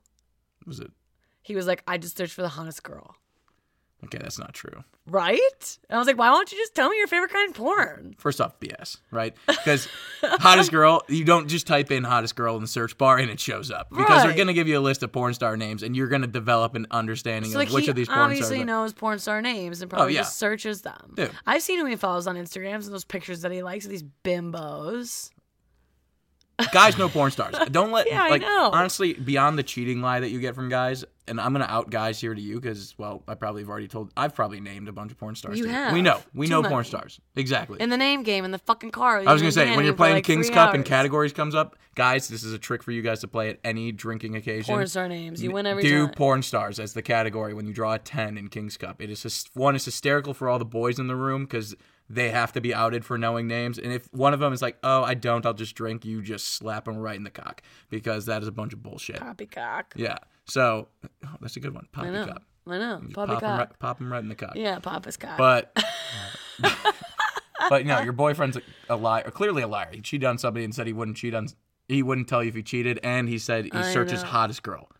Was 0.66 0.80
it? 0.80 0.90
He 1.42 1.54
was 1.56 1.66
like 1.66 1.82
i 1.86 1.96
just 1.98 2.16
searched 2.16 2.34
for 2.34 2.42
the 2.42 2.48
hottest 2.48 2.82
girl 2.82 3.16
okay? 4.04 4.18
That's 4.18 4.38
not 4.38 4.54
true. 4.54 4.84
right 5.06 5.78
and 5.88 5.96
i 5.96 5.98
was 5.98 6.06
like 6.06 6.16
why 6.18 6.26
don't 6.26 6.52
you 6.52 6.58
just 6.58 6.74
tell 6.74 6.88
me 6.88 6.96
your 6.98 7.06
favorite 7.08 7.32
kind 7.32 7.50
of 7.50 7.56
porn 7.56 8.14
First 8.18 8.40
off, 8.40 8.60
BS, 8.60 8.98
right? 9.10 9.34
Because 9.46 9.88
hottest 10.22 10.70
girl, 10.70 11.02
you 11.08 11.24
don't 11.24 11.48
just 11.48 11.66
type 11.66 11.90
in 11.90 12.04
hottest 12.04 12.36
girl 12.36 12.54
in 12.56 12.62
the 12.62 12.68
search 12.68 12.96
bar 12.98 13.18
and 13.18 13.30
it 13.30 13.40
shows 13.40 13.70
up. 13.70 13.88
Because 13.90 14.22
they're 14.22 14.36
gonna 14.36 14.52
give 14.52 14.68
you 14.68 14.78
a 14.78 14.80
list 14.80 15.02
of 15.02 15.10
porn 15.10 15.32
star 15.34 15.56
names, 15.56 15.82
and 15.82 15.96
you're 15.96 16.08
gonna 16.08 16.26
develop 16.26 16.74
an 16.74 16.86
understanding 16.90 17.50
so 17.50 17.58
like 17.58 17.68
of 17.68 17.74
which 17.74 17.88
of 17.88 17.96
these 17.96 18.08
porn 18.08 18.18
stars. 18.18 18.24
obviously 18.30 18.60
are- 18.62 18.64
knows 18.66 18.92
porn 18.92 19.18
star 19.18 19.40
names 19.42 19.80
and 19.80 19.90
probably 19.90 20.06
oh, 20.06 20.16
yeah. 20.16 20.20
just 20.20 20.36
searches 20.38 20.82
them 20.82 21.12
Dude. 21.14 21.30
i've 21.46 21.62
seen 21.62 21.78
him 21.80 21.86
he 21.86 21.96
follows 21.96 22.26
on 22.26 22.36
instagrams 22.36 22.84
and 22.84 22.92
those 22.92 23.04
pictures 23.04 23.40
that 23.42 23.52
he 23.52 23.62
likes 23.62 23.84
of 23.86 23.90
these 23.90 24.04
bimbos 24.24 25.30
guys 26.72 26.98
know 26.98 27.08
porn 27.08 27.30
stars. 27.30 27.54
Don't 27.70 27.92
let 27.92 28.06
Yeah, 28.10 28.28
like 28.28 28.42
honestly 28.44 29.14
beyond 29.14 29.58
the 29.58 29.62
cheating 29.62 30.00
lie 30.00 30.20
that 30.20 30.30
you 30.30 30.40
get 30.40 30.54
from 30.54 30.68
guys. 30.68 31.04
And 31.28 31.40
I'm 31.40 31.52
gonna 31.52 31.66
out 31.68 31.90
guys 31.90 32.20
here 32.20 32.34
to 32.34 32.40
you 32.40 32.58
because 32.60 32.94
well, 32.98 33.22
I 33.28 33.34
probably 33.34 33.62
have 33.62 33.68
already 33.68 33.86
told. 33.86 34.10
I've 34.16 34.34
probably 34.34 34.58
named 34.58 34.88
a 34.88 34.92
bunch 34.92 35.12
of 35.12 35.18
porn 35.18 35.36
stars. 35.36 35.58
You 35.58 35.66
have. 35.66 35.92
We 35.92 36.02
know. 36.02 36.20
We 36.34 36.46
Too 36.46 36.50
know 36.60 36.68
porn 36.68 36.84
stars. 36.84 37.20
Exactly. 37.36 37.80
in 37.80 37.88
the 37.88 37.96
name 37.96 38.24
game 38.24 38.44
in 38.44 38.50
the 38.50 38.58
fucking 38.58 38.90
car 38.90 39.18
I 39.24 39.32
was 39.32 39.40
gonna 39.40 39.52
say 39.52 39.76
when 39.76 39.84
you're 39.84 39.94
playing 39.94 40.14
like 40.16 40.24
King's 40.24 40.50
Cup 40.50 40.74
and 40.74 40.84
categories 40.84 41.32
comes 41.32 41.54
up, 41.54 41.76
guys, 41.94 42.26
this 42.26 42.42
is 42.42 42.52
a 42.52 42.58
trick 42.58 42.82
for 42.82 42.90
you 42.90 43.02
guys 43.02 43.20
to 43.20 43.28
play 43.28 43.50
at 43.50 43.60
any 43.62 43.92
drinking 43.92 44.34
occasion. 44.34 44.74
porn 44.74 44.88
star 44.88 45.08
names. 45.08 45.40
You 45.40 45.52
win 45.52 45.66
every 45.66 45.84
do 45.84 46.06
time. 46.06 46.14
porn 46.14 46.42
stars 46.42 46.80
as 46.80 46.94
the 46.94 47.02
category 47.02 47.54
when 47.54 47.64
you 47.66 47.72
draw 47.72 47.92
a 47.92 47.98
10 47.98 48.36
in 48.36 48.48
King's 48.48 48.76
Cup. 48.76 49.00
It 49.00 49.08
is 49.10 49.22
hys- 49.22 49.48
one 49.54 49.76
is 49.76 49.84
hysterical 49.84 50.34
for 50.34 50.48
all 50.48 50.58
the 50.58 50.64
boys 50.64 50.98
in 50.98 51.06
the 51.06 51.16
room 51.16 51.44
because 51.44 51.76
they 52.12 52.30
have 52.30 52.52
to 52.54 52.60
be 52.60 52.74
outed 52.74 53.04
for 53.04 53.16
knowing 53.16 53.46
names. 53.46 53.78
And 53.78 53.92
if 53.92 54.12
one 54.12 54.34
of 54.34 54.40
them 54.40 54.52
is 54.52 54.60
like, 54.60 54.76
"Oh, 54.82 55.02
I 55.04 55.14
don't, 55.14 55.46
I'll 55.46 55.54
just 55.54 55.74
drink," 55.76 56.04
you 56.04 56.20
just 56.20 56.48
slap 56.56 56.84
them 56.84 56.98
right 56.98 57.16
in 57.16 57.22
the 57.22 57.30
cock 57.30 57.62
because 57.88 58.26
that 58.26 58.42
is 58.42 58.48
a 58.48 58.52
bunch 58.52 58.72
of 58.72 58.82
bullshit. 58.82 59.20
Poppycock. 59.20 59.94
Yeah. 59.96 60.18
So 60.44 60.88
oh, 61.24 61.28
that's 61.40 61.56
a 61.56 61.60
good 61.60 61.72
one. 61.72 61.86
I 61.94 62.10
know. 62.10 62.26
Poppycock. 62.26 62.42
I 62.66 62.78
know. 62.78 62.94
Pop 62.96 63.02
'em 63.02 63.12
Poppycock. 63.12 63.58
right, 63.58 63.78
pop 63.78 64.00
'em 64.00 64.12
right 64.12 64.22
in 64.22 64.28
the 64.28 64.34
cock. 64.34 64.52
Yeah, 64.56 64.78
Papa's 64.80 65.16
cock. 65.16 65.38
But 65.38 65.72
but 67.68 67.86
no, 67.86 68.00
your 68.00 68.12
boyfriend's 68.12 68.56
a, 68.56 68.62
a 68.88 68.96
liar, 68.96 69.30
clearly 69.30 69.62
a 69.62 69.68
liar. 69.68 69.88
He 69.92 70.00
cheated 70.00 70.26
on 70.26 70.38
somebody 70.38 70.64
and 70.64 70.74
said 70.74 70.86
he 70.86 70.92
wouldn't 70.92 71.16
cheat 71.16 71.34
on. 71.34 71.48
He 71.88 72.02
wouldn't 72.02 72.28
tell 72.28 72.42
you 72.42 72.48
if 72.48 72.54
he 72.54 72.62
cheated, 72.62 72.98
and 73.02 73.28
he 73.28 73.38
said 73.38 73.66
he 73.66 73.72
I 73.72 73.92
searches 73.92 74.22
know. 74.22 74.28
hottest 74.28 74.62
girl. 74.62 74.90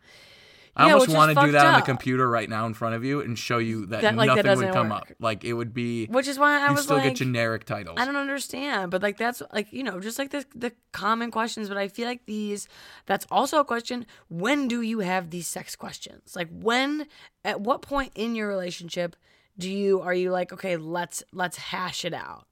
I 0.75 0.87
Yeah, 0.87 0.93
almost 0.93 1.09
want 1.13 1.37
to 1.37 1.45
do 1.45 1.51
that 1.51 1.65
on 1.65 1.79
the 1.81 1.85
computer 1.85 2.29
right 2.29 2.49
now 2.49 2.65
in 2.65 2.73
front 2.73 2.95
of 2.95 3.03
you 3.03 3.19
and 3.19 3.37
show 3.37 3.57
you 3.57 3.87
that, 3.87 4.01
That, 4.03 4.15
like, 4.15 4.33
that 4.33 4.45
nothing 4.45 4.65
would 4.67 4.73
come 4.73 4.89
work. 4.89 5.11
up. 5.11 5.17
Like 5.19 5.43
it 5.43 5.53
would 5.53 5.73
be. 5.73 6.05
Which 6.05 6.27
is 6.27 6.39
why 6.39 6.65
I 6.65 6.71
was 6.71 6.83
still 6.83 6.95
like, 6.95 7.05
get 7.05 7.15
generic 7.17 7.65
titles. 7.65 7.97
I 7.99 8.05
don't 8.05 8.15
understand, 8.15 8.89
but 8.89 9.01
like 9.01 9.17
that's 9.17 9.41
like 9.51 9.71
you 9.73 9.83
know 9.83 9.99
just 9.99 10.17
like 10.17 10.29
the 10.31 10.45
the 10.55 10.71
common 10.93 11.29
questions. 11.29 11.67
But 11.67 11.77
I 11.77 11.89
feel 11.89 12.07
like 12.07 12.25
these 12.25 12.67
that's 13.05 13.27
also 13.29 13.59
a 13.59 13.65
question. 13.65 14.05
When 14.29 14.67
do 14.69 14.81
you 14.81 14.99
have 14.99 15.29
these 15.29 15.47
sex 15.47 15.75
questions? 15.75 16.35
Like 16.35 16.47
when? 16.49 17.07
At 17.43 17.61
what 17.61 17.81
point 17.81 18.11
in 18.15 18.35
your 18.35 18.47
relationship 18.47 19.15
do 19.57 19.69
you 19.69 19.99
are 20.01 20.13
you 20.13 20.31
like 20.31 20.53
okay 20.53 20.77
let's 20.77 21.23
let's 21.33 21.57
hash 21.57 22.05
it 22.05 22.13
out? 22.13 22.45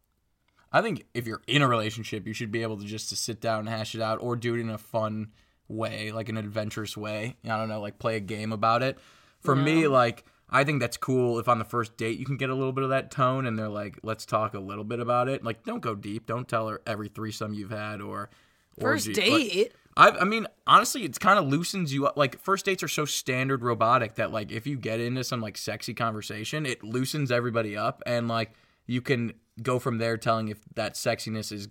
I 0.74 0.82
think 0.82 1.06
if 1.14 1.26
you're 1.26 1.42
in 1.48 1.62
a 1.62 1.68
relationship, 1.68 2.28
you 2.28 2.34
should 2.34 2.52
be 2.52 2.62
able 2.64 2.78
to 2.78 2.86
just 2.86 3.10
to 3.10 3.16
sit 3.16 3.40
down 3.40 3.62
and 3.62 3.70
hash 3.70 3.96
it 3.96 4.02
out, 4.02 4.20
or 4.22 4.36
do 4.36 4.56
it 4.56 4.60
in 4.60 4.70
a 4.70 4.78
fun 4.78 5.32
way, 5.70 6.12
like 6.12 6.28
an 6.28 6.38
adventurous 6.38 6.98
way. 6.98 7.38
I 7.46 7.58
don't 7.58 7.70
know, 7.70 7.80
like 7.80 8.00
play 8.00 8.18
a 8.18 8.22
game 8.22 8.52
about 8.52 8.84
it. 8.84 8.98
For 9.40 9.56
me, 9.56 9.88
like 9.88 10.26
I 10.50 10.66
think 10.66 10.82
that's 10.82 10.98
cool 10.98 11.40
if 11.40 11.48
on 11.48 11.60
the 11.60 11.66
first 11.66 11.96
date 11.96 12.20
you 12.20 12.26
can 12.26 12.36
get 12.36 12.50
a 12.50 12.56
little 12.56 12.74
bit 12.74 12.84
of 12.84 12.90
that 12.90 13.12
tone, 13.12 13.46
and 13.46 13.58
they're 13.58 13.70
like, 13.70 14.00
"Let's 14.04 14.26
talk 14.26 14.54
a 14.54 14.60
little 14.60 14.84
bit 14.84 15.00
about 15.00 15.30
it." 15.30 15.44
Like, 15.44 15.64
don't 15.64 15.80
go 15.80 15.96
deep. 15.96 16.26
Don't 16.26 16.48
tell 16.48 16.68
her 16.68 16.82
every 16.86 17.08
threesome 17.08 17.54
you've 17.54 17.70
had 17.70 18.02
or 18.02 18.30
First 18.80 19.08
orgy. 19.08 19.22
Date. 19.22 19.74
I, 19.98 20.12
I 20.12 20.24
mean, 20.24 20.48
honestly, 20.66 21.04
it's 21.04 21.18
kind 21.18 21.38
of 21.38 21.48
loosens 21.48 21.94
you 21.94 22.08
up. 22.08 22.18
Like 22.18 22.40
first 22.40 22.66
dates 22.66 22.84
are 22.84 22.88
so 22.88 23.06
standard 23.06 23.64
robotic 23.64 24.16
that 24.16 24.32
like 24.32 24.52
if 24.52 24.66
you 24.66 24.78
get 24.78 25.00
into 25.00 25.24
some 25.24 25.42
like 25.42 25.58
sexy 25.58 25.94
conversation, 25.94 26.66
it 26.66 26.84
loosens 26.84 27.32
everybody 27.32 27.76
up, 27.76 28.02
and 28.06 28.28
like 28.28 28.54
you 28.88 29.02
can 29.02 29.34
go 29.62 29.78
from 29.78 29.98
there 29.98 30.18
telling 30.18 30.48
if 30.48 30.60
that 30.76 30.94
sexiness 30.94 31.52
is 31.52 31.68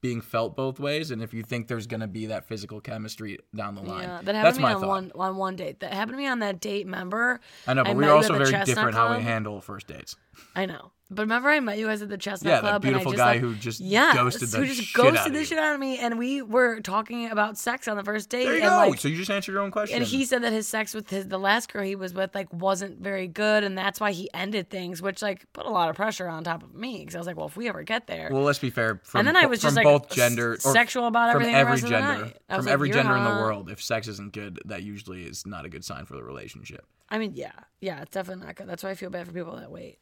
being 0.00 0.20
felt 0.20 0.56
both 0.56 0.80
ways, 0.80 1.10
and 1.10 1.22
if 1.22 1.34
you 1.34 1.42
think 1.42 1.68
there's 1.68 1.86
gonna 1.86 2.08
be 2.08 2.26
that 2.26 2.46
physical 2.46 2.80
chemistry 2.80 3.38
down 3.54 3.74
the 3.74 3.82
line. 3.82 4.02
Yeah, 4.02 4.20
that 4.22 4.34
happened 4.34 4.44
That's 4.44 4.56
to 4.56 4.62
me 4.62 4.68
my 4.68 4.74
on 4.74 4.80
thought. 4.80 4.88
one 4.88 5.12
on 5.14 5.36
one 5.36 5.56
date. 5.56 5.80
That 5.80 5.92
happened 5.92 6.14
to 6.14 6.18
me 6.18 6.26
on 6.26 6.38
that 6.40 6.60
date. 6.60 6.86
Remember? 6.86 7.40
I 7.66 7.74
know, 7.74 7.84
but 7.84 7.90
I 7.90 7.94
we're 7.94 8.10
also 8.12 8.32
very 8.38 8.64
different 8.64 8.94
how 8.94 9.16
we 9.16 9.22
handle 9.22 9.60
first 9.60 9.86
dates. 9.86 10.16
I 10.56 10.66
know. 10.66 10.92
But 11.12 11.22
remember, 11.22 11.48
I 11.48 11.58
met 11.58 11.76
you 11.76 11.86
guys 11.88 12.02
at 12.02 12.08
the 12.08 12.16
Chestnut 12.16 12.52
Yeah, 12.52 12.60
Club. 12.60 12.84
and 12.84 12.94
I 12.94 12.98
beautiful 12.98 13.12
guy 13.12 13.32
like- 13.32 13.40
who 13.40 13.54
just 13.56 13.80
yeah, 13.80 14.14
ghosted 14.14 14.48
the 14.48 14.58
who 14.58 14.66
just 14.66 14.80
shit 14.82 15.00
out 15.04 15.12
ghosted 15.12 15.26
of 15.26 15.32
the 15.32 15.38
you. 15.40 15.44
shit 15.44 15.58
out 15.58 15.74
of 15.74 15.80
me, 15.80 15.98
and 15.98 16.18
we 16.18 16.40
were 16.40 16.80
talking 16.80 17.28
about 17.30 17.58
sex 17.58 17.88
on 17.88 17.96
the 17.96 18.04
first 18.04 18.28
date. 18.30 18.44
There 18.44 18.54
you 18.56 18.62
and 18.62 18.70
go. 18.70 18.76
Like, 18.90 19.00
so 19.00 19.08
you 19.08 19.16
just 19.16 19.30
answered 19.30 19.52
your 19.52 19.62
own 19.62 19.72
question. 19.72 19.96
and 19.96 20.04
he 20.06 20.24
said 20.24 20.42
that 20.44 20.52
his 20.52 20.68
sex 20.68 20.94
with 20.94 21.10
his 21.10 21.26
the 21.26 21.38
last 21.38 21.72
girl 21.72 21.82
he 21.82 21.96
was 21.96 22.14
with 22.14 22.32
like 22.34 22.52
wasn't 22.52 23.00
very 23.00 23.26
good, 23.26 23.64
and 23.64 23.76
that's 23.76 23.98
why 23.98 24.12
he 24.12 24.30
ended 24.32 24.70
things, 24.70 25.02
which 25.02 25.20
like 25.20 25.52
put 25.52 25.66
a 25.66 25.70
lot 25.70 25.90
of 25.90 25.96
pressure 25.96 26.28
on 26.28 26.44
top 26.44 26.62
of 26.62 26.74
me 26.74 27.00
because 27.00 27.16
I 27.16 27.18
was 27.18 27.26
like, 27.26 27.36
well, 27.36 27.46
if 27.46 27.56
we 27.56 27.68
ever 27.68 27.82
get 27.82 28.06
there, 28.06 28.28
Well, 28.30 28.42
let's 28.42 28.60
be 28.60 28.70
fair. 28.70 29.00
From, 29.02 29.18
And 29.20 29.26
then 29.28 29.36
I 29.36 29.46
was 29.46 29.60
from 29.60 29.66
just, 29.68 29.76
like, 29.76 29.84
both 29.84 30.10
gender, 30.10 30.52
or 30.52 30.58
sexual 30.58 31.06
about 31.06 31.32
from 31.32 31.42
everything 31.42 31.54
the 31.54 31.58
every 31.58 31.70
rest 31.72 31.82
of 31.82 31.88
the 31.90 31.96
gender, 31.96 32.24
night. 32.26 32.36
I 32.48 32.56
was 32.56 32.58
from 32.58 32.66
like, 32.66 32.72
every 32.72 32.88
"You're 32.88 32.96
gender 32.98 33.16
in 33.16 33.24
the 33.24 33.30
world. 33.30 33.68
If 33.68 33.82
sex 33.82 34.06
isn't 34.06 34.32
good, 34.32 34.60
that 34.66 34.84
usually 34.84 35.24
is 35.24 35.44
not 35.44 35.64
a 35.64 35.68
good 35.68 35.84
sign 35.84 36.04
for 36.06 36.14
the 36.14 36.22
relationship. 36.22 36.86
I 37.08 37.18
mean, 37.18 37.32
yeah, 37.34 37.50
yeah, 37.80 38.02
it's 38.02 38.12
definitely 38.12 38.46
not 38.46 38.54
good. 38.54 38.68
That's 38.68 38.84
why 38.84 38.90
I 38.90 38.94
feel 38.94 39.10
bad 39.10 39.26
for 39.26 39.32
people 39.32 39.56
that 39.56 39.70
wait. 39.72 39.98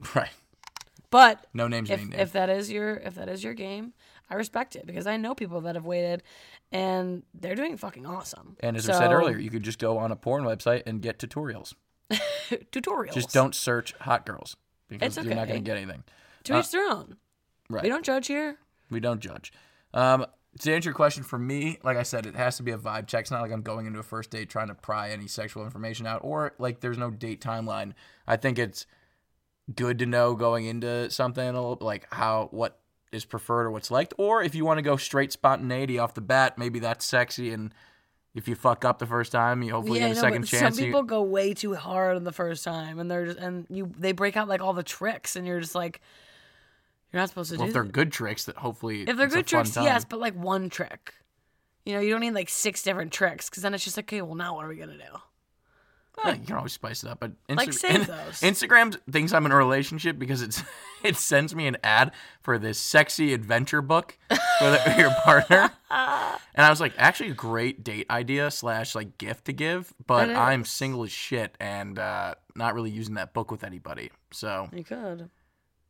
Right. 0.14 0.30
But 1.10 1.46
No 1.54 1.68
names 1.68 1.90
if 1.90 2.12
if 2.14 2.32
that 2.32 2.50
is 2.50 2.70
your 2.70 2.96
if 2.96 3.14
that 3.14 3.28
is 3.28 3.42
your 3.42 3.54
game, 3.54 3.94
I 4.28 4.34
respect 4.34 4.76
it 4.76 4.86
because 4.86 5.06
I 5.06 5.16
know 5.16 5.34
people 5.34 5.62
that 5.62 5.74
have 5.74 5.86
waited, 5.86 6.22
and 6.70 7.22
they're 7.32 7.54
doing 7.54 7.76
fucking 7.78 8.04
awesome. 8.04 8.56
And 8.60 8.76
as 8.76 8.88
I 8.90 8.98
said 8.98 9.12
earlier, 9.12 9.38
you 9.38 9.48
could 9.48 9.62
just 9.62 9.78
go 9.78 9.96
on 9.98 10.12
a 10.12 10.16
porn 10.16 10.44
website 10.44 10.82
and 10.86 11.00
get 11.00 11.18
tutorials. 11.18 11.72
tutorials. 12.10 13.14
Just 13.14 13.32
don't 13.32 13.54
search 13.54 13.94
hot 14.00 14.26
girls 14.26 14.56
because 14.88 15.16
It's 15.16 15.26
you're 15.26 15.34
not 15.34 15.48
going 15.48 15.60
to 15.60 15.64
get 15.64 15.76
anything. 15.78 16.04
to 16.44 16.58
each 16.58 16.70
their 16.70 16.86
own. 16.90 17.16
Right. 17.70 17.82
We 17.82 17.88
don't 17.88 18.04
judge 18.04 18.26
here. 18.26 18.58
We 18.90 19.00
don't 19.00 19.20
judge. 19.20 19.52
Um, 19.94 20.26
to 20.60 20.74
answer 20.74 20.88
your 20.88 20.94
question, 20.94 21.22
for 21.22 21.38
me, 21.38 21.78
like 21.82 21.96
I 21.96 22.02
said, 22.02 22.26
it 22.26 22.34
has 22.36 22.56
to 22.56 22.62
be 22.62 22.72
a 22.72 22.78
vibe 22.78 23.06
check. 23.06 23.22
It's 23.22 23.30
not 23.30 23.42
like 23.42 23.52
I'm 23.52 23.62
going 23.62 23.86
into 23.86 23.98
a 23.98 24.02
first 24.02 24.30
date 24.30 24.48
trying 24.50 24.68
to 24.68 24.74
pry 24.74 25.10
any 25.10 25.26
sexual 25.26 25.64
information 25.64 26.06
out, 26.06 26.20
or 26.22 26.52
like 26.58 26.80
there's 26.80 26.98
no 26.98 27.10
date 27.10 27.40
timeline. 27.40 27.92
I 28.26 28.36
think 28.36 28.58
it's 28.58 28.86
good 29.74 29.98
to 29.98 30.06
know 30.06 30.34
going 30.34 30.66
into 30.66 31.10
something 31.10 31.42
a 31.42 31.52
little, 31.52 31.78
like 31.80 32.06
how 32.12 32.48
what 32.50 32.78
is 33.12 33.24
preferred 33.24 33.66
or 33.66 33.70
what's 33.70 33.90
liked, 33.90 34.14
or 34.18 34.42
if 34.42 34.54
you 34.54 34.64
want 34.64 34.78
to 34.78 34.82
go 34.82 34.96
straight 34.96 35.32
spontaneity 35.32 35.98
off 35.98 36.14
the 36.14 36.20
bat, 36.20 36.58
maybe 36.58 36.78
that's 36.78 37.04
sexy. 37.04 37.52
And 37.52 37.72
if 38.34 38.46
you 38.48 38.54
fuck 38.54 38.84
up 38.84 38.98
the 38.98 39.06
first 39.06 39.32
time, 39.32 39.62
you 39.62 39.72
hopefully 39.72 40.00
yeah, 40.00 40.08
get 40.08 40.12
a 40.12 40.14
know, 40.16 40.20
second 40.28 40.42
chance. 40.44 40.76
some 40.76 40.84
You- 40.84 40.90
people 40.90 41.02
go 41.02 41.22
way 41.22 41.54
too 41.54 41.74
hard 41.74 42.16
on 42.16 42.24
the 42.24 42.32
first 42.32 42.64
time, 42.64 42.98
and 42.98 43.10
they're 43.10 43.26
just 43.26 43.38
and 43.38 43.66
you 43.70 43.92
they 43.98 44.12
break 44.12 44.36
out 44.36 44.48
like 44.48 44.60
all 44.60 44.72
the 44.74 44.82
tricks, 44.82 45.36
and 45.36 45.46
you're 45.46 45.60
just 45.60 45.74
like, 45.74 46.00
you're 47.12 47.20
not 47.20 47.28
supposed 47.30 47.50
to 47.50 47.56
well, 47.56 47.66
do. 47.66 47.68
if 47.70 47.74
they're 47.74 47.82
that. 47.84 47.92
good 47.92 48.12
tricks, 48.12 48.44
that 48.44 48.56
hopefully 48.58 49.02
if 49.02 49.16
they're 49.16 49.26
good 49.28 49.46
tricks, 49.46 49.74
yes, 49.76 50.04
but 50.04 50.18
like 50.20 50.34
one 50.34 50.68
trick. 50.68 51.14
You 51.86 51.94
know, 51.94 52.00
you 52.00 52.10
don't 52.10 52.20
need 52.20 52.34
like 52.34 52.50
six 52.50 52.82
different 52.82 53.12
tricks 53.12 53.48
because 53.48 53.62
then 53.62 53.72
it's 53.72 53.82
just 53.82 53.96
like, 53.96 54.04
okay, 54.06 54.20
well 54.20 54.34
now 54.34 54.54
what 54.54 54.64
are 54.66 54.68
we 54.68 54.76
gonna 54.76 54.98
do? 54.98 55.18
You 56.26 56.34
can 56.46 56.56
always 56.56 56.72
spice 56.72 57.02
it 57.04 57.08
up, 57.10 57.20
but 57.20 57.32
Insta- 57.48 57.56
Like, 57.56 57.72
save 57.72 58.06
those. 58.08 58.40
Instagram 58.40 58.96
thinks 59.10 59.32
I'm 59.32 59.46
in 59.46 59.52
a 59.52 59.56
relationship 59.56 60.18
because 60.18 60.42
it's 60.42 60.62
it 61.02 61.16
sends 61.16 61.54
me 61.54 61.66
an 61.66 61.76
ad 61.84 62.12
for 62.42 62.58
this 62.58 62.78
sexy 62.78 63.32
adventure 63.32 63.80
book 63.82 64.18
for 64.28 64.70
the, 64.70 64.94
your 64.98 65.10
partner, 65.24 65.70
and 65.90 66.66
I 66.66 66.70
was 66.70 66.80
like, 66.80 66.92
actually, 66.98 67.30
a 67.30 67.34
great 67.34 67.84
date 67.84 68.06
idea 68.10 68.50
slash 68.50 68.94
like 68.94 69.16
gift 69.18 69.44
to 69.46 69.52
give, 69.52 69.92
but 70.06 70.28
I'm 70.30 70.64
single 70.64 71.04
as 71.04 71.12
shit 71.12 71.54
and 71.60 71.98
uh, 71.98 72.34
not 72.54 72.74
really 72.74 72.90
using 72.90 73.14
that 73.14 73.32
book 73.32 73.50
with 73.50 73.62
anybody. 73.64 74.10
So, 74.32 74.68
You 74.72 74.84
could. 74.84 75.30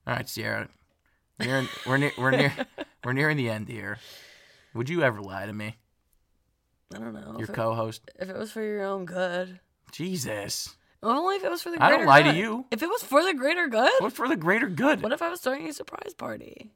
all 0.07 0.15
right, 0.15 0.29
Sierra, 0.29 0.69
we're 1.41 1.67
we're 1.87 1.97
near, 1.97 2.13
we're 2.19 2.31
near, 2.33 2.53
we're 3.05 3.13
nearing 3.15 3.37
the 3.37 3.49
end 3.51 3.69
here. 3.69 3.99
Would 4.75 4.89
you 4.91 5.03
ever 5.03 5.21
lie 5.23 5.47
to 5.47 5.53
me, 5.53 5.77
I 6.95 6.99
don't 6.99 7.15
know. 7.15 7.33
your 7.33 7.45
if, 7.45 7.51
it, 7.51 7.55
co-host? 7.55 8.11
if 8.21 8.29
it 8.29 8.37
was 8.37 8.53
for 8.53 8.63
your 8.63 8.83
own 8.85 9.07
good. 9.07 9.59
Jesus, 9.93 10.77
Only 11.03 11.37
if 11.37 11.45
it 11.45 11.51
was 11.51 11.63
for 11.63 11.71
the 11.71 11.83
I 11.83 11.91
don't 11.91 12.07
lie 12.07 12.23
to 12.23 12.33
you. 12.35 12.67
If 12.71 12.83
it 12.83 12.89
was 12.89 13.03
for 13.03 13.23
the 13.23 13.35
greater 13.35 13.69
good? 13.69 13.91
What 13.99 14.13
for 14.13 14.29
the 14.29 14.37
greater 14.37 14.69
good? 14.69 15.03
What 15.03 15.13
if 15.13 15.23
I 15.23 15.29
was 15.29 15.41
throwing 15.41 15.69
a 15.69 15.73
surprise 15.73 16.15
party? 16.17 16.73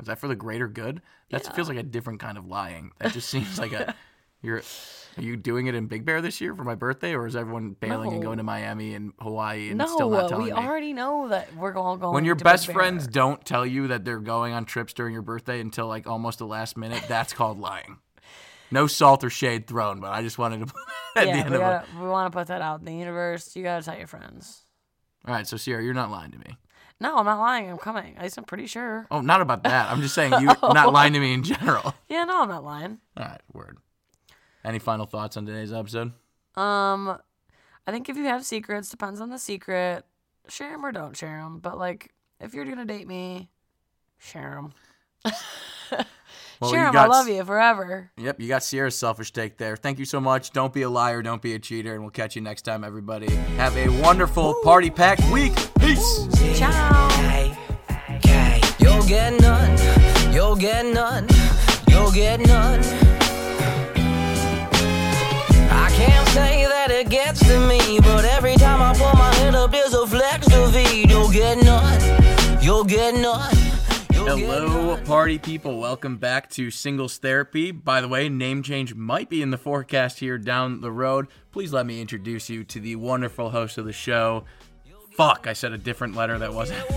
Is 0.00 0.06
that 0.08 0.18
for 0.18 0.28
the 0.28 0.36
greater 0.36 0.68
good? 0.68 1.00
That 1.30 1.44
Yeah. 1.44 1.50
feels 1.52 1.68
like 1.68 1.78
a 1.78 1.82
different 1.82 2.20
kind 2.20 2.38
of 2.38 2.46
lying. 2.46 2.92
That 2.98 3.12
just 3.12 3.28
seems 3.28 3.58
like 3.58 3.72
a 3.72 3.94
you're 4.42 4.62
are 5.18 5.22
you 5.22 5.36
doing 5.36 5.66
it 5.66 5.74
in 5.74 5.86
Big 5.86 6.04
Bear 6.04 6.20
this 6.20 6.42
year 6.42 6.54
for 6.54 6.62
my 6.62 6.74
birthday, 6.74 7.14
or 7.14 7.26
is 7.26 7.34
everyone 7.34 7.70
bailing 7.80 8.12
and 8.12 8.22
going 8.22 8.36
to 8.36 8.42
Miami 8.42 8.94
and 8.94 9.14
Hawaii 9.18 9.70
and 9.70 9.78
no, 9.78 9.86
still 9.86 10.10
not 10.10 10.28
telling 10.28 10.44
we 10.44 10.52
me? 10.52 10.60
We 10.60 10.66
already 10.66 10.92
know 10.92 11.28
that 11.28 11.56
we're 11.56 11.74
all 11.74 11.96
going. 11.96 12.12
when 12.12 12.24
your 12.26 12.34
best 12.34 12.66
friends 12.70 13.06
don't 13.06 13.42
tell 13.44 13.64
you 13.64 13.88
that 13.88 14.04
they're 14.04 14.20
going 14.20 14.52
on 14.52 14.66
trips 14.66 14.92
during 14.92 15.14
your 15.14 15.22
birthday 15.22 15.60
until 15.60 15.86
like 15.86 16.06
almost 16.06 16.38
the 16.38 16.46
last 16.46 16.76
minute, 16.76 17.02
that's 17.08 17.32
called 17.32 17.58
lying. 17.58 17.96
No 18.70 18.86
salt 18.86 19.22
or 19.24 19.30
shade 19.30 19.66
thrown, 19.66 20.00
but 20.00 20.12
I 20.12 20.22
just 20.22 20.38
wanted 20.38 20.60
to 20.60 20.66
put 20.66 20.82
that 21.14 21.20
at 21.20 21.24
the 21.24 21.28
yeah, 21.30 21.36
end 21.36 21.50
we, 21.50 21.56
of 21.56 21.60
gotta, 21.60 21.86
it. 21.86 22.02
we 22.02 22.08
want 22.08 22.32
to 22.32 22.36
put 22.36 22.48
that 22.48 22.62
out 22.62 22.80
in 22.80 22.86
the 22.86 22.94
universe. 22.94 23.54
You 23.54 23.62
gotta 23.62 23.84
tell 23.84 23.96
your 23.96 24.06
friends. 24.06 24.64
All 25.26 25.34
right, 25.34 25.46
so 25.46 25.56
Sierra, 25.56 25.82
you're 25.82 25.94
not 25.94 26.10
lying 26.10 26.30
to 26.32 26.38
me. 26.38 26.56
No, 27.00 27.18
I'm 27.18 27.26
not 27.26 27.38
lying. 27.38 27.70
I'm 27.70 27.78
coming. 27.78 28.16
At 28.16 28.22
least 28.22 28.38
I'm 28.38 28.44
pretty 28.44 28.66
sure. 28.66 29.06
Oh, 29.10 29.20
not 29.20 29.42
about 29.42 29.64
that. 29.64 29.90
I'm 29.90 30.00
just 30.00 30.14
saying 30.14 30.32
you're 30.32 30.56
not 30.62 30.92
lying 30.92 31.12
to 31.12 31.20
me 31.20 31.32
in 31.32 31.42
general. 31.42 31.94
Yeah, 32.08 32.24
no, 32.24 32.42
I'm 32.42 32.48
not 32.48 32.64
lying. 32.64 32.98
All 33.16 33.24
right, 33.24 33.40
word. 33.52 33.78
Any 34.64 34.78
final 34.78 35.06
thoughts 35.06 35.36
on 35.36 35.44
today's 35.44 35.72
episode? 35.72 36.12
Um, 36.54 37.18
I 37.86 37.90
think 37.90 38.08
if 38.08 38.16
you 38.16 38.24
have 38.24 38.46
secrets, 38.46 38.88
depends 38.88 39.20
on 39.20 39.28
the 39.28 39.38
secret. 39.38 40.04
Share 40.48 40.70
them 40.70 40.86
or 40.86 40.92
don't 40.92 41.16
share 41.16 41.38
them. 41.38 41.58
But 41.58 41.78
like, 41.78 42.14
if 42.40 42.54
you're 42.54 42.64
gonna 42.64 42.84
date 42.84 43.08
me, 43.08 43.50
share 44.18 44.60
them. 45.24 45.32
Well, 46.60 46.70
share 46.70 46.80
you 46.82 46.88
'em, 46.88 46.96
I 46.96 47.06
love 47.06 47.28
you 47.28 47.44
forever. 47.44 48.10
Yep, 48.16 48.40
you 48.40 48.48
got 48.48 48.62
Sierra's 48.62 48.96
selfish 48.96 49.32
take 49.32 49.58
there. 49.58 49.76
Thank 49.76 49.98
you 49.98 50.04
so 50.04 50.20
much. 50.20 50.52
Don't 50.52 50.72
be 50.72 50.82
a 50.82 50.88
liar, 50.90 51.22
don't 51.22 51.42
be 51.42 51.54
a 51.54 51.58
cheater, 51.58 51.92
and 51.94 52.02
we'll 52.02 52.10
catch 52.10 52.34
you 52.36 52.42
next 52.42 52.62
time, 52.62 52.84
everybody. 52.84 53.32
Have 53.56 53.76
a 53.76 53.88
wonderful 54.00 54.54
party 54.64 54.90
packed 54.90 55.22
week. 55.30 55.52
Peace. 55.78 56.26
Ciao. 56.58 57.08
Hey, 57.10 57.56
hey. 58.24 58.60
You'll 58.78 59.04
get 59.04 59.38
none. 59.40 59.76
You'll 60.32 60.56
get 60.56 60.86
none. 60.86 61.26
You'll 61.88 62.10
get 62.12 62.40
none. 62.40 62.80
I 65.70 65.90
can't 65.94 66.28
say 66.28 66.66
that 66.66 66.90
it 66.90 67.08
gets 67.10 67.40
to 67.40 67.58
me, 67.66 67.98
but 68.00 68.24
every 68.24 68.54
time 68.56 68.80
I 68.80 68.92
put 68.92 69.14
my 69.18 69.34
head 69.36 69.54
up, 69.54 69.72
there's 69.72 69.94
a 69.94 70.06
flex 70.06 70.46
to 70.48 70.68
feed. 70.68 71.10
You'll 71.10 71.30
get 71.30 71.58
none. 71.62 72.00
You'll 72.62 72.84
get 72.84 73.14
none. 73.14 73.25
Hello, 74.38 74.98
party 75.06 75.38
people. 75.38 75.78
Welcome 75.80 76.18
back 76.18 76.50
to 76.50 76.70
Singles 76.70 77.16
Therapy. 77.16 77.70
By 77.70 78.02
the 78.02 78.08
way, 78.08 78.28
name 78.28 78.62
change 78.62 78.94
might 78.94 79.30
be 79.30 79.40
in 79.40 79.50
the 79.50 79.56
forecast 79.56 80.18
here 80.18 80.36
down 80.36 80.82
the 80.82 80.92
road. 80.92 81.28
Please 81.52 81.72
let 81.72 81.86
me 81.86 82.02
introduce 82.02 82.50
you 82.50 82.62
to 82.64 82.78
the 82.78 82.96
wonderful 82.96 83.48
host 83.48 83.78
of 83.78 83.86
the 83.86 83.94
show. 83.94 84.44
Fuck, 85.12 85.46
I 85.46 85.54
said 85.54 85.72
a 85.72 85.78
different 85.78 86.14
letter 86.16 86.38
that 86.38 86.52
wasn't. 86.52 86.84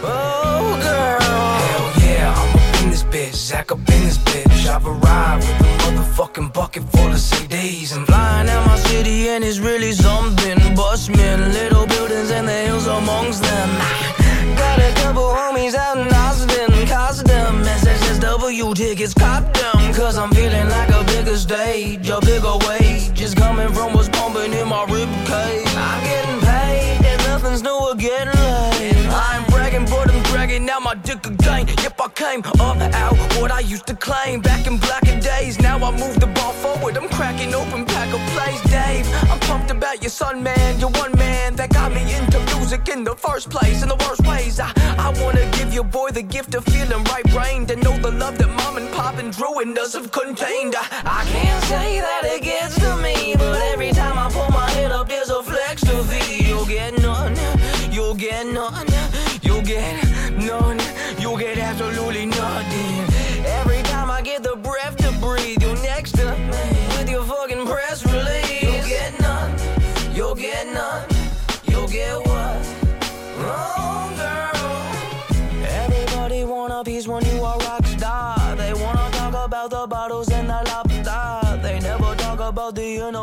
Oh, 0.00 0.78
girl. 0.80 1.20
Hell 1.20 2.08
yeah, 2.08 2.32
I'm 2.32 2.84
in 2.84 2.90
this 2.90 3.02
bitch. 3.02 3.34
Zach 3.34 3.72
up 3.72 3.78
in 3.78 3.84
this 4.04 4.16
bitch. 4.18 4.66
I've 4.68 4.86
arrived 4.86 5.42
with 5.42 5.60
a 5.60 6.02
motherfucking 6.02 6.52
bucket 6.52 6.84
full 6.84 7.08
of 7.08 7.16
CDs. 7.16 7.96
I'm 7.96 8.06
flying 8.06 8.48
out 8.48 8.64
my 8.64 8.76
city 8.78 9.28
and 9.28 9.42
it's 9.42 9.58
really 9.58 9.90
something. 9.90 10.56
Bushmen, 10.76 11.52
little 11.52 11.84
buildings 11.88 12.30
and 12.30 12.46
the 12.46 12.52
hills 12.52 12.86
amongst 12.86 13.42
them. 13.42 14.27
Got 14.68 14.80
a 14.80 14.92
couple 15.00 15.22
homies 15.22 15.74
out 15.74 15.96
in 15.96 16.12
Austin. 16.12 16.86
Cost 16.86 17.24
them 17.24 17.62
SXSW 17.64 18.74
tickets, 18.74 19.14
cop 19.14 19.42
them. 19.54 19.94
Cause 19.94 20.18
I'm 20.18 20.30
feeling 20.30 20.68
like 20.68 20.90
a 20.90 21.02
bigger 21.04 21.36
stage, 21.36 22.08
a 22.10 22.20
bigger 22.20 22.56
weight. 22.68 23.10
Just 23.14 23.38
coming 23.38 23.72
from 23.72 23.94
what's 23.94 24.10
pumping 24.10 24.52
in 24.52 24.68
my 24.68 24.84
rib 24.84 25.08
cage. 25.26 25.72
I'm 25.88 26.00
getting 26.04 26.40
paid 26.40 27.00
and 27.10 27.20
nothing's 27.24 27.62
new 27.62 27.78
or 27.88 27.94
getting 27.94 28.34
laid. 28.42 29.06
I 29.08 29.38
ain't 29.38 29.48
bragging, 29.48 29.86
but 29.86 30.12
I'm 30.12 30.22
dragging 30.24 30.68
out 30.68 30.82
my 30.82 30.96
dick 30.96 31.26
again. 31.26 31.66
Yep, 31.82 32.00
I 32.00 32.08
came 32.08 32.42
up 32.60 32.78
out 33.02 33.16
what 33.40 33.50
I 33.50 33.60
used 33.60 33.86
to 33.86 33.96
claim 33.96 34.42
back 34.42 34.66
in 34.66 34.76
blacker 34.76 35.18
days. 35.18 35.58
Now 35.58 35.78
I 35.78 35.90
move 35.92 36.20
the 36.20 36.26
ball 36.26 36.52
forward. 36.52 36.98
I'm 36.98 37.08
cracking 37.08 37.54
open 37.54 37.86
plays, 38.34 38.60
Dave. 38.70 39.06
I'm 39.30 39.40
pumped 39.40 39.70
about 39.70 40.02
your 40.02 40.10
son, 40.10 40.42
man. 40.42 40.80
You're 40.80 40.90
one 40.90 41.16
man 41.18 41.56
that 41.56 41.72
got 41.72 41.92
me 41.92 42.02
into 42.14 42.38
music 42.56 42.88
in 42.88 43.04
the 43.04 43.14
first 43.14 43.50
place. 43.50 43.82
In 43.82 43.88
the 43.88 43.96
worst 44.06 44.26
ways, 44.26 44.60
I, 44.60 44.72
I 44.98 45.08
wanna 45.22 45.48
give 45.52 45.72
your 45.72 45.84
boy 45.84 46.10
the 46.10 46.22
gift 46.22 46.54
of 46.54 46.64
feeling 46.64 47.04
right 47.04 47.24
brained 47.32 47.70
and 47.70 47.82
know 47.82 47.96
the 47.98 48.10
love 48.10 48.38
that 48.38 48.48
mom 48.48 48.76
and 48.76 48.90
pop 48.92 49.18
and 49.18 49.32
Drew 49.32 49.60
and 49.60 49.78
us 49.78 49.94
have 49.94 50.10
contained. 50.12 50.74
I, 50.76 50.84
I 51.04 51.24
can't 51.24 51.64
say 51.64 52.00
that 52.00 52.22
it 52.24 52.42
gets 52.42 52.74
to 52.80 52.96
me, 52.96 53.34
but 53.36 53.67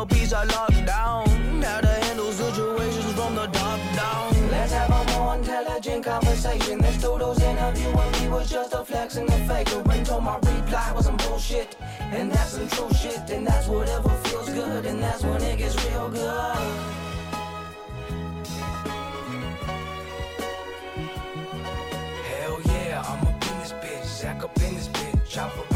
peace 0.08 0.32
I 0.32 0.44
locked 0.44 0.86
down. 0.86 1.26
How 1.62 1.80
to 1.80 1.86
handle 1.86 2.32
situations 2.32 3.12
from 3.12 3.34
the 3.34 3.46
top 3.46 3.80
down. 3.94 4.50
Let's 4.50 4.72
have 4.72 4.90
a 4.90 5.18
more 5.18 5.34
intelligent 5.36 6.04
conversation. 6.04 6.80
This 6.80 7.00
doodles 7.00 7.42
interviewing 7.42 8.12
me 8.12 8.28
was 8.28 8.50
just 8.50 8.72
a 8.72 8.84
flex 8.84 9.16
and 9.16 9.28
a 9.28 9.38
faker. 9.46 9.82
Until 9.90 10.20
my 10.20 10.36
reply 10.36 10.92
was 10.94 11.04
some 11.04 11.16
bullshit. 11.18 11.76
And 12.00 12.30
that's 12.30 12.52
some 12.52 12.68
true 12.68 12.92
shit. 12.94 13.30
And 13.30 13.46
that's 13.46 13.66
whatever 13.68 14.08
feels 14.24 14.48
good. 14.48 14.86
And 14.86 15.02
that's 15.02 15.22
when 15.22 15.42
it 15.42 15.58
gets 15.58 15.76
real 15.86 16.08
good. 16.08 16.56
Hell 22.28 22.60
yeah, 22.64 23.04
I'm 23.06 23.26
up 23.26 23.42
in 23.50 23.58
this 23.60 23.72
bitch, 23.72 24.04
Zach 24.04 24.42
up 24.42 24.56
in 24.56 24.74
this 24.74 24.88
bitch. 24.88 25.36
I've 25.36 25.75